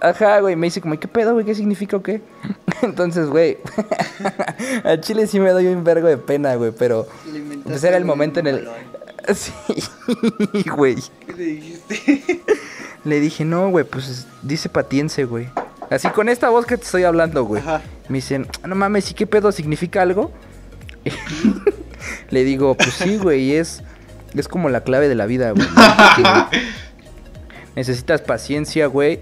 Ajá, 0.00 0.40
güey, 0.40 0.56
me 0.56 0.66
dice 0.66 0.80
como, 0.80 0.98
¿qué 0.98 1.06
pedo, 1.08 1.34
güey? 1.34 1.44
¿Qué 1.44 1.54
significa 1.54 1.96
o 1.98 2.02
qué? 2.02 2.22
Entonces, 2.82 3.26
güey, 3.26 3.58
a 4.84 4.98
Chile 4.98 5.26
sí 5.26 5.38
me 5.38 5.50
doy 5.50 5.66
un 5.66 5.84
vergo 5.84 6.08
de 6.08 6.16
pena, 6.16 6.54
güey, 6.54 6.72
pero 6.72 7.06
pues 7.64 7.84
era 7.84 7.98
el 7.98 8.06
momento 8.06 8.40
en 8.40 8.46
el... 8.46 8.68
Sí, 9.34 9.52
güey. 10.74 10.96
¿Qué 11.26 11.32
le 11.32 11.44
dijiste? 11.44 12.40
Le 13.04 13.18
dije, 13.18 13.46
no, 13.46 13.70
güey, 13.70 13.84
pues 13.84 14.26
dice 14.42 14.68
patiense, 14.68 15.24
güey. 15.24 15.48
Así 15.88 16.08
con 16.10 16.28
esta 16.28 16.50
voz 16.50 16.66
que 16.66 16.76
te 16.76 16.84
estoy 16.84 17.04
hablando, 17.04 17.44
güey. 17.44 17.62
Ajá. 17.62 17.82
Me 18.08 18.18
dicen, 18.18 18.46
no 18.66 18.74
mames, 18.74 19.10
¿y 19.10 19.14
qué 19.14 19.26
pedo 19.26 19.50
significa 19.52 20.02
algo? 20.02 20.30
Le 22.30 22.44
digo, 22.44 22.76
pues 22.76 22.92
sí, 22.92 23.16
güey, 23.16 23.52
es, 23.52 23.82
es 24.34 24.48
como 24.48 24.68
la 24.68 24.82
clave 24.82 25.08
de 25.08 25.14
la 25.14 25.26
vida, 25.26 25.52
güey. 25.52 25.66
Necesitas 27.74 28.20
paciencia, 28.20 28.86
güey, 28.86 29.20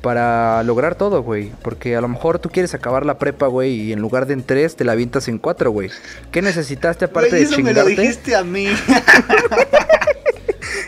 para 0.00 0.62
lograr 0.62 0.94
todo, 0.94 1.22
güey. 1.22 1.50
Porque 1.62 1.96
a 1.96 2.00
lo 2.00 2.08
mejor 2.08 2.38
tú 2.38 2.48
quieres 2.48 2.74
acabar 2.74 3.04
la 3.06 3.18
prepa, 3.18 3.46
güey, 3.46 3.72
y 3.72 3.92
en 3.92 4.00
lugar 4.00 4.26
de 4.26 4.34
en 4.34 4.42
tres, 4.42 4.76
te 4.76 4.84
la 4.84 4.92
avientas 4.92 5.28
en 5.28 5.38
cuatro, 5.38 5.70
güey. 5.70 5.90
¿Qué 6.30 6.42
necesitaste 6.42 7.04
aparte 7.06 7.30
Güey, 7.30 7.42
de 7.42 7.46
eso 7.48 7.56
me 7.62 7.72
lo 7.74 7.80
chingarte? 7.82 8.00
dijiste 8.02 8.34
a 8.36 8.44
mí. 8.44 8.66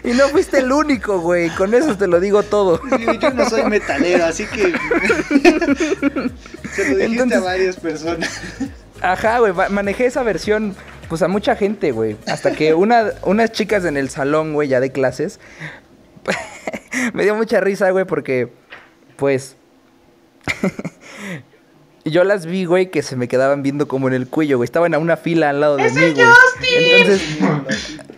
Y 0.04 0.12
no 0.14 0.28
fuiste 0.28 0.58
el 0.58 0.72
único, 0.72 1.20
güey. 1.20 1.48
Con 1.50 1.74
eso 1.74 1.96
te 1.96 2.08
lo 2.08 2.18
digo 2.18 2.42
todo. 2.42 2.80
Yo 3.20 3.30
no 3.30 3.48
soy 3.48 3.62
metalero, 3.64 4.24
así 4.24 4.46
que. 4.46 4.72
Se 6.74 6.90
lo 6.90 6.96
dijiste 6.96 7.04
Entonces- 7.04 7.38
a 7.38 7.40
varias 7.40 7.76
personas. 7.76 8.40
Ajá, 9.00 9.38
güey, 9.38 9.52
ma- 9.52 9.68
manejé 9.68 10.06
esa 10.06 10.22
versión, 10.24 10.74
pues 11.08 11.22
a 11.22 11.28
mucha 11.28 11.54
gente, 11.56 11.92
güey. 11.92 12.16
Hasta 12.26 12.50
que 12.52 12.74
una, 12.74 13.12
unas 13.22 13.52
chicas 13.52 13.84
en 13.84 13.96
el 13.96 14.10
salón, 14.10 14.52
güey, 14.54 14.68
ya 14.68 14.80
de 14.80 14.90
clases, 14.90 15.38
me 17.14 17.22
dio 17.24 17.34
mucha 17.36 17.60
risa, 17.60 17.90
güey, 17.90 18.04
porque, 18.04 18.48
pues, 19.16 19.56
yo 22.04 22.24
las 22.24 22.46
vi, 22.46 22.64
güey, 22.64 22.90
que 22.90 23.02
se 23.02 23.16
me 23.16 23.28
quedaban 23.28 23.62
viendo 23.62 23.88
como 23.88 24.08
en 24.08 24.14
el 24.14 24.28
cuello, 24.28 24.56
güey. 24.56 24.64
Estaban 24.64 24.94
a 24.94 24.98
una 24.98 25.16
fila 25.16 25.50
al 25.50 25.60
lado 25.60 25.76
de 25.76 25.90
mí, 25.90 26.12
güey. 26.12 26.26
Entonces, 26.76 27.38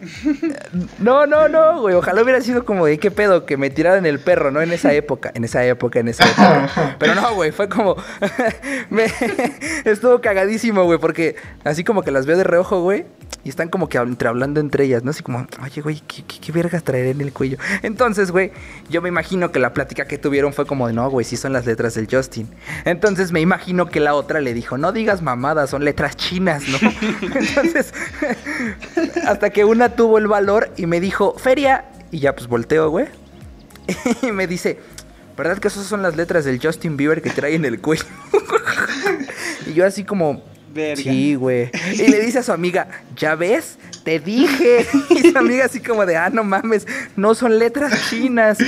no, 0.99 1.27
no, 1.27 1.49
no, 1.49 1.81
güey. 1.81 1.95
Ojalá 1.95 2.22
hubiera 2.22 2.41
sido 2.41 2.64
como 2.64 2.87
de 2.87 2.99
qué 2.99 3.11
pedo 3.11 3.47
que 3.47 3.57
me 3.57 3.70
tiraran 3.70 4.07
el 4.07 4.18
perro, 4.18 4.51
¿no? 4.51 4.61
En 4.61 4.72
esa 4.72 4.93
época, 4.93 5.31
en 5.35 5.45
esa 5.45 5.64
época, 5.64 6.01
en 6.01 6.09
esa 6.09 6.25
época. 6.25 6.97
Pero 6.99 7.14
no, 7.14 7.35
güey, 7.35 7.53
fue 7.53 7.68
como. 7.68 7.97
me... 8.91 9.07
Estuvo 9.85 10.20
cagadísimo, 10.20 10.85
güey, 10.85 10.99
porque 10.99 11.37
así 11.64 11.85
como 11.85 12.03
que 12.03 12.11
las 12.11 12.27
veo 12.27 12.37
de 12.37 12.45
reojo, 12.45 12.81
güey. 12.81 13.07
Y 13.43 13.51
están 13.51 13.68
como 13.68 13.91
que 13.91 13.99
entre 13.99 14.29
hablando 14.29 14.59
entre 14.59 14.85
ellas, 14.85 15.05
¿no? 15.05 15.11
Así 15.11 15.22
como, 15.22 15.47
oye, 15.62 15.83
güey, 15.83 16.01
¿qué, 16.07 16.25
qué, 16.25 16.41
qué 16.41 16.51
vergas 16.51 16.83
traeré 16.83 17.11
en 17.11 17.20
el 17.20 17.31
cuello? 17.31 17.59
Entonces, 17.83 18.31
güey, 18.31 18.53
yo 18.89 19.03
me 19.03 19.11
imagino 19.11 19.53
que 19.53 19.59
la 19.59 19.75
plática 19.75 20.07
que 20.07 20.16
tuvieron 20.16 20.55
fue 20.55 20.64
como 20.64 20.87
de, 20.87 20.95
no, 20.95 21.11
güey, 21.11 21.27
sí 21.27 21.37
son 21.37 21.53
las 21.53 21.66
letras 21.66 21.93
del 21.95 22.09
Justin. 22.11 22.49
Entonces 22.87 23.33
me 23.33 23.43
imagino 23.43 23.91
que 23.91 24.01
la 24.01 24.14
otra 24.14 24.41
le 24.41 24.55
dijo, 24.55 24.79
no 24.79 24.93
digas 24.93 25.20
mamadas, 25.20 25.68
son 25.68 25.85
letras 25.85 26.16
chinas, 26.16 26.62
¿no? 26.68 26.79
Entonces, 27.20 27.93
hasta 29.27 29.51
que 29.51 29.66
una 29.66 29.91
tuvo 29.91 30.16
el 30.16 30.27
valor 30.27 30.64
y 30.77 30.87
me 30.87 31.01
dijo, 31.01 31.35
feria. 31.39 31.87
Y 32.11 32.21
ya 32.21 32.35
pues 32.35 32.47
volteo, 32.47 32.91
güey. 32.91 33.07
Y 34.23 34.33
me 34.33 34.47
dice, 34.47 34.79
¿verdad 35.37 35.59
que 35.59 35.69
esas 35.69 35.87
son 35.87 36.03
las 36.03 36.17
letras 36.17 36.45
del 36.45 36.61
Justin 36.61 36.97
Bieber 36.97 37.23
que 37.23 37.31
trae 37.31 37.55
en 37.55 37.65
el 37.65 37.81
cuello? 37.81 38.05
y 39.67 39.75
yo 39.75 39.87
así 39.87 40.05
como, 40.05 40.43
Verga. 40.75 41.03
Sí, 41.03 41.37
güey. 41.37 41.71
Y 41.93 42.09
le 42.09 42.21
dice 42.21 42.41
a 42.41 42.43
su 42.43 42.51
amiga, 42.53 42.89
¿ya 43.17 43.37
ves? 43.37 43.79
Te 44.05 44.19
dije. 44.19 44.87
Y 45.11 45.31
su 45.31 45.39
amiga 45.39 45.67
así 45.67 45.81
como 45.81 46.05
de, 46.05 46.17
ah, 46.17 46.31
no 46.31 46.43
mames, 46.43 46.87
no 47.17 47.35
son 47.35 47.59
letras 47.59 48.11
chinas. 48.11 48.59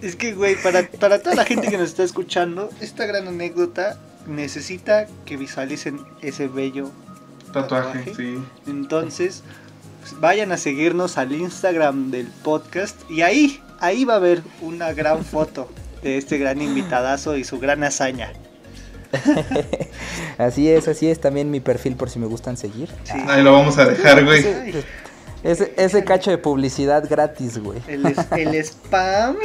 Es 0.00 0.16
que, 0.16 0.32
güey, 0.32 0.56
para, 0.62 0.82
para 0.86 1.22
toda 1.22 1.36
la 1.36 1.44
gente 1.44 1.68
que 1.68 1.76
nos 1.76 1.90
está 1.90 2.02
escuchando, 2.02 2.70
esta 2.80 3.04
gran 3.06 3.28
anécdota 3.28 3.98
necesita 4.26 5.06
que 5.26 5.36
visualicen 5.36 6.00
ese 6.22 6.48
bello 6.48 6.90
Tatuaje, 7.52 7.98
Tatuaje. 7.98 8.14
sí. 8.16 8.38
Entonces, 8.66 9.42
pues, 10.02 10.20
vayan 10.20 10.50
a 10.50 10.56
seguirnos 10.56 11.16
al 11.16 11.32
Instagram 11.32 12.10
del 12.10 12.26
podcast 12.26 13.00
y 13.08 13.22
ahí, 13.22 13.62
ahí 13.78 14.04
va 14.04 14.14
a 14.14 14.16
haber 14.16 14.42
una 14.60 14.92
gran 14.92 15.24
foto 15.24 15.70
de 16.02 16.18
este 16.18 16.38
gran 16.38 16.60
invitadazo 16.60 17.36
y 17.36 17.44
su 17.44 17.60
gran 17.60 17.84
hazaña. 17.84 18.32
Así 20.38 20.70
es, 20.70 20.88
así 20.88 21.08
es 21.08 21.20
también 21.20 21.50
mi 21.50 21.60
perfil 21.60 21.96
por 21.96 22.08
si 22.08 22.18
me 22.18 22.26
gustan 22.26 22.56
seguir. 22.56 22.88
Sí. 23.04 23.18
Ahí 23.28 23.42
lo 23.42 23.52
vamos 23.52 23.76
a 23.76 23.84
dejar, 23.84 24.24
güey. 24.24 24.42
Ese, 25.42 25.74
ese 25.76 26.02
cacho 26.02 26.30
de 26.30 26.38
publicidad 26.38 27.04
gratis, 27.08 27.58
güey. 27.58 27.78
el, 27.86 28.54
spam 28.64 29.36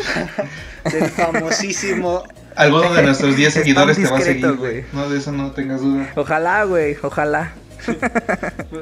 del 0.89 1.10
famosísimo. 1.10 2.24
Alguno 2.55 2.93
de 2.93 3.03
nuestros 3.03 3.36
10 3.36 3.51
Spam 3.51 3.64
seguidores 3.64 3.97
te 3.97 4.08
va 4.08 4.18
a 4.18 4.22
seguir, 4.22 4.53
güey. 4.53 4.86
No, 4.93 5.10
de 5.10 5.18
eso 5.18 5.34
no 5.34 5.51
tengas 5.51 5.82
duda. 5.82 6.10
Ojalá, 6.16 6.64
güey, 6.64 6.95
ojalá. 7.03 7.53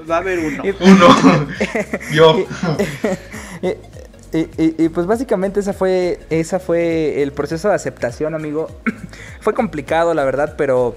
Va 0.10 0.16
a 0.16 0.20
haber 0.20 0.40
uno. 0.40 0.64
Uno. 0.80 1.48
Yo. 2.14 2.46
Y, 3.62 3.68
y- 4.38 4.50
y- 4.58 4.76
y, 4.86 4.90
pues 4.90 5.06
básicamente 5.08 5.60
esa 5.60 5.74
fue, 5.74 6.20
esa 6.30 6.60
fue 6.60 7.22
el 7.22 7.32
proceso 7.32 7.70
de 7.70 7.76
aceptación, 7.76 8.36
amigo. 8.36 8.68
fue 9.42 9.54
complicado, 9.54 10.14
la 10.14 10.24
verdad, 10.24 10.56
pero... 10.58 10.96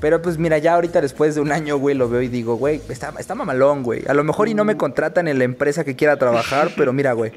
Pero 0.00 0.20
pues 0.20 0.36
mira, 0.36 0.58
ya 0.58 0.74
ahorita 0.74 1.00
después 1.00 1.34
de 1.34 1.40
un 1.40 1.52
año, 1.52 1.78
güey, 1.78 1.94
lo 1.96 2.08
veo 2.08 2.20
y 2.20 2.28
digo, 2.28 2.56
güey, 2.56 2.82
está, 2.90 3.14
está 3.18 3.34
mamalón, 3.34 3.82
güey. 3.82 4.02
A 4.08 4.14
lo 4.14 4.24
mejor 4.24 4.48
y 4.48 4.54
no 4.54 4.64
me 4.64 4.76
contratan 4.76 5.26
en 5.26 5.38
la 5.38 5.44
empresa 5.44 5.84
que 5.84 5.96
quiera 5.96 6.16
trabajar, 6.18 6.70
pero 6.76 6.92
mira, 6.92 7.14
güey, 7.14 7.32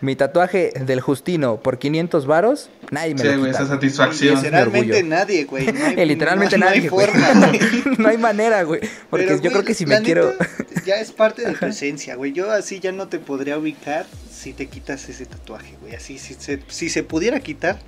mi 0.00 0.14
tatuaje 0.14 0.72
del 0.86 1.00
Justino 1.00 1.56
por 1.56 1.78
500 1.78 2.26
varos, 2.26 2.70
nadie 2.92 3.14
me 3.14 3.20
Sí, 3.22 3.26
lo 3.28 3.38
güey, 3.40 3.50
esa 3.50 3.66
satisfacción. 3.66 4.36
Literalmente 4.36 4.92
orgullo. 4.98 5.08
nadie, 5.08 5.44
güey. 5.44 5.66
No 5.72 5.84
hay- 5.96 6.06
literalmente 6.06 6.56
no- 6.56 6.66
no 6.66 6.70
hay 6.72 6.76
nadie, 6.78 6.88
güey. 6.88 7.06
forma, 7.06 7.28
güey. 7.48 7.60
no 7.98 8.08
hay 8.08 8.18
manera, 8.18 8.62
güey. 8.62 8.80
Porque 9.10 9.26
Pero, 9.26 9.36
yo 9.36 9.40
güey, 9.42 9.52
creo 9.52 9.64
que 9.64 9.74
si 9.74 9.84
la 9.84 9.98
me 9.98 10.04
quiero... 10.04 10.32
Ya 10.86 10.96
es 11.00 11.10
parte 11.12 11.42
de 11.44 11.54
tu 11.54 11.66
esencia, 11.66 12.14
güey. 12.14 12.32
Yo 12.32 12.50
así 12.52 12.78
ya 12.78 12.92
no 12.92 13.08
te 13.08 13.18
podría 13.18 13.58
ubicar 13.58 14.06
si 14.44 14.52
te 14.52 14.66
quitas 14.66 15.08
ese 15.08 15.24
tatuaje, 15.24 15.74
güey. 15.80 15.94
Así, 15.94 16.18
si 16.18 16.34
se, 16.34 16.60
si 16.68 16.90
se 16.90 17.02
pudiera 17.02 17.40
quitar, 17.40 17.78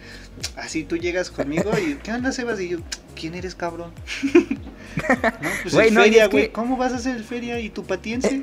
así 0.56 0.84
tú 0.84 0.96
llegas 0.96 1.30
conmigo 1.30 1.70
y, 1.78 1.96
¿qué 1.96 2.12
onda, 2.12 2.32
Sebas? 2.32 2.58
Y 2.62 2.70
yo, 2.70 2.78
¿quién 3.14 3.34
eres, 3.34 3.54
cabrón? 3.54 3.92
no, 4.32 5.50
pues 5.62 5.74
Güey, 5.74 5.88
el 5.88 5.94
no, 5.94 6.00
feria, 6.02 6.28
que- 6.30 6.36
güey. 6.36 6.52
¿Cómo 6.52 6.78
vas 6.78 6.94
a 6.94 6.96
hacer 6.96 7.14
el 7.14 7.24
feria 7.24 7.60
y 7.60 7.68
tu 7.68 7.84
patiense? 7.84 8.40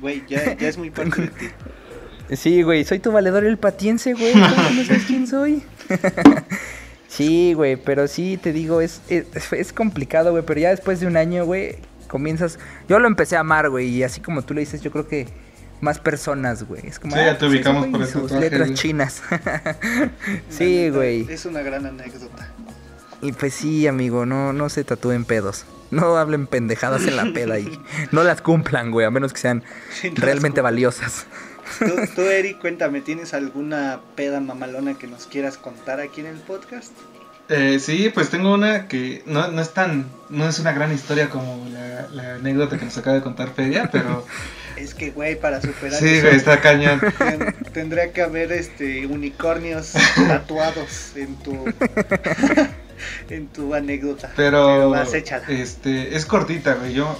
Güey, 0.00 0.22
ya, 0.28 0.56
ya 0.56 0.68
es 0.68 0.78
muy 0.78 0.90
parte 0.90 1.22
de 1.22 1.28
ti. 1.28 1.46
Sí, 2.36 2.62
güey, 2.62 2.84
soy 2.84 3.00
tu 3.00 3.10
valedor 3.10 3.44
el 3.44 3.58
patiense, 3.58 4.12
güey. 4.14 4.32
¿Cómo 4.32 4.70
no 4.70 4.84
sabes 4.84 5.02
quién 5.08 5.26
soy? 5.26 5.64
sí, 7.08 7.52
güey, 7.54 7.74
pero 7.74 8.06
sí, 8.06 8.38
te 8.40 8.52
digo, 8.52 8.80
es, 8.80 9.00
es, 9.08 9.26
es 9.52 9.72
complicado, 9.72 10.30
güey. 10.30 10.44
Pero 10.46 10.60
ya 10.60 10.70
después 10.70 11.00
de 11.00 11.08
un 11.08 11.16
año, 11.16 11.44
güey, 11.44 11.78
comienzas... 12.06 12.60
Yo 12.88 13.00
lo 13.00 13.08
empecé 13.08 13.36
a 13.36 13.40
amar, 13.40 13.70
güey, 13.70 13.88
y 13.88 14.04
así 14.04 14.20
como 14.20 14.42
tú 14.42 14.54
le 14.54 14.60
dices, 14.60 14.82
yo 14.82 14.92
creo 14.92 15.08
que 15.08 15.26
más 15.80 15.98
personas, 15.98 16.64
güey. 16.64 16.86
Es 16.86 16.98
como... 16.98 17.14
Sí, 17.14 17.22
ya 17.22 17.30
ah, 17.30 17.34
te 17.34 17.40
pues 17.40 17.52
ubicamos 17.52 17.80
güey 17.82 17.92
por 17.92 18.02
el 18.02 18.08
sus 18.08 18.32
letras 18.32 18.68
güey. 18.68 18.74
chinas. 18.74 19.22
Sí, 20.50 20.76
neta, 20.76 20.96
güey. 20.96 21.26
Es 21.30 21.46
una 21.46 21.62
gran 21.62 21.86
anécdota. 21.86 22.48
Y 23.22 23.32
pues 23.32 23.54
sí, 23.54 23.86
amigo, 23.86 24.26
no, 24.26 24.52
no 24.52 24.68
se 24.68 24.84
tatúen 24.84 25.24
pedos. 25.24 25.64
No 25.90 26.16
hablen 26.16 26.46
pendejadas 26.46 27.06
en 27.06 27.16
la 27.16 27.32
peda 27.32 27.58
y 27.58 27.78
no 28.12 28.24
las 28.24 28.42
cumplan, 28.42 28.90
güey, 28.90 29.06
a 29.06 29.10
menos 29.10 29.32
que 29.32 29.40
sean 29.40 29.62
Sí, 29.90 30.10
no 30.10 30.16
realmente 30.16 30.60
valiosas. 30.60 31.26
Tú, 31.78 31.86
tú, 32.14 32.22
Eric, 32.22 32.60
cuéntame, 32.60 33.00
¿tienes 33.00 33.34
alguna 33.34 34.00
peda 34.14 34.40
mamalona 34.40 34.94
que 34.94 35.06
nos 35.06 35.26
quieras 35.26 35.56
contar 35.56 36.00
aquí 36.00 36.20
en 36.20 36.26
el 36.26 36.38
podcast? 36.38 36.92
Eh, 37.48 37.78
sí, 37.78 38.10
pues 38.12 38.28
tengo 38.30 38.52
una 38.52 38.88
que 38.88 39.22
no, 39.26 39.48
no 39.48 39.62
es 39.62 39.70
tan, 39.72 40.06
no 40.30 40.48
es 40.48 40.58
una 40.58 40.72
gran 40.72 40.92
historia 40.92 41.28
como 41.30 41.64
la, 41.72 42.08
la 42.12 42.34
anécdota 42.36 42.76
que 42.78 42.84
nos 42.84 42.98
acaba 42.98 43.14
de 43.16 43.22
contar 43.22 43.50
Feria, 43.54 43.88
pero 43.92 44.24
Es 44.76 44.92
que, 44.94 45.10
güey, 45.10 45.40
para 45.40 45.62
superar 45.62 45.98
sí, 45.98 46.20
güey, 46.20 46.36
está 46.36 46.60
cañón. 46.60 47.00
ten- 47.18 47.54
tendría 47.72 48.12
que 48.12 48.20
haber 48.20 48.52
este 48.52 49.06
unicornios 49.06 49.92
tatuados 50.28 51.12
en 51.16 51.34
tu 51.36 51.64
en 53.30 53.46
tu 53.48 53.74
anécdota. 53.74 54.32
Pero, 54.36 54.94
échala. 55.14 55.46
este, 55.48 56.14
es 56.16 56.26
cortita, 56.26 56.74
güey. 56.74 56.92
Yo, 56.94 57.16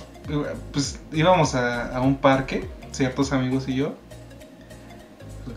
pues 0.73 0.99
íbamos 1.13 1.55
a, 1.55 1.97
a 1.97 2.01
un 2.03 2.19
parque, 2.19 2.65
ciertos 2.93 3.33
amigos 3.33 3.69
y 3.69 3.77
yo. 3.77 3.97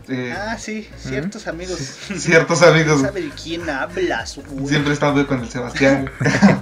Eh, 0.08 0.34
Ah, 0.36 0.56
sí, 0.58 0.88
ciertos 0.96 1.46
amigos. 1.46 1.78
ciertos 2.16 2.62
amigos. 2.62 3.00
¿Sabe 3.00 3.22
de 3.22 3.30
quién 3.30 3.68
hablas, 3.68 4.38
güey? 4.50 4.66
Siempre 4.68 4.92
estando 4.92 5.26
con 5.26 5.40
el 5.40 5.48
Sebastián. 5.48 6.10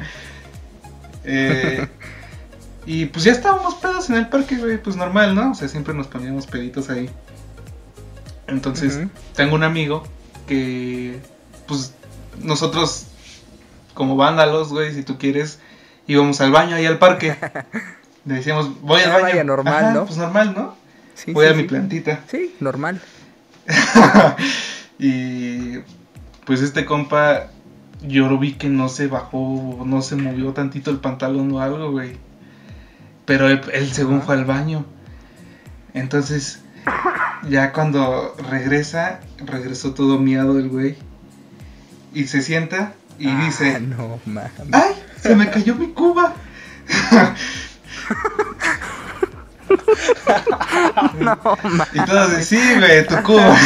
Eh, 1.30 1.86
y 2.86 3.04
pues 3.06 3.24
ya 3.26 3.32
estábamos 3.32 3.74
pedos 3.74 4.08
en 4.08 4.16
el 4.16 4.28
parque, 4.28 4.56
güey. 4.56 4.78
Pues 4.82 4.96
normal, 4.96 5.34
¿no? 5.34 5.50
O 5.50 5.54
sea, 5.54 5.68
siempre 5.68 5.92
nos 5.92 6.06
poníamos 6.06 6.46
peditos 6.46 6.88
ahí. 6.88 7.10
Entonces, 8.46 9.00
tengo 9.36 9.54
un 9.54 9.62
amigo 9.62 10.04
que, 10.46 11.20
pues, 11.66 11.92
nosotros, 12.40 13.08
como 13.92 14.16
vándalos, 14.16 14.70
güey, 14.70 14.94
si 14.94 15.02
tú 15.02 15.18
quieres, 15.18 15.58
íbamos 16.06 16.40
al 16.40 16.50
baño 16.50 16.76
ahí 16.76 16.86
al 16.86 16.98
parque. 16.98 17.36
Le 18.24 18.34
decíamos, 18.36 18.80
voy 18.80 19.02
al 19.02 19.20
baño. 19.20 19.44
normal, 19.44 19.84
Ajá, 19.84 19.92
¿no? 19.92 20.06
Pues 20.06 20.16
normal, 20.16 20.54
¿no? 20.56 20.74
Sí, 21.14 21.32
voy 21.34 21.46
sí, 21.46 21.52
a 21.52 21.56
mi 21.56 21.62
sí. 21.64 21.68
plantita. 21.68 22.20
Sí, 22.30 22.54
normal. 22.60 23.02
y 24.98 25.78
pues 26.44 26.62
este 26.62 26.84
compa, 26.84 27.48
yo 28.02 28.28
lo 28.28 28.38
vi 28.38 28.54
que 28.54 28.68
no 28.68 28.88
se 28.88 29.06
bajó, 29.06 29.82
no 29.84 30.02
se 30.02 30.16
movió 30.16 30.52
tantito 30.52 30.90
el 30.90 30.98
pantalón 30.98 31.52
o 31.52 31.60
algo, 31.60 31.90
güey. 31.90 32.16
Pero 33.24 33.48
él, 33.48 33.60
él 33.72 33.92
según 33.92 34.22
fue 34.22 34.34
al 34.36 34.44
baño. 34.44 34.86
Entonces, 35.92 36.60
ya 37.48 37.72
cuando 37.72 38.34
regresa, 38.50 39.20
regresó 39.44 39.94
todo 39.94 40.18
miado 40.18 40.58
el 40.58 40.68
güey. 40.68 40.96
Y 42.14 42.26
se 42.26 42.40
sienta 42.40 42.94
y 43.18 43.28
Ah, 43.28 43.44
dice, 43.44 43.80
no, 43.80 44.20
mames. 44.24 44.50
¡ay! 44.72 44.94
Se 45.20 45.34
me 45.36 45.50
cayó 45.50 45.74
mi 45.74 45.88
cuba. 45.88 46.34
No, 51.18 51.38
mames. 51.62 52.46
Sí, 52.46 52.60
güey, 52.78 53.06
tu 53.06 53.16
cuba. 53.22 53.56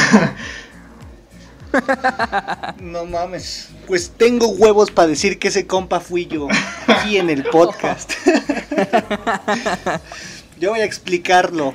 No 2.81 3.05
mames. 3.07 3.69
Pues 3.87 4.11
tengo 4.17 4.49
huevos 4.49 4.91
para 4.91 5.09
decir 5.09 5.39
que 5.39 5.49
ese 5.49 5.67
compa 5.67 6.01
fui 6.01 6.27
yo 6.27 6.49
aquí 6.87 7.17
en 7.19 7.31
el 7.31 7.45
podcast. 7.45 8.13
yo 10.61 10.71
voy 10.71 10.81
a 10.81 10.85
explicarlo. 10.85 11.75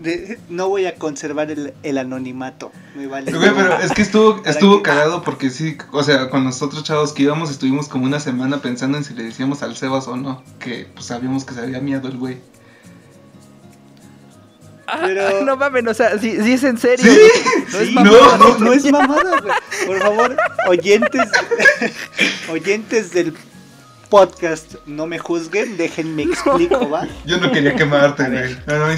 De- 0.00 0.38
no 0.48 0.68
voy 0.68 0.86
a 0.86 0.94
conservar 0.94 1.50
el, 1.50 1.74
el 1.82 1.98
anonimato. 1.98 2.70
Me 2.94 3.08
vale. 3.08 3.32
Güey, 3.32 3.50
pero 3.52 3.78
es 3.80 3.90
que 3.90 4.02
estuvo, 4.02 4.40
estuvo 4.44 4.80
cagado 4.82 5.22
porque 5.22 5.50
sí, 5.50 5.76
o 5.90 6.04
sea, 6.04 6.30
con 6.30 6.44
nosotros 6.44 6.84
chavos 6.84 7.12
que 7.12 7.24
íbamos 7.24 7.50
estuvimos 7.50 7.88
como 7.88 8.04
una 8.04 8.20
semana 8.20 8.62
pensando 8.62 8.96
en 8.96 9.02
si 9.04 9.14
le 9.14 9.24
decíamos 9.24 9.62
al 9.64 9.76
Sebas 9.76 10.06
o 10.06 10.16
no, 10.16 10.44
que 10.60 10.86
pues 10.94 11.06
sabíamos 11.06 11.44
que 11.44 11.54
se 11.54 11.60
había 11.62 11.80
miedo 11.80 12.06
el 12.08 12.16
güey. 12.16 12.38
Pero- 15.02 15.42
No 15.44 15.56
mames, 15.56 15.86
o 15.86 15.94
sea, 15.94 16.18
si, 16.18 16.30
es 16.30 16.64
en 16.64 16.78
serio. 16.78 17.12
Sí, 17.12 17.20
no 17.72 17.78
es 17.80 17.92
mamada. 17.92 18.38
no, 18.38 18.58
no 18.58 18.72
es 18.72 18.84
mamada, 18.90 19.40
güey. 19.40 19.54
Por 19.86 19.98
favor, 20.00 20.36
oyentes, 20.68 21.28
oyentes 22.50 23.12
del 23.12 23.34
podcast, 24.08 24.74
no 24.86 25.06
me 25.06 25.18
juzguen, 25.18 25.76
déjenme 25.76 26.22
explico, 26.24 26.88
¿va? 26.88 27.06
Yo 27.26 27.38
no 27.38 27.52
quería 27.52 27.74
quemarte, 27.74 28.24
güey. 28.28 28.56
No, 28.66 28.78
no, 28.78 28.86
me, 28.90 28.96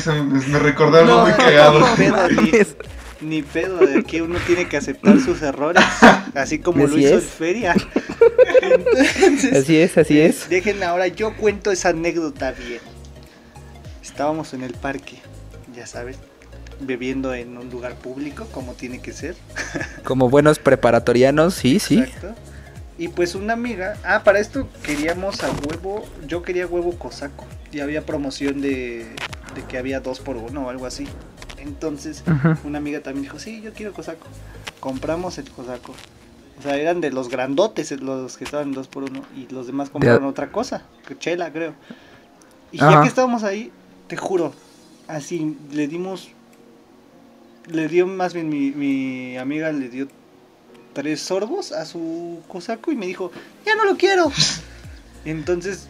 algo 0.99 1.11
No, 1.16 1.22
muy 1.22 1.30
no, 1.32 1.36
cagado. 1.36 1.80
no, 1.80 1.95
pedo, 1.97 2.28
ni, 2.30 2.53
ni 3.20 3.43
pedo, 3.43 3.78
de 3.78 4.05
que 4.05 4.22
uno 4.22 4.38
tiene 4.47 4.68
que 4.68 4.76
aceptar 4.76 5.18
sus 5.20 5.43
errores, 5.43 5.82
así 6.34 6.61
como 6.61 6.86
lo 6.86 6.93
Así 6.95 7.05
hizo 7.05 7.18
es. 7.18 7.24
el 7.24 7.28
Feria. 7.28 7.74
Entonces, 8.62 9.53
Así 9.62 9.76
es, 9.78 9.99
así 9.99 10.20
es. 10.20 10.49
Dejen 10.49 10.82
ahora, 10.84 11.09
yo 11.09 11.36
cuento 11.36 11.70
esa 11.72 11.88
anécdota 11.91 12.53
bien. 12.53 12.80
Estábamos 14.03 14.55
en 14.55 14.62
el 14.62 14.74
parque, 14.74 15.20
ya 15.75 15.87
sabes, 15.87 16.18
bebiendo 16.81 17.35
en 17.35 17.57
un 17.57 17.71
lugar 17.71 17.95
público, 17.97 18.47
como 18.53 18.73
tiene 18.75 19.01
que 19.01 19.12
ser. 19.12 19.37
Como 20.05 20.29
buenos 20.29 20.59
preparatorianos, 20.59 21.55
sí, 21.55 21.79
sí. 21.79 21.99
Exacto. 21.99 22.35
Y 22.99 23.09
pues 23.09 23.35
una 23.35 23.55
amiga, 23.55 23.97
ah, 24.05 24.23
para 24.25 24.41
esto 24.41 24.68
queríamos 24.83 25.43
a 25.43 25.51
huevo, 25.51 26.05
yo 26.27 26.43
quería 26.43 26.66
huevo 26.66 26.99
cosaco. 26.99 27.47
Y 27.73 27.81
había 27.81 28.05
promoción 28.05 28.61
de, 28.61 29.07
de 29.55 29.62
que 29.68 29.79
había 29.79 30.01
dos 30.01 30.21
por 30.21 30.37
uno 30.37 30.66
o 30.66 30.71
algo 30.71 30.87
así. 30.87 31.07
Entonces, 31.59 32.23
una 32.64 32.79
amiga 32.79 33.01
también 33.01 33.23
dijo, 33.23 33.39
sí, 33.39 33.61
yo 33.62 33.73
quiero 33.73 33.93
cosaco. 33.93 34.27
Compramos 34.81 35.39
el 35.39 35.51
cosaco. 35.51 35.95
O 36.59 36.62
sea, 36.62 36.77
eran 36.77 37.01
de 37.01 37.11
los 37.11 37.31
grandotes 37.31 37.91
los 38.03 38.37
que 38.37 38.45
estaban 38.45 38.73
dos 38.73 38.89
por 38.89 39.05
uno. 39.05 39.23
Y 39.35 39.47
los 39.53 39.66
demás 39.66 39.89
compraron 39.89 40.25
otra 40.25 40.53
cosa, 40.53 40.83
que 41.07 41.16
chela, 41.16 41.51
creo. 41.53 41.75
Y 42.73 42.79
ya 42.79 43.01
que 43.01 43.09
estábamos 43.09 43.45
ahí, 43.45 43.73
te 44.09 44.16
juro, 44.16 44.53
así 45.16 45.56
le 45.72 45.88
dimos. 45.88 46.28
Le 47.66 47.88
dio 47.88 48.06
más 48.06 48.32
bien 48.34 48.48
mi, 48.48 48.70
mi 48.70 49.36
amiga, 49.36 49.70
le 49.72 49.88
dio 49.88 50.08
tres 50.92 51.20
sorbos 51.20 51.72
a 51.72 51.84
su 51.86 52.40
cosaco 52.48 52.90
y 52.90 52.96
me 52.96 53.06
dijo, 53.06 53.30
ya 53.64 53.74
no 53.76 53.84
lo 53.84 53.96
quiero. 53.96 54.32
Entonces 55.24 55.86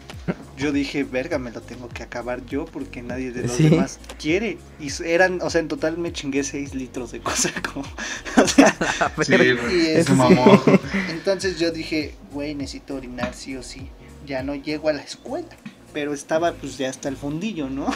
yo 0.58 0.72
dije, 0.72 1.04
verga, 1.04 1.38
me 1.38 1.50
lo 1.50 1.62
tengo 1.62 1.88
que 1.88 2.02
acabar 2.02 2.44
yo 2.44 2.66
porque 2.66 3.00
nadie 3.02 3.30
de 3.32 3.42
los 3.42 3.52
Sí. 3.52 3.68
demás 3.70 3.98
quiere. 4.20 4.58
Y 4.78 4.90
eran, 5.04 5.40
o 5.40 5.48
sea, 5.48 5.60
en 5.60 5.68
total 5.68 5.96
me 5.96 6.12
chingué 6.12 6.44
seis 6.44 6.74
litros 6.74 7.12
de 7.12 7.20
cosaco. 7.20 7.82
o 8.36 8.46
sea, 8.46 8.76
Sí. 9.22 9.34
Y 9.72 9.86
eso 9.86 10.14
mamó. 10.16 10.60
entonces 11.10 11.58
yo 11.58 11.70
dije, 11.70 12.14
güey, 12.32 12.54
necesito 12.54 12.94
orinar 12.96 13.32
sí 13.34 13.56
o 13.56 13.62
sí. 13.62 13.88
Ya 14.26 14.42
no 14.42 14.54
llego 14.54 14.88
a 14.90 14.92
la 14.92 15.02
escuela. 15.02 15.48
Pero 15.94 16.12
estaba 16.12 16.52
pues 16.52 16.76
ya 16.78 16.90
hasta 16.90 17.08
el 17.08 17.16
fundillo, 17.16 17.68
¿no? 17.70 17.86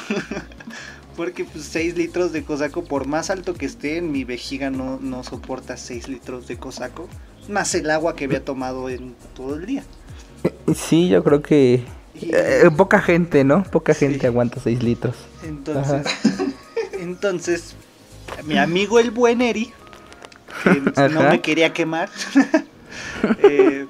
Porque 1.16 1.44
pues 1.44 1.64
6 1.66 1.96
litros 1.96 2.32
de 2.32 2.42
cosaco, 2.44 2.84
por 2.84 3.06
más 3.06 3.30
alto 3.30 3.54
que 3.54 3.66
esté, 3.66 4.00
mi 4.00 4.24
vejiga 4.24 4.70
no, 4.70 4.98
no 5.00 5.22
soporta 5.22 5.76
6 5.76 6.08
litros 6.08 6.48
de 6.48 6.56
cosaco. 6.56 7.08
Más 7.48 7.74
el 7.74 7.90
agua 7.90 8.16
que 8.16 8.24
había 8.24 8.44
tomado 8.44 8.88
en 8.88 9.14
todo 9.34 9.54
el 9.56 9.66
día. 9.66 9.84
Sí, 10.74 11.08
yo 11.08 11.22
creo 11.22 11.42
que 11.42 11.84
Y 12.14 12.30
eh, 12.34 12.70
poca 12.76 13.00
gente, 13.00 13.44
¿no? 13.44 13.62
Poca 13.64 13.94
Sí. 13.94 14.06
gente 14.06 14.26
aguanta 14.26 14.60
6 14.60 14.82
litros. 14.82 15.14
entonces, 15.44 16.06
entonces, 16.98 17.74
mi 18.44 18.56
amigo 18.58 18.98
el 18.98 19.10
buen 19.10 19.40
Eri, 19.42 19.72
que 20.64 20.80
no 20.80 21.20
Ajá. 21.20 21.30
me 21.30 21.40
quería 21.40 21.72
quemar, 21.72 22.08
eh, 23.38 23.86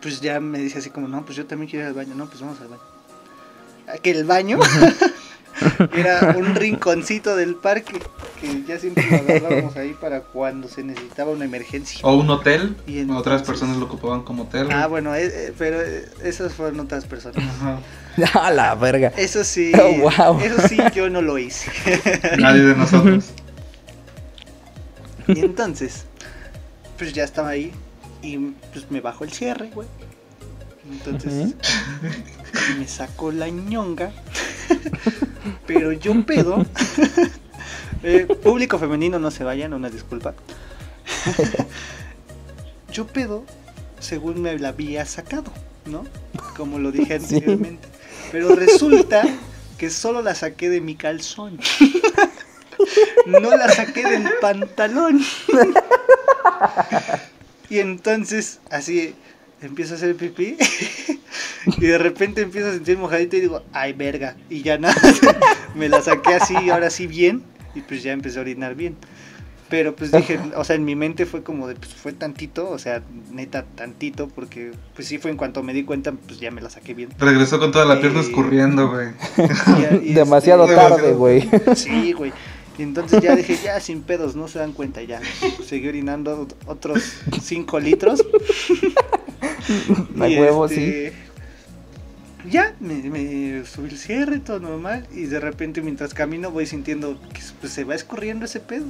pues 0.00 0.20
ya 0.20 0.40
me 0.40 0.58
dice 0.58 0.78
así 0.78 0.90
como, 0.90 1.08
no, 1.08 1.24
pues 1.24 1.36
yo 1.36 1.46
también 1.46 1.70
quiero 1.70 1.84
ir 1.84 1.88
al 1.88 1.94
baño, 1.94 2.14
no, 2.14 2.26
pues 2.26 2.40
vamos 2.40 2.60
al 2.60 2.68
baño. 2.68 2.82
Que 4.02 4.10
el 4.12 4.24
baño 4.24 4.58
era 5.94 6.34
un 6.36 6.54
rinconcito 6.54 7.36
del 7.36 7.54
parque, 7.56 8.00
que 8.40 8.64
ya 8.66 8.78
siempre 8.78 9.04
lo 9.10 9.16
agarrábamos 9.16 9.76
ahí 9.76 9.94
para 10.00 10.20
cuando 10.20 10.68
se 10.68 10.82
necesitaba 10.82 11.30
una 11.30 11.44
emergencia. 11.44 12.00
O 12.02 12.14
un 12.16 12.30
hotel. 12.30 12.76
Y 12.86 13.08
Otras 13.10 13.42
personas 13.42 13.76
lo 13.76 13.86
ocupaban 13.86 14.22
como 14.22 14.44
hotel. 14.44 14.68
Ah, 14.70 14.86
bueno, 14.86 15.14
eh, 15.14 15.26
eh, 15.26 15.54
pero 15.56 15.80
eh, 15.80 16.08
esas 16.22 16.54
fueron 16.54 16.80
otras 16.80 17.04
personas. 17.06 17.42
Ajá. 17.44 17.78
A 18.46 18.50
la 18.50 18.74
verga. 18.74 19.12
Eso 19.16 19.42
sí, 19.44 19.72
Oh, 19.80 20.10
wow. 20.10 20.40
eso 20.40 20.68
sí 20.68 20.76
yo 20.94 21.08
no 21.08 21.22
lo 21.22 21.38
hice. 21.38 21.70
Nadie 22.38 22.62
de 22.62 22.76
nosotros. 22.76 23.30
Y 25.28 25.40
entonces, 25.40 26.04
pues 26.98 27.12
ya 27.12 27.24
estaba 27.24 27.50
ahí 27.50 27.72
y 28.22 28.38
pues 28.72 28.90
me 28.90 29.00
bajó 29.00 29.24
el 29.24 29.32
cierre, 29.32 29.70
güey. 29.74 29.88
Entonces 30.92 31.54
me 32.78 32.86
sacó 32.86 33.32
la 33.32 33.48
ñonga, 33.48 34.12
pero 35.66 35.92
yo 35.92 36.24
pedo. 36.24 36.64
Eh, 38.04 38.26
público 38.26 38.80
femenino, 38.80 39.20
no 39.20 39.30
se 39.30 39.44
vayan, 39.44 39.72
una 39.74 39.88
disculpa. 39.88 40.34
yo 42.92 43.06
pedo, 43.06 43.44
según 44.00 44.42
me 44.42 44.58
la 44.58 44.70
había 44.70 45.06
sacado, 45.06 45.52
¿no? 45.86 46.04
Como 46.56 46.80
lo 46.80 46.90
dije 46.90 47.20
Sí. 47.20 47.36
anteriormente. 47.36 47.86
Pero 48.32 48.56
resulta 48.56 49.22
que 49.78 49.88
solo 49.88 50.20
la 50.20 50.34
saqué 50.34 50.68
de 50.68 50.80
mi 50.80 50.96
calzón. 50.96 51.60
No 53.26 53.50
la 53.56 53.68
saqué 53.72 54.02
del 54.04 54.28
pantalón. 54.40 55.20
Y 57.70 57.78
entonces, 57.78 58.58
así, 58.68 59.14
empiezo 59.62 59.94
a 59.94 59.96
hacer 59.96 60.16
pipí. 60.16 60.56
Y 61.78 61.86
de 61.86 61.98
repente 61.98 62.42
empiezo 62.42 62.68
a 62.68 62.72
sentir 62.72 62.98
mojadito 62.98 63.36
y 63.36 63.40
digo, 63.40 63.62
ay, 63.72 63.92
verga. 63.92 64.36
Y 64.50 64.62
ya 64.62 64.78
nada, 64.78 64.94
me 65.74 65.88
la 65.88 66.02
saqué 66.02 66.34
así, 66.34 66.70
ahora 66.70 66.90
sí 66.90 67.06
bien. 67.06 67.42
Y 67.74 67.80
pues 67.80 68.02
ya 68.02 68.12
empecé 68.12 68.38
a 68.38 68.42
orinar 68.42 68.74
bien. 68.74 68.96
Pero 69.68 69.96
pues 69.96 70.12
dije, 70.12 70.38
o 70.54 70.64
sea, 70.64 70.76
en 70.76 70.84
mi 70.84 70.94
mente 70.94 71.24
fue 71.24 71.42
como 71.42 71.66
de, 71.66 71.76
pues 71.76 71.94
fue 71.94 72.12
tantito, 72.12 72.68
o 72.68 72.78
sea, 72.78 73.02
neta 73.30 73.64
tantito, 73.74 74.28
porque 74.28 74.72
pues 74.94 75.08
sí 75.08 75.16
fue 75.16 75.30
en 75.30 75.38
cuanto 75.38 75.62
me 75.62 75.72
di 75.72 75.84
cuenta, 75.84 76.12
pues 76.12 76.38
ya 76.38 76.50
me 76.50 76.60
la 76.60 76.68
saqué 76.68 76.92
bien. 76.92 77.08
Regresó 77.18 77.58
con 77.58 77.72
toda 77.72 77.86
la 77.86 77.98
pierna 77.98 78.20
Eh, 78.20 78.24
escurriendo, 78.24 78.90
güey. 78.90 79.08
Demasiado 80.12 80.64
este, 80.64 80.76
tarde, 80.76 81.12
güey. 81.14 81.48
Sí, 81.74 82.12
güey. 82.12 82.34
Y 82.78 82.82
entonces 82.82 83.22
ya 83.22 83.34
dije, 83.34 83.58
ya 83.64 83.80
sin 83.80 84.02
pedos, 84.02 84.36
no 84.36 84.46
se 84.46 84.58
dan 84.58 84.72
cuenta, 84.72 85.02
ya. 85.02 85.20
Seguí 85.64 85.88
orinando 85.88 86.46
otros 86.66 87.02
5 87.42 87.80
litros. 87.80 88.22
A 90.20 90.24
huevo, 90.24 90.66
este, 90.66 91.12
Ya, 92.50 92.74
me, 92.80 92.94
me 92.94 93.64
subí 93.64 93.90
el 93.90 93.98
cierre, 93.98 94.38
todo 94.38 94.60
normal. 94.60 95.06
Y 95.12 95.26
de 95.26 95.40
repente, 95.40 95.80
mientras 95.82 96.14
camino, 96.14 96.50
voy 96.50 96.66
sintiendo 96.66 97.20
que 97.32 97.40
pues, 97.60 97.72
se 97.72 97.84
va 97.84 97.94
escurriendo 97.94 98.44
ese 98.44 98.60
pedo. 98.60 98.86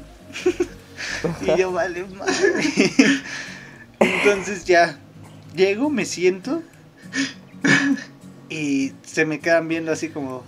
y 1.42 1.58
yo, 1.58 1.72
vale, 1.72 2.04
madre. 2.04 2.32
Entonces 4.00 4.64
ya 4.64 4.98
llego, 5.54 5.90
me 5.90 6.04
siento. 6.04 6.62
Y 8.48 8.92
se 9.02 9.24
me 9.24 9.40
quedan 9.40 9.68
viendo 9.68 9.92
así 9.92 10.08
como. 10.08 10.44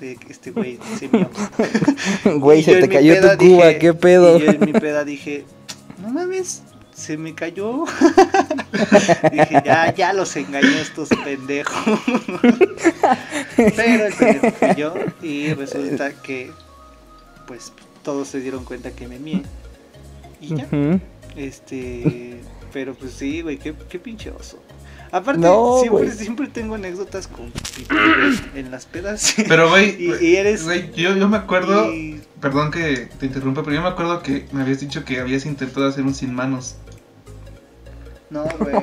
Este 0.00 0.52
güey. 0.52 0.78
Güey, 2.24 2.62
se 2.62 2.76
te 2.76 2.88
cayó 2.88 3.20
tu 3.20 3.36
cuba, 3.38 3.66
dije- 3.66 3.78
qué 3.78 3.94
pedo. 3.94 4.38
Y 4.38 4.42
yo 4.42 4.50
en 4.52 4.60
mi 4.60 4.72
peda 4.72 5.04
dije, 5.04 5.44
no 6.00 6.10
mames, 6.10 6.62
se 6.98 7.16
me 7.16 7.34
cayó. 7.34 7.84
dije, 9.32 9.62
ya, 9.64 9.94
ya 9.94 10.12
los 10.12 10.34
engañó 10.36 10.68
estos 10.68 11.08
pendejos. 11.08 12.00
Pero 13.56 14.06
el 14.06 14.14
pendejo 14.14 14.50
fui 14.50 14.74
yo 14.76 14.94
y 15.22 15.54
resulta 15.54 16.12
que, 16.12 16.50
pues, 17.46 17.72
todos 18.02 18.28
se 18.28 18.40
dieron 18.40 18.64
cuenta 18.64 18.90
que 18.90 19.06
me 19.06 19.18
mié. 19.18 19.42
Y 20.40 20.56
ya, 20.56 20.68
este, 21.36 22.40
pero 22.72 22.94
pues 22.94 23.12
sí, 23.12 23.42
güey, 23.42 23.58
qué, 23.58 23.74
qué 23.88 23.98
pinche 23.98 24.30
oso. 24.30 24.62
Aparte, 25.10 25.40
No, 25.40 25.78
siempre, 25.80 26.10
siempre 26.12 26.46
tengo 26.48 26.74
anécdotas 26.74 27.26
con 27.28 27.50
en 28.54 28.70
las 28.70 28.86
pedas. 28.86 29.34
Pero, 29.48 29.68
güey, 29.70 29.96
Y- 29.98 30.26
y 30.26 30.36
eres- 30.36 30.64
yo, 30.94 31.16
yo 31.16 31.28
me 31.28 31.36
acuerdo, 31.38 31.92
Y- 31.92 32.20
perdón 32.40 32.70
que 32.70 33.08
te 33.18 33.26
interrumpa, 33.26 33.62
pero 33.62 33.74
yo 33.76 33.82
me 33.82 33.88
acuerdo 33.88 34.22
que 34.22 34.46
me 34.52 34.62
habías 34.62 34.80
dicho 34.80 35.04
que 35.04 35.18
habías 35.20 35.44
intentado 35.46 35.86
hacer 35.88 36.04
un 36.04 36.14
sin 36.14 36.34
manos. 36.34 36.76
No, 38.30 38.44
güey. 38.58 38.74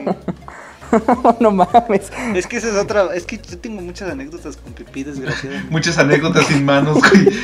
no 1.40 1.52
mames. 1.52 2.12
Es 2.34 2.48
que 2.48 2.58
esa 2.58 2.70
es 2.70 2.76
otra. 2.76 3.14
Es 3.16 3.26
que 3.26 3.38
yo 3.38 3.58
tengo 3.60 3.82
muchas 3.82 4.10
anécdotas 4.12 4.58
con 4.58 4.74
pipí, 4.74 5.04
desgraciadamente. 5.04 5.72
Muchas 5.72 5.98
anécdotas 5.98 6.48
sin 6.48 6.66
manos, 6.66 6.98
güey. 7.00 7.30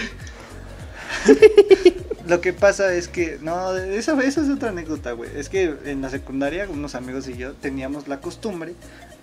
Lo 2.28 2.40
que 2.40 2.54
pasa 2.54 2.94
es 2.94 3.08
que. 3.08 3.40
No, 3.42 3.76
esa, 3.76 4.20
esa 4.24 4.42
es 4.42 4.50
otra 4.50 4.70
anécdota, 4.70 5.12
güey. 5.14 5.30
Es 5.36 5.50
que 5.50 5.76
en 5.86 6.02
la 6.02 6.10
secundaria, 6.10 6.68
unos 6.70 6.96
amigos 6.96 7.28
y 7.28 7.36
yo 7.36 7.54
teníamos 7.54 8.08
la 8.08 8.22
costumbre 8.22 8.74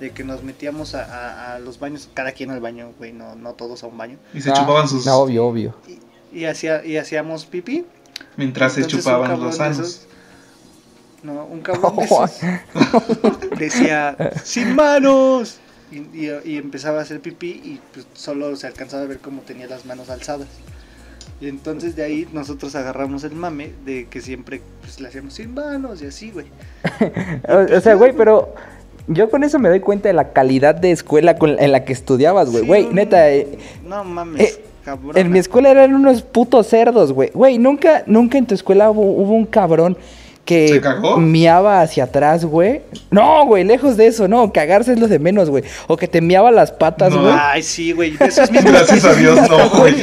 de 0.00 0.10
que 0.10 0.24
nos 0.24 0.42
metíamos 0.42 0.94
a, 0.94 1.04
a- 1.04 1.54
a 1.54 1.58
los 1.58 1.78
baños, 1.78 2.08
cada 2.14 2.32
quien 2.32 2.50
al 2.50 2.60
baño, 2.60 2.92
güey, 2.98 3.12
no, 3.12 3.34
no 3.36 3.54
todos 3.54 3.82
a 3.82 3.86
un 3.86 3.96
baño. 3.96 4.18
Y 4.34 4.40
se 4.42 4.50
Ah, 4.50 4.54
chupaban 4.54 4.88
sus... 4.88 5.06
no, 5.06 5.16
obvio, 5.16 5.46
obvio. 5.46 5.74
Y, 6.32 6.44
hacía, 6.44 6.84
y 6.84 6.96
hacíamos 6.98 7.46
pipí. 7.46 7.84
Mientras 8.36 8.74
se 8.74 8.80
Entonces, 8.80 9.04
chupaban 9.04 9.40
los 9.40 9.58
de 9.58 9.64
anos. 9.64 9.78
esos- 9.78 10.06
No, 11.22 11.44
un 11.46 11.60
cabrón 11.62 11.96
de 11.96 12.04
esos 12.04 12.30
decía: 13.58 14.16
¡Sin 14.44 14.74
manos! 14.74 15.58
y, 15.90 15.98
y- 16.26 16.30
y 16.44 16.56
empezaba 16.58 16.98
a 16.98 17.02
hacer 17.02 17.20
pipí 17.20 17.48
y 17.64 17.80
pues 17.94 18.06
solo 18.12 18.54
se 18.56 18.66
alcanzaba 18.66 19.04
a 19.04 19.06
ver 19.06 19.18
cómo 19.20 19.40
tenía 19.42 19.66
las 19.68 19.86
manos 19.86 20.10
alzadas. 20.10 20.48
Y 21.40 21.48
entonces 21.48 21.94
de 21.94 22.02
ahí 22.02 22.28
nosotros 22.32 22.74
agarramos 22.74 23.22
el 23.24 23.32
mame 23.32 23.70
de 23.84 24.06
que 24.06 24.20
siempre 24.20 24.60
pues 24.80 25.00
le 25.00 25.08
hacíamos 25.08 25.34
sin 25.34 25.54
manos 25.54 26.02
y 26.02 26.06
así, 26.06 26.30
güey. 26.32 26.46
O, 27.76 27.80
sea, 27.80 27.94
güey, 27.94 28.12
pero 28.12 28.54
yo 29.06 29.30
con 29.30 29.44
eso 29.44 29.58
me 29.58 29.68
doy 29.68 29.80
cuenta 29.80 30.08
de 30.08 30.14
la 30.14 30.32
calidad 30.32 30.74
de 30.74 30.90
escuela 30.90 31.36
con- 31.38 31.58
en 31.60 31.72
la 31.72 31.84
que 31.84 31.92
estudiabas, 31.92 32.50
güey. 32.50 32.62
Sí, 32.62 32.66
Güey, 32.66 32.86
neta, 32.92 33.30
eh, 33.30 33.58
No 33.86 34.04
mames, 34.04 34.42
eh, 34.58 34.64
cabrón. 34.84 35.16
en 35.16 35.30
mi 35.30 35.38
escuela 35.38 35.70
eran 35.70 35.94
unos 35.94 36.22
putos 36.22 36.66
cerdos, 36.66 37.12
güey. 37.12 37.30
Güey, 37.32 37.58
nunca, 37.58 38.02
nunca 38.06 38.36
en 38.38 38.46
tu 38.46 38.54
escuela 38.54 38.90
hubo, 38.90 39.02
hubo 39.02 39.34
un 39.34 39.46
cabrón 39.46 39.96
que 40.48 40.68
¿Se 40.68 40.80
cagó? 40.80 41.18
miaba 41.18 41.82
hacia 41.82 42.04
atrás, 42.04 42.42
güey. 42.46 42.80
No, 43.10 43.44
güey, 43.44 43.64
lejos 43.64 43.98
de 43.98 44.06
eso, 44.06 44.28
no. 44.28 44.50
Cagarse 44.50 44.94
es 44.94 44.98
lo 44.98 45.06
de 45.06 45.18
menos, 45.18 45.50
güey. 45.50 45.62
O 45.88 45.98
que 45.98 46.08
te 46.08 46.22
miaba 46.22 46.50
las 46.50 46.72
patas, 46.72 47.12
No. 47.12 47.20
güey. 47.20 47.34
Ay, 47.38 47.62
sí, 47.62 47.92
güey. 47.92 48.14
Esos 48.18 48.50
mismos, 48.50 48.72
Gracias 48.72 49.04
a 49.04 49.12
Dios, 49.14 49.38
mismos 49.42 49.58
no, 49.58 49.78
güey. 49.78 49.94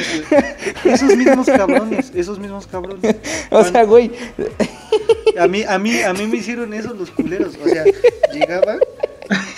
Esos 0.86 1.16
mismos 1.18 1.48
cabrones, 1.48 2.12
esos 2.14 2.38
mismos 2.38 2.68
cabrones. 2.68 3.16
O 3.50 3.64
sea, 3.64 3.86
güey. 3.86 4.12
A 5.40 5.48
mí, 5.48 5.64
a 5.68 5.80
mí, 5.80 6.00
a 6.04 6.14
mí 6.14 6.28
me 6.28 6.38
hicieron 6.38 6.72
eso 6.76 6.94
los 6.94 7.10
culeros. 7.10 7.54
O 7.64 7.68
sea, 7.68 7.84
llegaba 8.32 8.78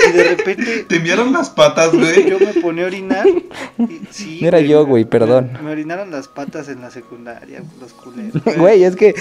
y 0.08 0.12
de 0.12 0.24
repente 0.36 0.86
Te 0.88 0.96
enviaron 0.98 1.34
las 1.34 1.50
patas, 1.50 1.92
güey. 1.94 2.30
yo 2.30 2.40
me 2.40 2.54
ponía 2.62 2.84
a 2.86 2.88
orinar. 2.88 3.26
y- 3.28 4.02
sí, 4.12 4.40
No 4.42 4.48
era 4.48 4.60
yo, 4.62 4.86
güey, 4.86 5.06
perdón. 5.06 5.52
Me, 5.64 5.72
orinaron 5.72 6.12
las 6.12 6.28
patas 6.28 6.70
en 6.70 6.82
la 6.82 6.92
secundaria, 6.92 7.62
los 7.80 7.94
culeros. 7.94 8.42
Güey, 8.58 8.84
es 8.84 8.96
que 8.96 9.14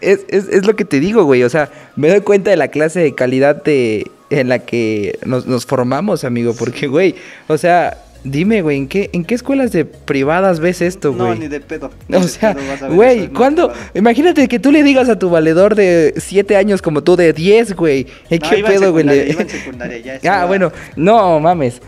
es, 0.00 0.20
es, 0.28 0.48
es 0.48 0.66
lo 0.66 0.76
que 0.76 0.84
te 0.84 1.00
digo, 1.00 1.24
güey. 1.24 1.42
O 1.44 1.48
sea, 1.50 1.70
me 1.96 2.08
doy 2.08 2.20
cuenta 2.20 2.50
de 2.50 2.56
la 2.56 2.68
clase 2.68 3.00
de 3.00 3.14
calidad 3.14 3.62
de, 3.62 4.10
en 4.30 4.48
la 4.48 4.58
que 4.60 5.18
nos, 5.24 5.46
nos 5.46 5.66
formamos, 5.66 6.24
amigo. 6.24 6.54
Porque, 6.58 6.86
güey, 6.86 7.14
o 7.48 7.56
sea, 7.58 7.98
dime, 8.24 8.62
güey, 8.62 8.76
¿en 8.78 8.88
qué, 8.88 9.10
¿en 9.12 9.24
qué 9.24 9.34
escuelas 9.34 9.72
de 9.72 9.84
privadas 9.84 10.60
ves 10.60 10.80
esto, 10.82 11.12
No, 11.12 11.26
güey? 11.26 11.38
ni 11.38 11.48
de 11.48 11.60
pedo. 11.60 11.90
Ni 12.08 12.16
O 12.16 12.20
de 12.20 12.28
sea, 12.28 12.54
pedo 12.54 12.66
vas 12.68 12.82
a 12.82 12.88
ver 12.88 12.92
eso 12.92 12.94
güey, 12.96 13.28
¿cuándo? 13.28 13.72
Imagínate 13.94 14.46
que 14.48 14.58
tú 14.58 14.70
le 14.72 14.82
digas 14.82 15.08
a 15.08 15.18
tu 15.18 15.28
valedor 15.30 15.74
de 15.74 16.14
7 16.16 16.56
años 16.56 16.82
como 16.82 17.02
tú 17.02 17.16
de 17.16 17.32
10, 17.32 17.74
güey. 17.74 18.06
¿En 18.30 18.38
No, 18.40 18.48
qué 18.50 18.58
iba 18.58 18.68
en 18.68 18.74
pedo, 18.80 18.92
güey? 18.92 19.04
Le- 19.04 19.30
iba 19.30 19.42
en 19.42 19.48
secundaria, 19.48 20.18
ya 20.20 20.20
ah, 20.42 20.46
bueno, 20.46 20.72
no 20.96 21.40
mames. 21.40 21.80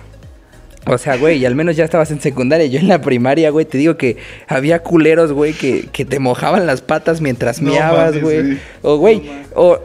O 0.86 0.98
sea, 0.98 1.16
güey, 1.16 1.46
al 1.46 1.54
menos 1.54 1.76
ya 1.76 1.84
estabas 1.84 2.10
en 2.10 2.20
secundaria. 2.20 2.66
Yo 2.66 2.78
en 2.78 2.88
la 2.88 3.00
primaria, 3.00 3.48
güey, 3.50 3.64
te 3.64 3.78
digo 3.78 3.96
que 3.96 4.18
había 4.46 4.82
culeros, 4.82 5.32
güey, 5.32 5.54
que, 5.54 5.88
que 5.90 6.04
te 6.04 6.18
mojaban 6.18 6.66
las 6.66 6.82
patas 6.82 7.22
mientras 7.22 7.62
No 7.62 7.70
miabas, 7.70 8.08
mames, 8.16 8.22
güey. 8.22 8.58
O, 8.82 8.98
güey, 8.98 9.20
No 9.20 9.32
o 9.54 9.78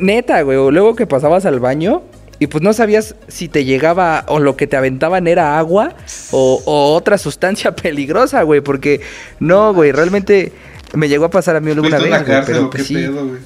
neta, 0.00 0.40
güey, 0.42 0.56
o 0.56 0.70
luego 0.70 0.96
que 0.96 1.06
pasabas 1.06 1.44
al 1.44 1.60
baño 1.60 2.02
y 2.38 2.46
pues 2.48 2.62
no 2.62 2.72
sabías 2.72 3.14
si 3.28 3.48
te 3.48 3.64
llegaba 3.64 4.24
o 4.28 4.38
lo 4.38 4.56
que 4.56 4.66
te 4.66 4.76
aventaban 4.76 5.26
era 5.26 5.58
agua 5.58 5.94
o, 6.30 6.62
o 6.64 6.94
otra 6.94 7.18
sustancia 7.18 7.74
peligrosa, 7.76 8.42
güey, 8.42 8.60
porque 8.60 9.00
no, 9.40 9.72
güey, 9.72 9.92
realmente 9.92 10.52
me 10.94 11.08
llegó 11.08 11.26
a 11.26 11.30
pasar 11.30 11.56
a 11.56 11.60
mí 11.60 11.70
alguna 11.70 11.98
¿Fuiste 11.98 12.16
vez, 12.16 12.26
güey, 12.26 12.42
pero 12.46 12.70
pues 12.70 12.86
sí. 12.86 12.94
pedo, 12.94 13.26
güey? 13.26 13.40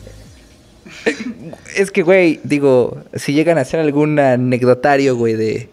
Es 1.77 1.91
que, 1.91 2.03
güey, 2.03 2.41
digo, 2.45 2.99
si 3.15 3.33
llegan 3.33 3.59
a 3.59 3.63
hacer 3.63 3.81
algún 3.81 4.19
anecdotario, 4.19 5.17
güey, 5.17 5.35
de, 5.35 5.69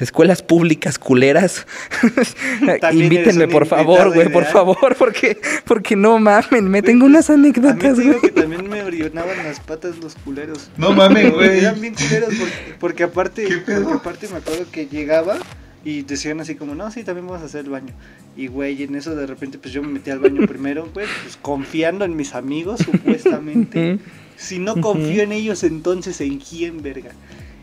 de 0.00 0.04
escuelas 0.04 0.40
públicas 0.40 0.98
culeras, 0.98 1.66
invítenme, 2.92 3.48
por 3.48 3.66
favor, 3.66 4.14
güey, 4.14 4.32
por 4.32 4.46
favor, 4.46 4.96
porque, 4.96 5.38
porque 5.66 5.94
no 5.94 6.18
mamen, 6.18 6.70
me 6.70 6.80
tengo 6.80 7.00
pues, 7.00 7.10
unas 7.10 7.28
anécdotas, 7.28 8.00
güey. 8.00 8.18
que 8.18 8.30
también 8.30 8.66
me 8.66 8.82
orinaban 8.82 9.36
las 9.44 9.60
patas 9.60 9.98
los 9.98 10.14
culeros. 10.14 10.70
No 10.78 10.92
mames, 10.92 11.30
güey. 11.34 11.58
Eran 11.58 11.78
bien 11.82 11.94
culeros 11.94 12.30
porque, 12.34 12.74
porque 12.80 13.02
aparte, 13.02 13.46
porque 13.66 13.92
aparte 13.92 14.28
me 14.28 14.38
acuerdo 14.38 14.64
que 14.72 14.86
llegaba 14.86 15.36
y 15.84 16.00
decían 16.00 16.40
así 16.40 16.54
como, 16.54 16.74
no, 16.74 16.90
sí, 16.90 17.04
también 17.04 17.26
vamos 17.26 17.42
a 17.42 17.44
hacer 17.44 17.66
el 17.66 17.70
baño. 17.70 17.92
Y 18.38 18.46
güey, 18.46 18.82
en 18.82 18.94
eso 18.94 19.14
de 19.14 19.26
repente 19.26 19.58
pues 19.58 19.74
yo 19.74 19.82
me 19.82 19.88
metí 19.88 20.10
al 20.10 20.20
baño 20.20 20.46
primero, 20.46 20.88
güey, 20.94 21.06
pues 21.24 21.36
confiando 21.42 22.06
en 22.06 22.16
mis 22.16 22.34
amigos, 22.34 22.80
supuestamente. 22.80 23.98
Si 24.38 24.58
no 24.60 24.80
confío 24.80 25.24
en 25.24 25.32
ellos, 25.32 25.62
entonces 25.62 26.18
en 26.22 26.38
quién, 26.38 26.82
verga. 26.82 27.10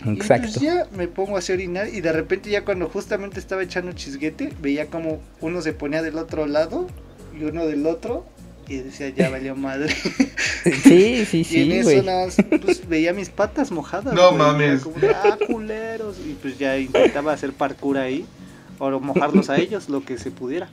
Y 0.06 0.10
Exacto. 0.12 0.48
pues 0.54 0.62
ya 0.62 0.88
me 0.96 1.08
pongo 1.08 1.36
a 1.36 1.40
hacer 1.40 1.56
orinar 1.56 1.88
y 1.92 2.02
de 2.02 2.12
repente 2.12 2.50
ya 2.50 2.64
cuando 2.64 2.88
justamente 2.88 3.40
estaba 3.40 3.64
echando 3.64 3.92
chisguete, 3.94 4.54
veía 4.62 4.88
como 4.88 5.22
uno 5.42 5.62
se 5.62 5.74
ponía 5.74 6.02
del 6.02 6.18
otro 6.18 6.46
lado 6.46 6.88
y 7.40 7.44
uno 7.44 7.66
del 7.66 7.86
otro 7.86 8.26
y 8.68 8.78
decía, 8.78 9.10
ya 9.10 9.30
valió 9.32 9.56
madre. 9.56 9.94
Sí, 10.84 11.26
sí, 11.26 11.38
y 11.50 11.62
en 11.62 11.72
sí, 11.72 11.72
eso 11.74 11.84
güey. 11.84 12.02
nada 12.04 12.26
más, 12.26 12.38
pues 12.62 12.88
veía 12.88 13.14
mis 13.14 13.30
patas 13.30 13.72
mojadas. 13.72 14.14
No 14.14 14.32
mames. 14.34 14.70
era 14.74 14.80
como 14.82 15.00
de, 15.00 15.10
ah, 15.10 15.38
culeros. 15.48 16.18
Y 16.26 16.34
pues 16.34 16.58
ya 16.58 16.78
intentaba 16.78 17.34
hacer 17.34 17.54
parkour 17.54 17.98
ahí 17.98 18.26
o 18.80 19.00
mojarlos 19.00 19.50
a 19.50 19.58
ellos, 19.60 19.90
lo 19.90 20.04
que 20.04 20.18
se 20.18 20.32
pudiera. 20.32 20.70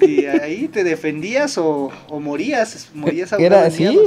y 0.00 0.24
ahí 0.26 0.68
te 0.68 0.84
defendías 0.84 1.58
o, 1.58 1.90
o 2.08 2.20
morías, 2.20 2.90
morías 2.94 3.32
¿Era 3.32 3.62
ahogado 3.64 3.76
en 3.76 3.88
así? 3.88 3.98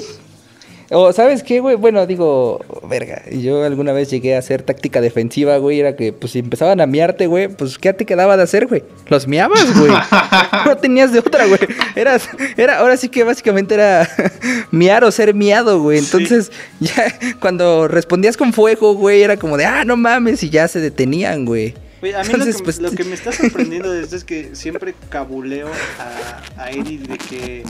O, 0.91 1.11
¿sabes 1.13 1.41
qué, 1.41 1.61
güey? 1.61 1.75
Bueno, 1.75 2.05
digo, 2.05 2.63
verga, 2.87 3.23
yo 3.31 3.63
alguna 3.63 3.91
vez 3.91 4.11
llegué 4.11 4.35
a 4.35 4.39
hacer 4.39 4.61
táctica 4.61 5.01
defensiva, 5.01 5.57
güey, 5.57 5.79
era 5.79 5.95
que, 5.95 6.13
pues, 6.13 6.33
si 6.33 6.39
empezaban 6.39 6.79
a 6.79 6.85
miarte, 6.85 7.25
güey, 7.25 7.47
pues, 7.47 7.79
¿qué 7.79 7.91
te 7.93 8.05
quedaba 8.05 8.37
de 8.37 8.43
hacer, 8.43 8.67
güey? 8.67 8.83
Los 9.07 9.27
miabas, 9.27 9.77
güey. 9.79 9.91
no 10.65 10.77
tenías 10.77 11.11
de 11.11 11.19
otra, 11.19 11.47
güey. 11.47 11.59
Eras, 11.95 12.29
era, 12.55 12.79
ahora 12.79 12.97
sí 12.97 13.09
que 13.09 13.23
básicamente 13.23 13.73
era 13.73 14.07
miar 14.71 15.03
o 15.03 15.11
ser 15.11 15.33
miado, 15.33 15.81
güey. 15.81 15.99
Sí. 16.01 16.05
Entonces, 16.05 16.51
ya, 16.79 17.17
cuando 17.39 17.87
respondías 17.87 18.37
con 18.37 18.53
fuego, 18.53 18.93
güey, 18.93 19.23
era 19.23 19.37
como 19.37 19.57
de, 19.57 19.65
ah, 19.65 19.85
no 19.85 19.97
mames, 19.97 20.43
y 20.43 20.51
ya 20.51 20.67
se 20.67 20.79
detenían, 20.79 21.45
güey. 21.45 21.73
A 22.13 22.21
mí 22.21 22.29
Entonces, 22.29 22.53
lo, 22.53 22.57
que, 22.59 22.63
pues, 22.63 22.79
lo 22.79 22.91
que 22.91 23.03
me 23.05 23.15
está 23.15 23.31
sorprendiendo 23.31 23.91
de 23.91 24.03
esto 24.03 24.15
es 24.15 24.23
que 24.23 24.51
siempre 24.53 24.93
cabuleo 25.09 25.69
a, 25.97 26.61
a 26.63 26.69
Eddie 26.69 26.99
de 26.99 27.17
que 27.17 27.63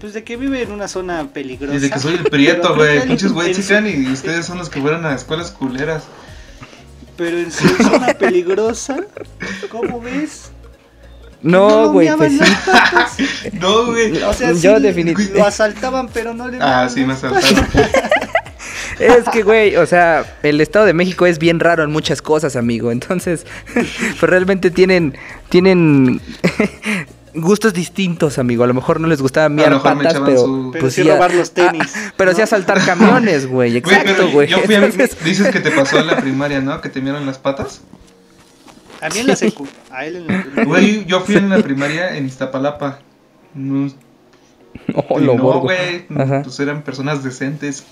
pues 0.00 0.14
de 0.14 0.24
que 0.24 0.36
vive 0.36 0.62
en 0.62 0.72
una 0.72 0.88
zona 0.88 1.28
peligrosa. 1.32 1.74
Desde 1.74 1.90
que 1.90 1.98
soy 1.98 2.14
el 2.14 2.24
prieto, 2.24 2.74
güey. 2.74 3.06
Pinches 3.06 3.32
güey 3.32 3.54
chican 3.54 3.86
y 3.86 4.10
ustedes 4.10 4.46
son 4.46 4.58
los 4.58 4.70
que 4.70 4.80
fueron 4.80 5.04
a 5.04 5.14
escuelas 5.14 5.50
culeras. 5.50 6.04
Pero 7.16 7.38
en 7.38 7.52
su 7.52 7.68
zona 7.68 8.14
peligrosa, 8.14 8.96
¿cómo 9.70 10.00
ves? 10.00 10.52
No, 11.42 11.90
güey, 11.92 12.06
meaban 12.08 12.38
pues 12.38 13.16
sí. 13.16 13.50
No, 13.60 13.86
güey. 13.86 14.22
O 14.22 14.32
sea, 14.32 14.52
Yo 14.52 14.76
sí, 14.76 14.82
definitivamente- 14.82 15.38
lo 15.38 15.46
asaltaban, 15.46 16.08
pero 16.08 16.34
no 16.34 16.48
le 16.48 16.58
Ah, 16.60 16.88
sí, 16.92 17.04
me 17.04 17.12
asaltaron. 17.12 17.66
Es 18.98 19.24
que, 19.32 19.42
güey, 19.42 19.76
o 19.76 19.86
sea, 19.86 20.36
el 20.42 20.60
Estado 20.60 20.84
de 20.84 20.92
México 20.92 21.24
es 21.24 21.38
bien 21.38 21.58
raro 21.58 21.82
en 21.82 21.90
muchas 21.90 22.20
cosas, 22.20 22.54
amigo. 22.54 22.92
Entonces, 22.92 23.46
pues 23.74 24.20
realmente 24.20 24.70
tienen, 24.70 25.16
tienen 25.48 26.20
gustos 27.34 27.72
distintos, 27.72 28.38
amigo. 28.38 28.64
A 28.64 28.66
lo 28.66 28.74
mejor 28.74 29.00
no 29.00 29.06
les 29.08 29.20
gustaba 29.22 29.48
miar 29.48 29.70
lo 29.70 29.76
mejor 29.76 29.96
me 29.96 30.04
patas, 30.04 30.12
echaban 30.14 30.28
pero, 30.30 30.40
su- 30.44 30.70
Pero 30.72 30.82
pues 30.82 30.94
sí 30.94 31.08
a- 31.08 31.14
robar 31.14 31.34
los 31.34 31.52
tenis, 31.52 31.92
ah, 31.94 32.12
pero 32.16 32.32
sí 32.32 32.38
¿no? 32.38 32.44
asaltar 32.44 32.84
camiones, 32.84 33.46
güey. 33.48 33.76
Exacto, 33.76 34.12
pero 34.16 34.30
güey. 34.30 34.48
yo 34.48 34.58
fui 34.60 34.74
a, 34.74 34.78
Entonces, 34.84 35.16
Dices 35.24 35.48
que 35.48 35.60
te 35.60 35.70
pasó 35.70 35.98
en 35.98 36.06
la 36.06 36.16
primaria, 36.20 36.60
¿no? 36.60 36.80
Que 36.80 36.88
te 36.88 37.00
miraron 37.00 37.26
las 37.26 37.38
patas. 37.38 37.82
A 39.00 39.08
mí 39.08 39.18
en 39.20 39.26
la 39.28 39.36
secu, 39.36 39.66
a 39.90 40.04
él 40.04 40.16
en 40.16 40.26
la 40.26 40.42
primaria. 40.42 40.64
Güey, 40.64 41.04
yo 41.06 41.20
fui 41.20 41.36
en 41.36 41.48
la 41.48 41.58
primaria 41.60 42.16
en 42.16 42.26
Iztapalapa. 42.26 42.98
No, 43.54 43.90
oh, 45.08 45.18
lo 45.18 45.36
no, 45.36 45.60
güey. 45.60 46.04
Ajá. 46.16 46.42
Pues 46.42 46.60
eran 46.60 46.82
personas 46.82 47.24
decentes. 47.24 47.84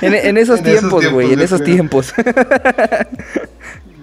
En, 0.00 0.14
en 0.14 0.36
esos 0.38 0.58
En 0.60 0.64
tiempos, 0.64 1.06
güey, 1.10 1.32
en 1.34 1.40
esos 1.40 1.62
tiempos. 1.62 2.14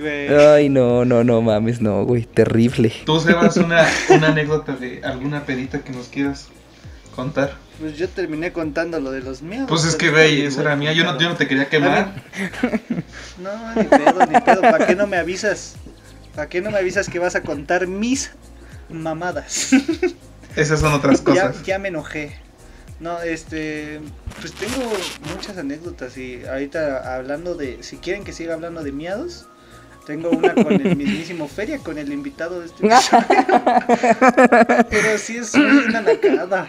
Güey. 0.01 0.35
Ay, 0.35 0.69
no, 0.69 1.05
no, 1.05 1.23
no 1.23 1.41
mames, 1.41 1.79
no, 1.79 2.03
güey, 2.03 2.25
terrible. 2.25 2.91
Tú, 3.05 3.19
Sebas, 3.19 3.55
una, 3.57 3.87
una 4.09 4.29
anécdota 4.29 4.75
de 4.75 5.01
alguna 5.03 5.45
pedita 5.45 5.79
que 5.79 5.91
nos 5.91 6.07
quieras 6.07 6.47
contar. 7.15 7.53
Pues 7.79 7.97
yo 7.97 8.09
terminé 8.09 8.51
contando 8.51 8.99
lo 8.99 9.11
de 9.11 9.21
los 9.21 9.41
míos. 9.41 9.65
Pues 9.67 9.85
es 9.85 9.95
que, 9.95 10.09
güey, 10.09 10.41
esa 10.41 10.61
era 10.61 10.75
mía. 10.75 10.93
Yo 10.93 11.03
no, 11.03 11.19
yo 11.19 11.29
no 11.29 11.35
te 11.35 11.47
quería 11.47 11.69
quemar. 11.69 12.13
No, 13.37 13.73
ni 13.73 13.83
pedo, 13.85 14.25
ni 14.27 14.39
pedo. 14.41 14.61
¿Para 14.61 14.85
qué 14.85 14.95
no 14.95 15.07
me 15.07 15.17
avisas? 15.17 15.75
¿Para 16.35 16.47
qué 16.47 16.61
no 16.61 16.69
me 16.69 16.77
avisas 16.77 17.09
que 17.09 17.17
vas 17.17 17.35
a 17.35 17.41
contar 17.41 17.87
mis 17.87 18.31
mamadas? 18.89 19.71
Esas 20.55 20.79
son 20.79 20.93
otras 20.93 21.23
ya, 21.23 21.47
cosas. 21.47 21.63
ya 21.63 21.79
me 21.79 21.87
enojé. 21.87 22.37
No, 22.99 23.19
este, 23.23 23.99
pues 24.39 24.53
tengo 24.53 24.91
muchas 25.33 25.57
anécdotas 25.57 26.15
y 26.17 26.45
ahorita 26.45 27.15
hablando 27.15 27.55
de, 27.55 27.81
si 27.81 27.97
quieren 27.97 28.23
que 28.23 28.31
siga 28.31 28.53
hablando 28.53 28.83
de 28.83 28.91
miados, 28.91 29.47
tengo 30.11 30.29
una 30.29 30.53
con 30.53 30.73
el 30.73 30.95
mismísimo 30.97 31.47
Feria, 31.47 31.79
con 31.79 31.97
el 31.97 32.11
invitado 32.11 32.59
de 32.59 32.65
este. 32.65 32.83
Pero 34.89 35.17
sí 35.17 35.37
es 35.37 35.53
una 35.53 36.01
nacada. 36.01 36.67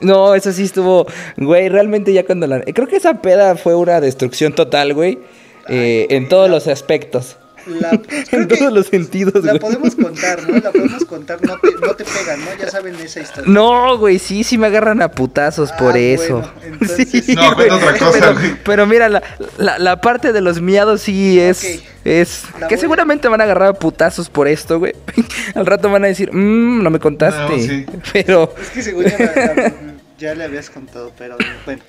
No, 0.00 0.34
eso 0.34 0.52
sí 0.52 0.64
estuvo, 0.64 1.06
güey, 1.36 1.68
realmente 1.68 2.12
ya 2.12 2.26
cuando 2.26 2.48
la... 2.48 2.62
Creo 2.62 2.88
que 2.88 2.96
esa 2.96 3.22
peda 3.22 3.54
fue 3.56 3.76
una 3.76 4.00
destrucción 4.00 4.52
total, 4.52 4.94
güey, 4.94 5.20
eh, 5.68 6.08
en 6.10 6.28
todos 6.28 6.50
los 6.50 6.66
aspectos. 6.66 7.36
La, 7.66 7.90
creo 8.30 8.42
En 8.42 8.48
todos 8.48 8.72
los 8.72 8.86
sentidos, 8.86 9.34
la 9.44 9.52
güey. 9.52 9.58
podemos 9.60 9.94
contar, 9.96 10.48
¿no? 10.48 10.58
La 10.58 10.70
podemos 10.72 11.04
contar, 11.04 11.42
no 11.44 11.58
te, 11.58 11.70
no 11.84 11.94
te 11.94 12.04
pegan, 12.04 12.40
¿no? 12.44 12.46
Ya 12.60 12.70
saben 12.70 12.94
esa 12.96 13.20
historia. 13.20 13.52
No, 13.52 13.98
güey, 13.98 14.18
sí, 14.18 14.44
sí 14.44 14.56
me 14.58 14.66
agarran 14.68 15.02
a 15.02 15.10
putazos 15.10 15.70
Ah, 15.72 15.76
por 15.76 15.96
eso. 15.96 16.38
bueno, 16.40 16.52
entonces- 16.80 17.24
Sí, 17.26 17.34
No, 17.34 17.54
güey, 17.54 17.68
cuenta 17.68 17.86
otra 17.86 17.98
cosa, 17.98 18.18
pero, 18.20 18.32
güey. 18.34 18.56
pero 18.64 18.86
mira, 18.86 19.08
la, 19.08 19.22
la, 19.58 19.78
la 19.78 20.00
parte 20.00 20.32
de 20.32 20.40
los 20.40 20.60
miados 20.60 21.02
sí 21.02 21.40
es... 21.40 21.82
Es 22.04 22.44
La 22.60 22.68
que 22.68 22.76
voy 22.76 22.80
seguramente 22.82 23.26
van 23.26 23.40
a 23.40 23.44
agarrar 23.44 23.68
a 23.70 23.72
putazos 23.74 24.28
por 24.30 24.46
esto, 24.46 24.78
güey. 24.78 24.92
Al 25.56 25.66
rato 25.66 25.90
van 25.90 26.04
a 26.04 26.06
decir, 26.06 26.30
mmm, 26.32 26.80
no 26.80 26.88
me 26.90 27.00
contaste. 27.00 27.56
No, 27.56 27.58
sí. 27.60 27.84
Pero, 28.12 28.54
Es 28.62 28.70
que 28.70 28.82
según 28.82 29.06
ya, 29.06 29.74
ya 30.16 30.34
le 30.36 30.44
habías 30.44 30.70
contado, 30.70 31.10
pero 31.18 31.36
bueno. 31.64 31.82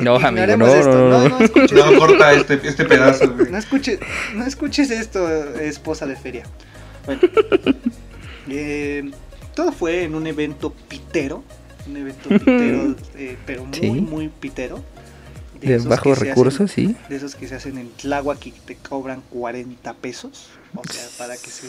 No, 0.00 0.16
amigo, 0.22 0.56
no, 0.56 0.66
esto. 0.66 0.90
no, 0.90 1.08
no. 1.08 1.28
no, 1.28 1.38
escuches, 1.40 1.72
No, 1.72 1.98
corta 1.98 2.32
este, 2.32 2.60
este 2.66 2.84
pedazo, 2.84 3.32
güey. 3.34 3.50
no 3.50 3.58
escuches, 3.58 3.98
no 4.34 4.44
escuches 4.46 4.90
esto, 4.90 5.28
esposa 5.60 6.06
de 6.06 6.16
feria. 6.16 6.44
Bueno, 7.06 7.20
eh, 8.48 9.10
todo 9.54 9.72
fue 9.72 10.04
en 10.04 10.14
un 10.14 10.26
evento 10.26 10.70
pitero, 10.88 11.42
un 11.86 11.96
evento 11.96 12.28
pitero, 12.28 12.96
eh, 13.16 13.36
pero 13.46 13.64
muy, 13.64 13.74
Sí. 13.78 13.90
muy 13.90 14.28
pitero. 14.28 14.82
de 15.60 15.76
esos 15.76 15.86
bajos 15.88 16.18
recursos, 16.18 16.70
sí. 16.72 16.86
hacen- 16.86 17.08
de 17.08 17.16
esos 17.16 17.34
que 17.36 17.46
se 17.46 17.54
hacen 17.54 17.78
en 17.78 17.88
Tláhuac 17.90 18.44
y 18.46 18.50
que 18.52 18.60
te 18.60 18.74
cobran 18.76 19.22
40 19.30 19.94
pesos. 19.94 20.48
O 20.74 20.82
sea, 20.90 21.04
para 21.18 21.36
que 21.36 21.50
se 21.50 21.68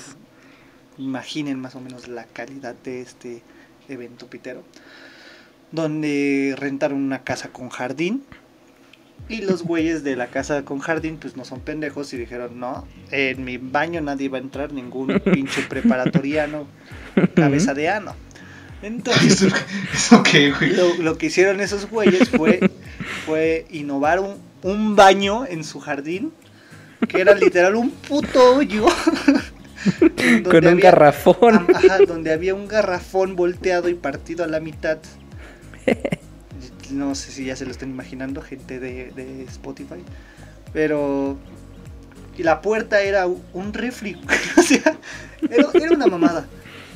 imaginen 0.97 1.59
más 1.59 1.75
o 1.75 1.79
menos 1.81 2.07
la 2.07 2.23
calidad 2.25 2.73
de 2.83 3.01
este 3.01 3.41
evento 3.89 4.27
pitero. 4.27 4.63
Donde 5.73 6.55
rentaron 6.57 6.99
una 7.03 7.23
casa 7.23 7.49
con 7.49 7.67
jardín. 7.67 8.23
Y 9.27 9.41
los 9.41 9.63
güeyes 9.63 10.03
de 10.03 10.15
la 10.15 10.27
casa 10.27 10.63
con 10.63 10.79
jardín, 10.79 11.17
pues 11.19 11.35
no 11.35 11.43
son 11.45 11.59
pendejos 11.61 12.13
y 12.13 12.17
dijeron: 12.17 12.59
No, 12.59 12.87
en 13.11 13.43
mi 13.43 13.57
baño 13.57 13.99
nadie 13.99 14.29
va 14.29 14.37
a 14.37 14.41
entrar, 14.41 14.71
ningún 14.71 15.19
pinche 15.33 15.63
preparatoriano, 15.63 16.67
cabeza 17.35 17.73
de 17.73 17.89
ano. 17.89 18.15
Entonces, 18.81 19.41
¿Eso, 19.43 19.55
eso 19.93 20.23
qué, 20.23 20.51
güey? 20.51 20.75
lo, 20.75 20.93
lo 21.01 21.17
que 21.17 21.25
hicieron 21.27 21.59
esos 21.61 21.89
güeyes 21.89 22.29
fue, 22.29 22.69
fue 23.25 23.65
innovar 23.71 24.19
un, 24.19 24.35
un 24.61 24.95
baño 24.95 25.45
en 25.45 25.63
su 25.63 25.79
jardín, 25.79 26.33
que 27.07 27.21
era 27.21 27.33
literal 27.33 27.75
un 27.75 27.89
puto 27.91 28.57
hoyo. 28.57 28.85
Con 30.43 30.57
un 30.65 30.67
había- 30.67 30.83
garrafón. 30.91 31.65
Ajá, 31.73 31.97
donde 32.07 32.31
había 32.31 32.55
un 32.55 32.67
garrafón 32.67 33.35
volteado 33.35 33.89
y 33.89 33.93
partido 33.95 34.43
a 34.43 34.47
la 34.47 34.59
mitad. 34.59 34.97
No 36.91 37.15
sé 37.15 37.31
si 37.31 37.45
ya 37.45 37.55
se 37.55 37.65
lo 37.65 37.71
están 37.71 37.89
imaginando, 37.89 38.41
gente 38.41 38.79
de, 38.79 39.11
de 39.15 39.43
Spotify. 39.45 40.03
Pero. 40.73 41.37
Y 42.37 42.43
la 42.43 42.61
puerta 42.61 43.01
era 43.01 43.25
un 43.27 43.73
refri. 43.73 44.15
o 44.57 44.61
sea, 44.61 44.97
era, 45.49 45.69
era 45.73 45.91
una 45.91 46.07
mamada. 46.07 46.45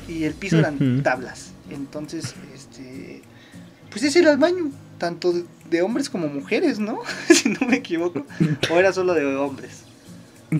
Y 0.06 0.24
el 0.24 0.34
piso 0.34 0.58
eran 0.58 1.02
tablas. 1.02 1.50
Entonces, 1.70 2.34
este. 2.54 3.22
Pues 3.90 4.04
ese 4.04 4.20
era 4.20 4.30
el 4.30 4.38
baño. 4.38 4.70
Tanto 4.98 5.32
de 5.70 5.82
hombres 5.82 6.10
como 6.10 6.28
mujeres, 6.28 6.78
¿no? 6.78 7.00
si 7.28 7.48
no 7.48 7.66
me 7.66 7.76
equivoco. 7.76 8.24
O 8.70 8.78
era 8.78 8.92
solo 8.92 9.14
de 9.14 9.36
hombres. 9.36 9.82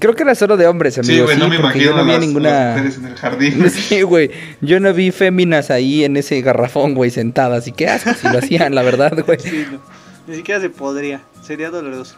Creo 0.00 0.14
que 0.14 0.22
era 0.22 0.34
solo 0.34 0.56
de 0.58 0.66
hombres, 0.66 0.98
amigo. 0.98 1.14
Sí, 1.14 1.20
güey, 1.20 1.38
no 1.38 1.48
me 1.48 1.58
porque 1.58 1.78
imagino 1.78 1.84
yo 1.90 1.96
no 1.96 2.04
vi 2.04 2.10
las, 2.12 2.20
ninguna... 2.20 2.76
en 2.76 3.04
el 3.06 3.14
jardín. 3.16 3.70
Sí, 3.70 4.02
güey. 4.02 4.30
Yo 4.60 4.80
no 4.80 4.92
vi 4.92 5.10
féminas 5.12 5.70
ahí 5.70 6.04
en 6.04 6.16
ese 6.18 6.40
garrafón, 6.42 6.94
güey, 6.94 7.10
sentadas. 7.10 7.66
Y 7.68 7.72
qué 7.72 7.88
asco 7.88 8.12
si 8.12 8.28
lo 8.28 8.38
hacían, 8.38 8.74
la 8.74 8.82
verdad, 8.82 9.12
güey. 9.26 9.38
Sí, 9.40 9.66
no. 9.72 9.80
Ni 10.26 10.36
siquiera 10.36 10.60
se 10.60 10.68
podría. 10.68 11.22
Sería 11.42 11.70
doloroso. 11.70 12.16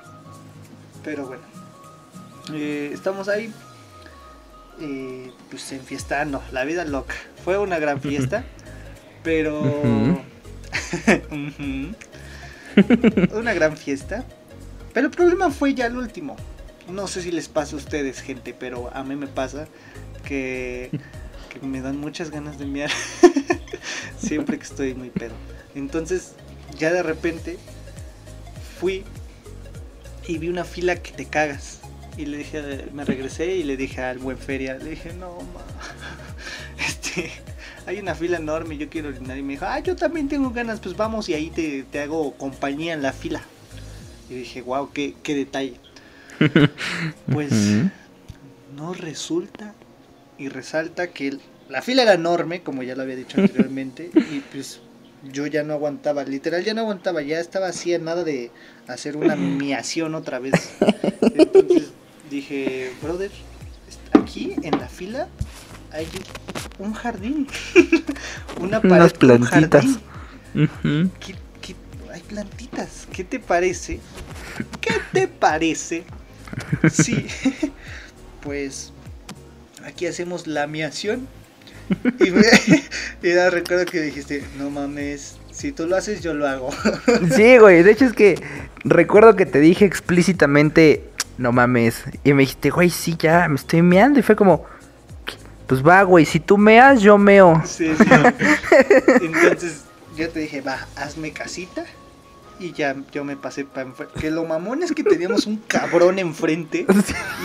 Pero 1.05 1.27
bueno. 1.27 1.43
Eh, 2.53 2.91
estamos 2.93 3.29
ahí. 3.29 3.53
eh, 4.81 5.31
pues 5.49 5.71
enfiestando. 5.71 6.43
La 6.51 6.65
vida 6.65 6.85
loca. 6.85 7.15
Fue 7.45 7.57
una 7.57 7.79
gran 7.79 8.01
fiesta. 8.01 8.45
Pero. 9.23 9.63
Una 13.33 13.55
gran 13.55 13.77
fiesta. 13.77 14.25
Pero 14.93 15.07
el 15.07 15.13
problema 15.13 15.51
fue 15.51 15.75
ya 15.75 15.87
el 15.87 15.97
último. 15.97 16.37
No 16.91 17.07
sé 17.07 17.23
si 17.23 17.31
les 17.31 17.49
pasa 17.49 17.77
a 17.77 17.79
ustedes, 17.79 18.21
gente, 18.21 18.55
pero 18.59 18.91
a 18.95 19.05
mí 19.05 19.15
me 19.15 19.27
pasa 19.27 19.69
que, 20.25 20.91
me 21.63 21.81
dan 21.81 21.99
muchas 21.99 22.31
ganas 22.31 22.59
de 22.59 22.67
miar 22.67 22.91
siempre 24.19 24.59
que 24.59 24.65
estoy 24.65 24.95
muy 24.95 25.11
pedo. 25.11 25.35
Entonces, 25.75 26.33
ya 26.79 26.93
de 26.93 27.03
repente 27.03 27.59
fui 28.79 29.05
y 30.27 30.39
vi 30.39 30.49
una 30.49 30.65
fila 30.65 30.97
que 30.97 31.13
te 31.13 31.27
cagas. 31.27 31.81
Y 32.17 32.27
le 32.27 32.39
dije, 32.39 32.87
me 32.93 33.05
regresé 33.05 33.55
y 33.55 33.63
le 33.63 33.77
dije 33.77 34.03
al 34.03 34.19
buen 34.19 34.37
feria, 34.37 34.75
le 34.75 34.91
dije, 34.91 35.13
no, 35.13 35.37
ma, 35.55 35.61
este, 36.87 37.31
hay 37.87 37.99
una 38.01 38.15
fila 38.15 38.39
enorme, 38.39 38.77
yo 38.77 38.91
quiero 38.91 39.11
orinar. 39.11 39.39
Y 39.39 39.43
me 39.43 39.53
dijo, 39.53 39.65
ah, 39.67 39.79
yo 39.79 39.95
también 39.95 40.29
tengo 40.29 40.51
ganas, 40.51 40.81
pues 40.81 40.97
vamos 40.97 41.29
y 41.29 41.35
ahí 41.35 41.51
te, 41.51 41.85
te 41.85 42.01
hago 42.01 42.33
compañía 42.33 42.95
en 42.95 43.03
la 43.03 43.13
fila. 43.13 43.43
Y 44.29 44.35
dije, 44.35 44.63
wow, 44.63 44.91
qué, 44.93 45.15
qué 45.23 45.35
detalle. 45.35 45.77
Pues 47.33 47.53
no 48.77 48.95
resulta 48.95 49.75
y 50.39 50.49
resalta 50.49 51.09
que 51.09 51.39
la 51.69 51.83
fila 51.83 52.03
era 52.03 52.15
enorme, 52.15 52.63
como 52.63 52.83
ya 52.83 52.95
lo 52.97 53.03
había 53.03 53.17
dicho 53.17 53.41
anteriormente, 53.41 54.11
y 54.15 54.41
pues 54.53 54.81
yo 55.33 55.47
ya 55.47 55.63
no 55.63 55.75
aguantaba, 55.75 56.25
literal 56.25 56.65
ya 56.65 56.73
no 56.75 56.81
aguantaba, 56.81 57.21
ya 57.23 57.41
estaba 57.41 57.69
así 57.69 57.93
a 57.95 57.99
nada 57.99 58.25
de 58.25 58.51
hacer 58.89 59.17
una 59.17 59.37
miación 59.37 60.15
otra 60.15 60.39
vez. 60.39 60.55
Entonces 61.35 61.91
dije, 62.31 62.91
brother, 63.03 63.31
aquí 64.13 64.55
en 64.63 64.79
la 64.79 64.89
fila 64.89 65.29
hay 65.93 66.07
un 66.79 66.95
jardín, 66.95 67.47
una 68.61 68.81
pared 68.81 68.93
Unas 68.97 69.13
plantitas. 69.13 69.85
jardín. 69.85 71.11
¿Qué- 71.21 71.35
qué- 71.61 71.77
hay 72.13 72.23
plantitas. 72.23 73.07
¿Qué 73.13 73.23
te 73.25 73.39
parece? 73.39 74.01
¿Qué 74.81 74.95
te 75.13 75.29
parece? 75.29 76.05
Sí. 76.91 77.27
pues 78.43 78.93
aquí 79.85 80.07
hacemos 80.07 80.47
la 80.47 80.67
miación. 80.67 81.29
Y, 82.21 82.31
me, 82.31 82.43
y 83.23 83.49
recuerdo 83.51 83.85
que 83.85 84.01
dijiste, 84.01 84.45
no 84.59 84.71
mames, 84.71 85.39
si 85.51 85.73
tú 85.73 85.87
lo 85.87 85.97
haces, 85.97 86.23
yo 86.23 86.35
lo 86.35 86.47
hago. 86.47 86.71
Sí, 87.35 87.59
güey. 87.59 87.83
De 87.83 87.91
hecho 87.91 88.05
es 88.05 88.13
que 88.13 88.41
recuerdo 88.85 89.37
que 89.37 89.47
te 89.47 89.61
dije 89.61 89.85
explícitamente, 89.85 91.05
no 91.39 91.53
mames. 91.53 92.05
Y 92.25 92.33
me 92.33 92.43
dijiste, 92.43 92.71
güey, 92.71 92.91
sí, 92.91 93.17
ya 93.19 93.49
me 93.49 93.57
estoy 93.57 93.83
meando. 93.83 94.21
Y 94.21 94.23
fue 94.23 94.37
como, 94.37 94.65
pues 95.67 95.87
va, 95.87 96.03
güey, 96.03 96.25
si 96.25 96.41
tú 96.41 96.57
meas, 96.57 97.01
yo 97.01 97.19
meo. 97.19 97.63
Sí, 97.67 97.93
sí. 97.97 98.05
Entonces 99.23 99.83
yo 100.17 100.29
te 100.29 100.41
dije, 100.41 100.61
va, 100.61 100.87
hazme 100.97 101.33
casita. 101.33 101.85
Y 102.61 102.73
ya 102.73 102.95
yo 103.11 103.25
me 103.25 103.37
pasé 103.37 103.65
para 103.65 103.89
enfrente. 103.89 104.21
Que 104.21 104.31
lo 104.31 104.45
mamón 104.45 104.83
es 104.83 104.93
que 104.93 105.03
teníamos 105.03 105.47
un 105.47 105.57
cabrón 105.67 106.19
enfrente. 106.19 106.87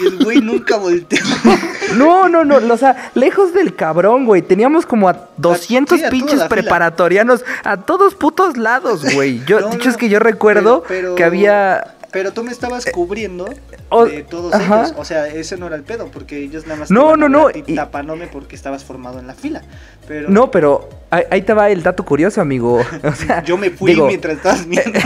Y 0.01 0.07
el 0.07 0.23
güey 0.23 0.41
nunca 0.41 0.77
volteó. 0.77 1.19
No, 1.95 2.27
no, 2.27 2.43
no, 2.43 2.57
o 2.73 2.77
sea, 2.77 3.11
lejos 3.13 3.53
del 3.53 3.75
cabrón, 3.75 4.25
güey. 4.25 4.41
Teníamos 4.41 4.85
como 4.87 5.07
a 5.07 5.29
200 5.37 5.97
sí, 5.99 6.03
a 6.03 6.09
toda 6.09 6.11
pinches 6.11 6.33
fila. 6.33 6.49
preparatorianos 6.49 7.45
a 7.63 7.77
todos 7.77 8.15
putos 8.15 8.57
lados, 8.57 9.03
güey. 9.13 9.45
Yo, 9.45 9.61
No, 9.61 9.69
no, 9.71 9.75
es 9.89 9.95
que 9.95 10.09
yo 10.09 10.17
recuerdo 10.19 10.83
pero- 10.87 10.99
pero- 11.01 11.15
que 11.15 11.23
había. 11.23 11.95
Pero 12.11 12.33
tú 12.33 12.43
me 12.43 12.51
estabas 12.51 12.85
cubriendo 12.87 13.47
o- 13.89 14.05
de 14.05 14.23
todos 14.23 14.53
ajá. 14.53 14.81
ellos. 14.85 14.93
O 14.97 15.05
sea, 15.05 15.27
ese 15.27 15.57
no 15.57 15.67
era 15.67 15.75
el 15.75 15.83
pedo, 15.83 16.07
porque 16.11 16.37
ellos 16.39 16.65
nada 16.65 16.79
más 16.81 16.91
No, 16.91 17.15
no, 17.15 17.29
no, 17.29 17.49
y- 17.51 17.75
tapándome 17.75 18.27
porque 18.27 18.55
estabas 18.55 18.83
formado 18.83 19.19
en 19.19 19.27
la 19.27 19.33
fila. 19.33 19.61
Pero 20.07 20.29
No, 20.29 20.51
pero 20.51 20.89
ahí, 21.09 21.23
ahí 21.31 21.41
te 21.41 21.53
va 21.53 21.69
el 21.69 21.81
dato 21.83 22.03
curioso, 22.05 22.41
amigo. 22.41 22.79
O 23.03 23.11
sea, 23.15 23.43
yo 23.45 23.57
me 23.57 23.69
fui 23.71 23.91
digo, 23.93 24.07
mientras 24.07 24.37
estabas 24.37 24.65
viendo. 24.67 24.99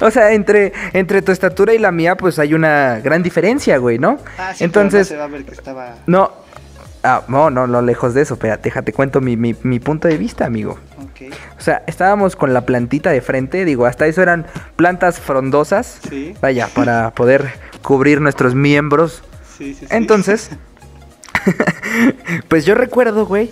O 0.00 0.10
sea, 0.10 0.32
entre, 0.32 0.72
entre 0.92 1.22
tu 1.22 1.32
estatura 1.32 1.72
y 1.74 1.78
la 1.78 1.92
mía, 1.92 2.16
pues 2.16 2.38
hay 2.38 2.54
una 2.54 3.00
gran 3.00 3.22
diferencia, 3.22 3.76
güey, 3.78 3.98
¿no? 3.98 4.18
ah, 4.38 4.52
sí, 4.54 4.64
Entonces, 4.64 5.08
pero 5.08 5.20
no 5.20 5.24
se 5.26 5.30
va 5.30 5.36
a 5.36 5.38
ver 5.38 5.44
que 5.46 5.52
estaba. 5.54 5.94
no. 6.06 6.42
Ah, 7.04 7.22
no, 7.26 7.50
no, 7.50 7.66
no, 7.66 7.82
lejos 7.82 8.14
de 8.14 8.22
eso. 8.22 8.34
Espérate, 8.34 8.62
déjate 8.68 8.92
cuento 8.92 9.20
mi, 9.20 9.36
mi, 9.36 9.56
mi 9.64 9.80
punto 9.80 10.06
de 10.06 10.16
vista, 10.16 10.46
amigo. 10.46 10.78
O 11.58 11.60
sea, 11.60 11.82
estábamos 11.86 12.36
con 12.36 12.54
la 12.54 12.66
plantita 12.66 13.10
de 13.10 13.20
frente, 13.20 13.64
digo, 13.64 13.86
hasta 13.86 14.06
eso 14.06 14.22
eran 14.22 14.46
plantas 14.76 15.20
frondosas. 15.20 16.00
sí, 16.08 16.34
Vaya, 16.40 16.68
para 16.74 17.10
poder 17.14 17.52
cubrir 17.82 18.20
nuestros 18.20 18.54
miembros. 18.54 19.22
sí, 19.56 19.74
sí. 19.74 19.86
sí. 19.86 19.86
Entonces, 19.90 20.50
pues 22.48 22.64
yo 22.64 22.74
recuerdo, 22.74 23.26
güey, 23.26 23.50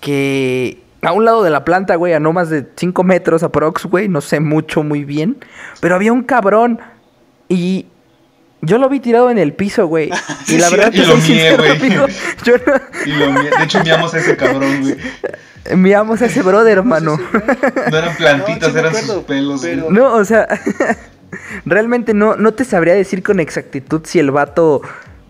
que 0.00 0.82
a 1.02 1.12
un 1.12 1.24
lado 1.24 1.42
de 1.42 1.50
la 1.50 1.64
planta, 1.64 1.94
güey, 1.96 2.12
a 2.12 2.20
no 2.20 2.32
más 2.32 2.50
de 2.50 2.66
5 2.76 3.04
metros 3.04 3.42
aprox, 3.42 3.86
güey, 3.86 4.08
no 4.08 4.20
sé 4.20 4.40
mucho 4.40 4.82
muy 4.82 5.04
bien, 5.04 5.36
pero 5.80 5.94
había 5.94 6.12
un 6.12 6.22
cabrón 6.22 6.80
y 7.48 7.86
yo 8.60 8.78
lo 8.78 8.88
vi 8.88 9.00
tirado 9.00 9.30
en 9.30 9.38
el 9.38 9.52
piso, 9.52 9.86
güey. 9.86 10.10
Sí, 10.46 10.54
y 10.56 10.58
la 10.58 10.68
sí, 10.68 10.76
verdad, 10.76 10.92
y 10.92 10.96
te 11.00 11.06
lo 11.06 11.16
mié, 11.16 11.56
güey. 11.56 11.70
amigo, 11.70 12.06
yo 12.44 12.54
no... 12.66 12.72
Y 13.06 13.10
lo 13.12 13.30
mi- 13.32 13.44
de 13.48 13.64
hecho, 13.64 13.82
miamos 13.84 14.14
a 14.14 14.18
ese 14.18 14.36
cabrón, 14.36 14.82
güey. 14.82 14.96
Enviamos 15.66 16.22
a 16.22 16.26
ese 16.26 16.42
brother, 16.42 16.82
No 16.84 16.98
sé 16.98 17.04
hermano. 17.04 17.16
si 17.16 17.90
No 17.90 17.98
eran 17.98 18.16
plantitas, 18.16 18.72
No, 18.72 18.78
eran 18.78 18.90
acuerdo, 18.90 19.14
sus 19.14 19.24
pelos, 19.24 19.60
pero- 19.62 19.82
güey. 19.84 19.94
No, 19.94 20.14
o 20.14 20.24
sea, 20.24 20.46
realmente 21.66 22.14
no, 22.14 22.36
no 22.36 22.54
te 22.54 22.64
sabría 22.64 22.94
decir 22.94 23.22
con 23.22 23.40
exactitud 23.40 24.02
si 24.04 24.18
el 24.18 24.30
vato 24.30 24.80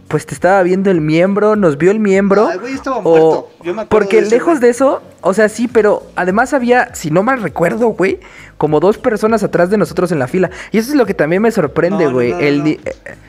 pues 0.09 0.27
te 0.27 0.35
estaba 0.35 0.63
viendo 0.63 0.91
el 0.91 1.01
miembro, 1.01 1.55
nos 1.55 1.77
vio 1.79 1.91
el 1.91 2.01
miembro. 2.01 2.51
El 2.51 2.59
güey 2.61 2.73
estaba 2.75 3.01
muerto. 3.01 3.51
Yo 3.63 3.75
me 3.75 3.87
porque 3.87 4.23
de 4.23 4.31
lejos 4.31 4.55
güey. 4.55 4.61
de 4.61 4.69
eso, 4.71 5.03
o 5.21 5.35
sea, 5.35 5.49
sí, 5.49 5.69
pero 5.69 6.03
además 6.17 6.55
había, 6.55 6.95
si 6.95 7.11
no 7.11 7.23
mal 7.23 7.43
recuerdo, 7.43 7.89
güey, 7.89 8.19
como 8.57 8.81
dos 8.81 8.99
personas 8.99 9.43
atrás 9.43 9.71
de 9.71 9.77
nosotros 9.79 10.11
en 10.11 10.19
la 10.19 10.27
fila. 10.27 10.51
Y 10.73 10.79
eso 10.79 10.91
es 10.91 10.97
lo 10.97 11.07
que 11.07 11.15
también 11.15 11.43
me 11.43 11.51
sorprende, 11.51 12.07
No, 12.07 12.13
güey. 12.13 12.31
no, 12.31 12.37
no, 12.39 12.43
el 12.43 12.67
eh, 12.67 12.81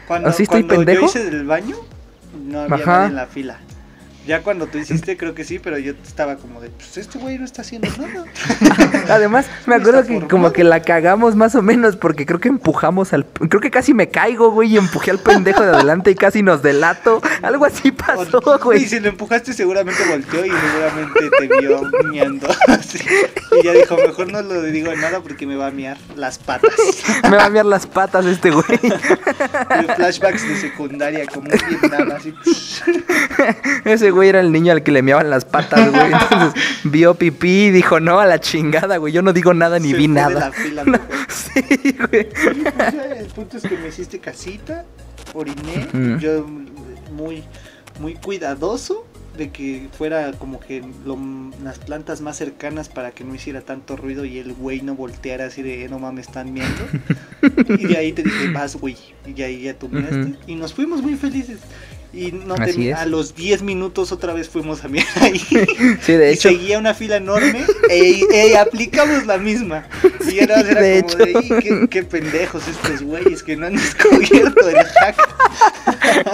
Cuando, 0.07 0.29
¿Así 0.29 0.43
estoy 0.43 0.63
cuando 0.63 0.77
pendejo? 0.85 1.01
yo 1.01 1.07
hice 1.07 1.29
del 1.29 1.45
baño, 1.45 1.75
no 2.45 2.61
había 2.61 2.75
Ajá. 2.77 2.91
nadie 2.97 3.07
en 3.09 3.15
la 3.15 3.27
fila. 3.27 3.59
Ya 4.29 4.43
cuando 4.43 4.67
tú 4.67 4.77
hiciste, 4.77 5.17
creo 5.17 5.33
que 5.33 5.43
sí, 5.43 5.57
pero 5.57 5.79
yo 5.79 5.93
estaba 6.05 6.35
como 6.35 6.61
de, 6.61 6.69
pues 6.69 6.97
este 6.99 7.17
güey 7.17 7.39
no 7.39 7.45
está 7.45 7.63
haciendo 7.63 7.89
nada. 7.97 8.25
Además, 9.09 9.47
me 9.65 9.73
acuerdo 9.73 10.01
que 10.03 10.09
formado. 10.09 10.27
como 10.27 10.53
que 10.53 10.63
la 10.63 10.83
cagamos 10.83 11.35
más 11.35 11.55
o 11.55 11.63
menos 11.63 11.95
porque 11.95 12.27
creo 12.27 12.39
que 12.39 12.47
empujamos 12.47 13.11
al... 13.11 13.25
Creo 13.25 13.59
que 13.59 13.71
casi 13.71 13.95
me 13.95 14.09
caigo, 14.09 14.51
güey, 14.51 14.73
y 14.73 14.77
empujé 14.77 15.09
al 15.09 15.17
pendejo 15.17 15.63
de 15.63 15.69
adelante 15.71 16.11
y 16.11 16.15
casi 16.15 16.43
nos 16.43 16.61
delato. 16.61 17.23
Algo 17.41 17.65
así 17.65 17.91
pasó, 17.91 18.39
Y 18.39 18.63
güey. 18.63 18.85
si 18.85 18.99
lo 18.99 19.09
empujaste 19.09 19.51
seguramente 19.51 20.03
volteó 20.07 20.45
y 20.45 20.51
seguramente 20.51 21.29
te 21.39 21.59
vio 21.61 21.81
miando. 22.11 22.49
así. 22.67 22.99
Y 23.59 23.65
ya 23.65 23.73
dijo, 23.73 23.97
mejor 23.97 24.31
no 24.31 24.43
lo 24.43 24.61
digo 24.61 24.95
nada 24.95 25.21
porque 25.21 25.47
me 25.47 25.55
va 25.55 25.65
a 25.67 25.71
miar 25.71 25.97
las 26.15 26.37
patas. 26.37 26.69
Me 27.23 27.35
va 27.35 27.45
a 27.45 27.49
miar 27.49 27.65
las 27.65 27.87
patas 27.87 28.27
este 28.27 28.51
güey. 28.51 28.67
De 28.83 29.95
flashbacks 29.95 30.47
de 30.47 30.55
secundaria, 30.55 31.25
como 31.25 31.49
un 31.49 31.59
Vietnam, 31.67 32.11
así. 32.11 32.35
Ese 33.85 34.11
güey 34.11 34.18
era 34.27 34.39
el 34.41 34.51
niño 34.51 34.71
al 34.73 34.83
que 34.83 34.91
le 34.91 35.01
meaban 35.01 35.29
las 35.29 35.45
patas, 35.45 35.91
güey. 35.91 36.11
Entonces 36.11 36.61
vio 36.83 37.15
pipí 37.15 37.65
y 37.67 37.71
dijo, 37.71 37.99
no, 37.99 38.19
a 38.19 38.25
la 38.25 38.39
chingada, 38.39 38.97
güey. 38.97 39.13
Yo 39.13 39.21
no 39.21 39.31
digo 39.33 39.53
nada 39.53 39.79
ni 39.79 39.91
Se 39.91 39.97
vi 39.97 40.05
fue 40.07 40.15
de 40.15 40.21
nada. 40.21 40.39
la 40.39 40.51
fila 40.51 40.83
mejor. 40.83 41.07
Sí, 41.29 41.95
güey. 42.11 42.29
Pues 42.29 42.63
ya, 42.63 42.89
el 43.19 43.27
punto 43.27 43.57
es 43.57 43.63
que 43.63 43.77
me 43.77 43.87
hiciste 43.87 44.19
casita, 44.19 44.85
oriné, 45.33 45.87
Ujú. 45.93 46.19
yo 46.19 46.45
muy, 47.11 47.43
muy 47.99 48.13
cuidadoso 48.15 49.05
de 49.37 49.49
que 49.51 49.87
fuera 49.97 50.31
como 50.33 50.59
que 50.59 50.83
lo- 51.05 51.17
las 51.63 51.79
plantas 51.79 52.19
más 52.19 52.35
cercanas 52.37 52.89
para 52.89 53.11
que 53.11 53.23
no 53.23 53.33
hiciera 53.33 53.61
tanto 53.61 53.95
ruido 53.95 54.25
y 54.25 54.37
el 54.37 54.53
güey 54.53 54.81
no 54.81 54.95
volteara 54.95 55.45
así 55.45 55.61
de 55.61 55.87
no 55.87 55.97
mames 55.97 56.27
están 56.27 56.53
viendo 56.53 56.83
y 57.79 57.85
de 57.87 57.97
ahí 57.97 58.11
te 58.11 58.21
dije 58.23 58.51
vas 58.51 58.75
güey 58.75 58.97
y 59.25 59.41
ahí 59.41 59.61
ya 59.61 59.73
tú 59.75 59.87
miraste 59.87 60.17
Ujú. 60.21 60.35
y 60.45 60.55
nos 60.55 60.73
fuimos 60.73 61.01
muy 61.01 61.15
felices 61.15 61.59
y 62.11 62.31
no 62.31 62.55
te- 62.55 62.93
a 62.93 63.05
los 63.05 63.35
10 63.35 63.61
minutos 63.61 64.11
otra 64.11 64.33
vez 64.33 64.49
fuimos 64.49 64.83
a 64.83 64.87
mirar 64.87 65.07
ahí 65.21 65.39
Sí, 66.01 66.13
de 66.13 66.31
y 66.31 66.33
hecho. 66.33 66.49
seguía 66.49 66.79
una 66.79 66.93
fila 66.95 67.17
enorme 67.17 67.63
e, 67.89 68.25
e 68.31 68.57
aplicamos 68.57 69.25
la 69.27 69.37
misma. 69.37 69.87
Y 70.03 70.07
más 70.17 70.33
era 70.33 70.63
de 70.63 71.03
como 71.03 71.15
de, 71.15 71.31
hecho. 71.31 71.39
"Ih, 71.39 71.49
qué, 71.61 71.87
qué 71.89 72.03
pendejos 72.03 72.63
estos 72.67 73.01
güeyes 73.03 73.43
que 73.43 73.55
no 73.55 73.67
han 73.67 73.75
descubierto 73.77 74.69
el 74.69 74.77
hack. 74.77 75.17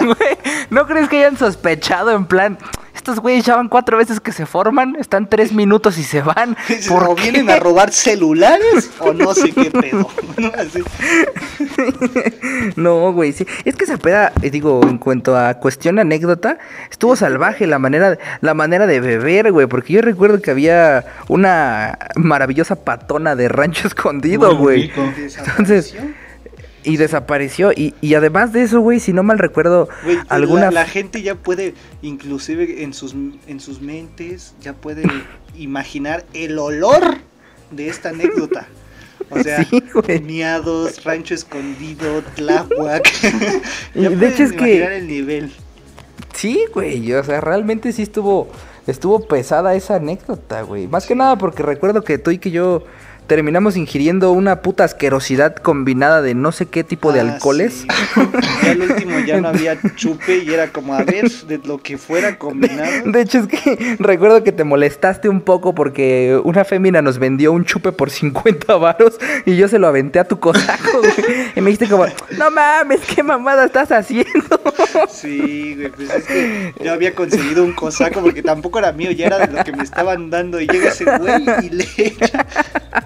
Güey, 0.00 0.38
¿no 0.70 0.86
crees 0.86 1.08
que 1.08 1.18
hayan 1.18 1.36
sospechado 1.36 2.10
en 2.12 2.26
plan? 2.26 2.58
Estos 3.06 3.20
güeyes 3.20 3.44
ya 3.44 3.54
van 3.54 3.68
cuatro 3.68 3.98
veces 3.98 4.18
que 4.18 4.32
se 4.32 4.46
forman, 4.46 4.96
están 4.98 5.28
tres 5.28 5.52
minutos 5.52 5.96
y 5.96 6.02
se 6.02 6.22
van. 6.22 6.56
¿Por 6.88 7.04
o 7.04 7.14
qué? 7.14 7.30
vienen 7.30 7.48
a 7.50 7.56
robar 7.60 7.92
celulares 7.92 8.90
o 8.98 9.12
no 9.12 9.32
sé 9.32 9.52
qué 9.52 9.70
pedo. 9.70 10.10
¿no? 10.36 10.48
Así. 10.56 10.82
No, 12.74 13.12
güey, 13.12 13.32
sí. 13.32 13.46
Es 13.64 13.76
que 13.76 13.84
esa 13.84 13.96
peda, 13.96 14.32
eh, 14.42 14.50
digo, 14.50 14.80
en 14.82 14.98
cuanto 14.98 15.36
a 15.36 15.54
cuestión 15.54 16.00
anécdota, 16.00 16.58
estuvo 16.90 17.14
salvaje 17.14 17.68
la 17.68 17.78
manera, 17.78 18.18
la 18.40 18.54
manera 18.54 18.88
de 18.88 18.98
beber, 18.98 19.52
güey. 19.52 19.68
Porque 19.68 19.92
yo 19.92 20.02
recuerdo 20.02 20.42
que 20.42 20.50
había 20.50 21.04
una 21.28 21.96
maravillosa 22.16 22.74
patona 22.74 23.36
de 23.36 23.48
rancho 23.48 23.86
escondido, 23.86 24.56
güey. 24.56 24.88
rico. 24.88 25.12
Desapareció. 25.16 26.00
Y 26.86 26.96
desapareció. 26.96 27.72
Y, 27.72 27.94
y 28.00 28.14
además 28.14 28.52
de 28.52 28.62
eso, 28.62 28.80
güey, 28.80 29.00
si 29.00 29.12
no 29.12 29.22
mal 29.22 29.38
recuerdo, 29.38 29.88
Güey, 30.04 30.18
alguna... 30.28 30.66
la, 30.66 30.70
la 30.70 30.84
gente 30.86 31.20
ya 31.22 31.34
puede, 31.34 31.74
inclusive 32.02 32.82
en 32.82 32.94
sus, 32.94 33.14
en 33.46 33.60
sus 33.60 33.80
mentes, 33.82 34.54
ya 34.60 34.72
puede 34.72 35.02
imaginar 35.56 36.24
el 36.32 36.58
olor 36.58 37.16
de 37.70 37.88
esta 37.88 38.10
anécdota. 38.10 38.66
O 39.30 39.42
sea, 39.42 39.64
Sí, 39.64 39.82
miados, 40.22 41.02
rancho 41.02 41.34
escondido, 41.34 42.22
tláhuac. 42.36 43.10
Y 43.94 44.02
ya 44.02 44.10
de 44.10 44.28
hecho 44.28 44.44
es 44.44 44.52
que- 44.52 44.84
el 44.84 45.08
nivel. 45.08 45.52
Sí, 46.34 46.64
güey, 46.72 47.12
o 47.14 47.24
sea, 47.24 47.40
realmente 47.40 47.92
sí 47.92 48.02
estuvo 48.02 48.48
estuvo 48.86 49.26
pesada 49.26 49.74
esa 49.74 49.96
anécdota, 49.96 50.62
güey. 50.62 50.86
Más 50.86 51.06
que 51.06 51.14
nada 51.16 51.36
porque 51.38 51.62
recuerdo 51.62 52.04
que 52.04 52.18
tú 52.18 52.30
y 52.30 52.38
que 52.38 52.50
yo 52.52 52.84
terminamos 53.26 53.76
ingiriendo 53.76 54.30
una 54.32 54.62
puta 54.62 54.84
asquerosidad 54.84 55.56
combinada 55.56 56.22
de 56.22 56.34
no 56.34 56.52
sé 56.52 56.66
qué 56.66 56.84
tipo 56.84 57.12
de 57.12 57.20
Ah, 57.20 57.22
alcoholes. 57.34 57.72
sí. 57.74 57.86
Ya 58.62 58.72
el 58.72 58.82
último 58.82 59.18
ya 59.20 59.40
no 59.40 59.48
había 59.48 59.76
chupe 59.96 60.38
y 60.38 60.52
era 60.52 60.68
como 60.68 60.94
a 60.94 61.02
ver 61.02 61.30
de 61.30 61.58
lo 61.64 61.78
que 61.78 61.98
fuera 61.98 62.38
combinado. 62.38 62.90
De 63.04 63.20
hecho 63.20 63.38
es 63.40 63.46
que 63.48 63.96
recuerdo 63.98 64.42
que 64.44 64.52
te 64.52 64.64
molestaste 64.64 65.28
un 65.28 65.40
poco 65.40 65.74
porque 65.74 66.40
una 66.44 66.64
fémina 66.64 67.02
nos 67.02 67.18
vendió 67.18 67.52
un 67.52 67.64
chupe 67.64 67.92
por 67.92 68.10
50 68.10 68.76
varos 68.76 69.18
y 69.44 69.56
yo 69.56 69.68
se 69.68 69.78
lo 69.78 69.86
aventé 69.88 70.18
a 70.18 70.24
tu 70.24 70.38
cosaco, 70.40 71.00
güey. 71.00 71.12
Y 71.56 71.60
me 71.60 71.70
dijiste 71.70 71.88
como, 71.88 72.06
no 72.38 72.50
mames, 72.50 73.00
qué 73.14 73.22
mamada 73.22 73.64
estás 73.66 73.90
haciendo. 73.92 74.60
Sí, 75.10 75.74
güey, 75.76 75.90
pues 75.90 76.10
es 76.10 76.24
que 76.24 76.74
yo 76.82 76.92
había 76.92 77.14
conseguido 77.14 77.64
un 77.64 77.72
cosaco 77.74 78.20
porque 78.22 78.42
tampoco 78.42 78.78
era 78.78 78.92
mío, 78.92 79.10
ya 79.10 79.26
era 79.26 79.46
de 79.46 79.52
lo 79.52 79.62
que 79.64 79.72
me 79.72 79.82
estaban 79.82 80.30
dando. 80.30 80.58
Y 80.60 80.66
llega 80.66 80.88
ese 80.88 81.04
güey 81.18 81.44
y 81.64 81.70
le 81.70 81.86
echa. 81.96 82.46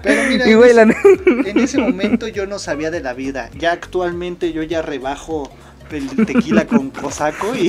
Pero 0.01 0.29
mira, 0.29 0.47
Y 0.47 0.53
en, 0.53 0.91
ese, 0.91 1.49
en 1.49 1.59
ese 1.59 1.77
momento 1.77 2.27
yo 2.27 2.45
no 2.45 2.59
sabía 2.59 2.91
de 2.91 3.01
la 3.01 3.13
vida. 3.13 3.49
Ya 3.57 3.71
actualmente 3.71 4.53
yo 4.53 4.63
ya 4.63 4.81
rebajo 4.81 5.51
el 5.91 6.25
tequila 6.25 6.65
con 6.65 6.89
cosaco 6.89 7.55
y, 7.55 7.67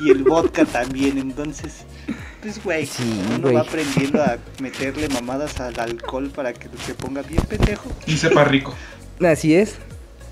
y 0.00 0.10
el 0.10 0.24
vodka 0.24 0.64
también. 0.64 1.18
Entonces, 1.18 1.84
pues 2.40 2.62
güey, 2.62 2.86
Sí, 2.86 3.22
uno 3.36 3.52
va 3.52 3.60
aprendiendo 3.60 4.22
a 4.22 4.38
meterle 4.60 5.08
mamadas 5.08 5.60
al 5.60 5.78
alcohol 5.78 6.30
para 6.34 6.52
que 6.52 6.68
se 6.86 6.94
ponga 6.94 7.22
bien 7.22 7.42
pendejo 7.42 7.90
Y 8.06 8.16
sepa 8.16 8.44
rico. 8.44 8.74
Así 9.20 9.54
es. 9.54 9.76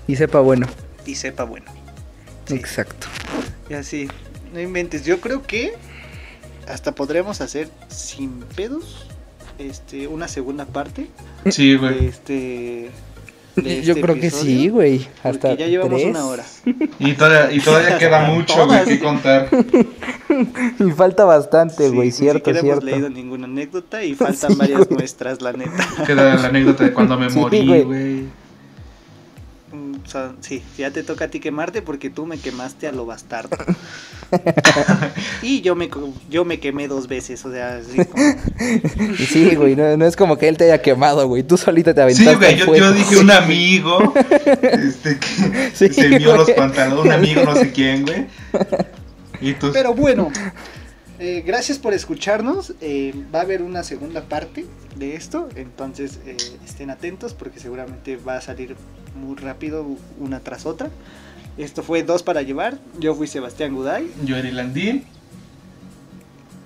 Y 0.07 0.15
sepa 0.15 0.39
bueno. 0.39 0.67
y 1.05 1.15
sepa 1.15 1.43
bueno. 1.43 1.65
Sí. 2.45 2.55
Exacto. 2.55 3.07
Y 3.69 3.73
así, 3.73 4.07
no 4.53 4.59
inventes. 4.59 5.05
Yo 5.05 5.21
creo 5.21 5.43
que 5.43 5.73
hasta 6.67 6.93
podríamos 6.93 7.41
hacer 7.41 7.69
sin 7.87 8.41
pedos 8.55 9.07
este 9.69 10.07
una 10.07 10.27
segunda 10.27 10.65
parte 10.65 11.07
Sí, 11.49 11.71
de 11.71 11.77
güey. 11.77 12.05
este. 12.07 12.89
de 13.55 13.81
Yo 13.83 13.93
este 13.93 14.01
creo 14.01 14.15
que 14.15 14.27
episodio, 14.27 14.43
sí, 14.45 14.69
güey. 14.69 15.07
Hasta 15.23 15.53
ya 15.55 15.67
llevamos 15.67 15.99
tres. 16.01 16.09
una 16.11 16.25
hora. 16.25 16.43
Y 16.99 17.13
todavía, 17.13 17.51
y 17.55 17.59
todavía 17.59 17.97
queda 17.99 18.25
mucho, 18.25 18.65
güey, 18.65 18.83
que 18.85 18.99
contar. 18.99 19.49
Y 20.79 20.91
falta 20.91 21.25
bastante, 21.25 21.89
Sí, 21.89 21.95
güey, 21.95 22.07
ni 22.07 22.11
cierto, 22.11 22.39
siquiera 22.39 22.61
cierto. 22.61 22.87
hemos 22.87 22.91
leído 22.91 23.09
ninguna 23.09 23.45
anécdota 23.45 24.03
y 24.03 24.15
faltan 24.15 24.51
Sí, 24.51 24.57
varias 24.57 24.79
güey. 24.87 24.97
muestras, 24.97 25.41
la 25.41 25.53
neta. 25.53 25.87
Queda 26.05 26.35
la 26.35 26.47
anécdota 26.47 26.83
de 26.85 26.93
cuando 26.93 27.17
me 27.19 27.29
Sí, 27.29 27.37
morí, 27.39 27.83
güey. 27.83 28.23
Güey. 30.03 30.07
O 30.07 30.09
sea, 30.09 30.33
sí, 30.41 30.61
ya 30.77 30.91
te 30.91 31.03
toca 31.03 31.25
a 31.25 31.27
ti 31.29 31.39
quemarte 31.39 31.81
porque 31.81 32.09
tú 32.09 32.25
me 32.25 32.37
quemaste 32.37 32.87
a 32.87 32.91
lo 32.91 33.05
bastardo. 33.05 33.57
y 35.41 35.61
yo 35.61 35.75
me 35.75 35.89
yo 36.29 36.45
me 36.45 36.59
quemé 36.59 36.87
dos 36.87 37.07
veces, 37.07 37.45
o 37.45 37.51
sea, 37.51 37.77
así 37.77 38.03
como- 38.05 38.23
Y 39.19 39.25
sí, 39.25 39.55
güey, 39.55 39.75
no, 39.75 39.95
no 39.97 40.05
es 40.05 40.15
como 40.15 40.37
que 40.37 40.47
él 40.47 40.57
te 40.57 40.65
haya 40.65 40.81
quemado, 40.81 41.27
güey. 41.27 41.43
Tú 41.43 41.57
solita 41.57 41.93
te 41.93 42.01
aventaste 42.01 42.31
Sí, 42.31 42.63
güey, 42.65 42.79
yo, 42.79 42.91
dije 42.93 43.17
un 43.17 43.31
amigo 43.31 44.13
este, 44.61 45.19
que 45.19 45.71
Sí, 45.73 45.89
se 45.93 46.07
vio 46.17 46.35
los 46.35 46.49
pantalones, 46.51 47.05
un 47.05 47.11
amigo 47.11 47.43
no 47.43 47.55
sé 47.55 47.71
quién, 47.71 48.05
güey. 48.05 48.27
Y 49.41 49.53
tú, 49.53 49.71
Pero 49.73 49.93
bueno, 49.93 50.31
eh, 51.19 51.43
gracias 51.45 51.77
por 51.77 51.93
escucharnos. 51.93 52.73
eh, 52.81 53.13
va 53.33 53.39
a 53.39 53.41
haber 53.43 53.61
una 53.61 53.83
segunda 53.83 54.21
parte 54.21 54.65
de 54.95 55.15
esto, 55.15 55.49
entonces 55.55 56.19
eh, 56.25 56.37
estén 56.65 56.89
atentos 56.89 57.33
porque 57.33 57.59
seguramente 57.59 58.15
va 58.17 58.37
a 58.37 58.41
salir 58.41 58.75
muy 59.15 59.35
rápido 59.35 59.85
una 60.19 60.39
tras 60.39 60.65
otra. 60.65 60.89
Esto 61.57 61.83
fue 61.83 62.03
dos 62.03 62.23
para 62.23 62.41
llevar. 62.41 62.77
Yo 62.99 63.15
fui 63.15 63.27
Sebastián 63.27 63.75
Guday. 63.75 64.11
Yo 64.25 64.37
Eri 64.37 64.51
Landín. 64.51 65.03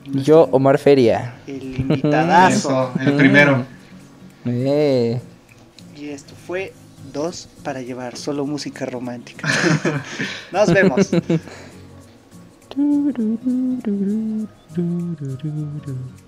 Yo 0.05 0.43
Omar 0.51 0.77
Feria. 0.77 1.35
El 1.45 1.75
invitadazo. 1.79 2.93
El 2.99 3.13
primero. 3.13 3.65
Eh. 4.45 5.19
Y 5.97 6.09
esto 6.09 6.33
fue 6.35 6.73
dos 7.11 7.49
para 7.63 7.81
llevar, 7.81 8.17
solo 8.17 8.45
música 8.45 8.85
romántica. 8.85 9.49
Nos 10.51 10.73
vemos. 10.73 11.09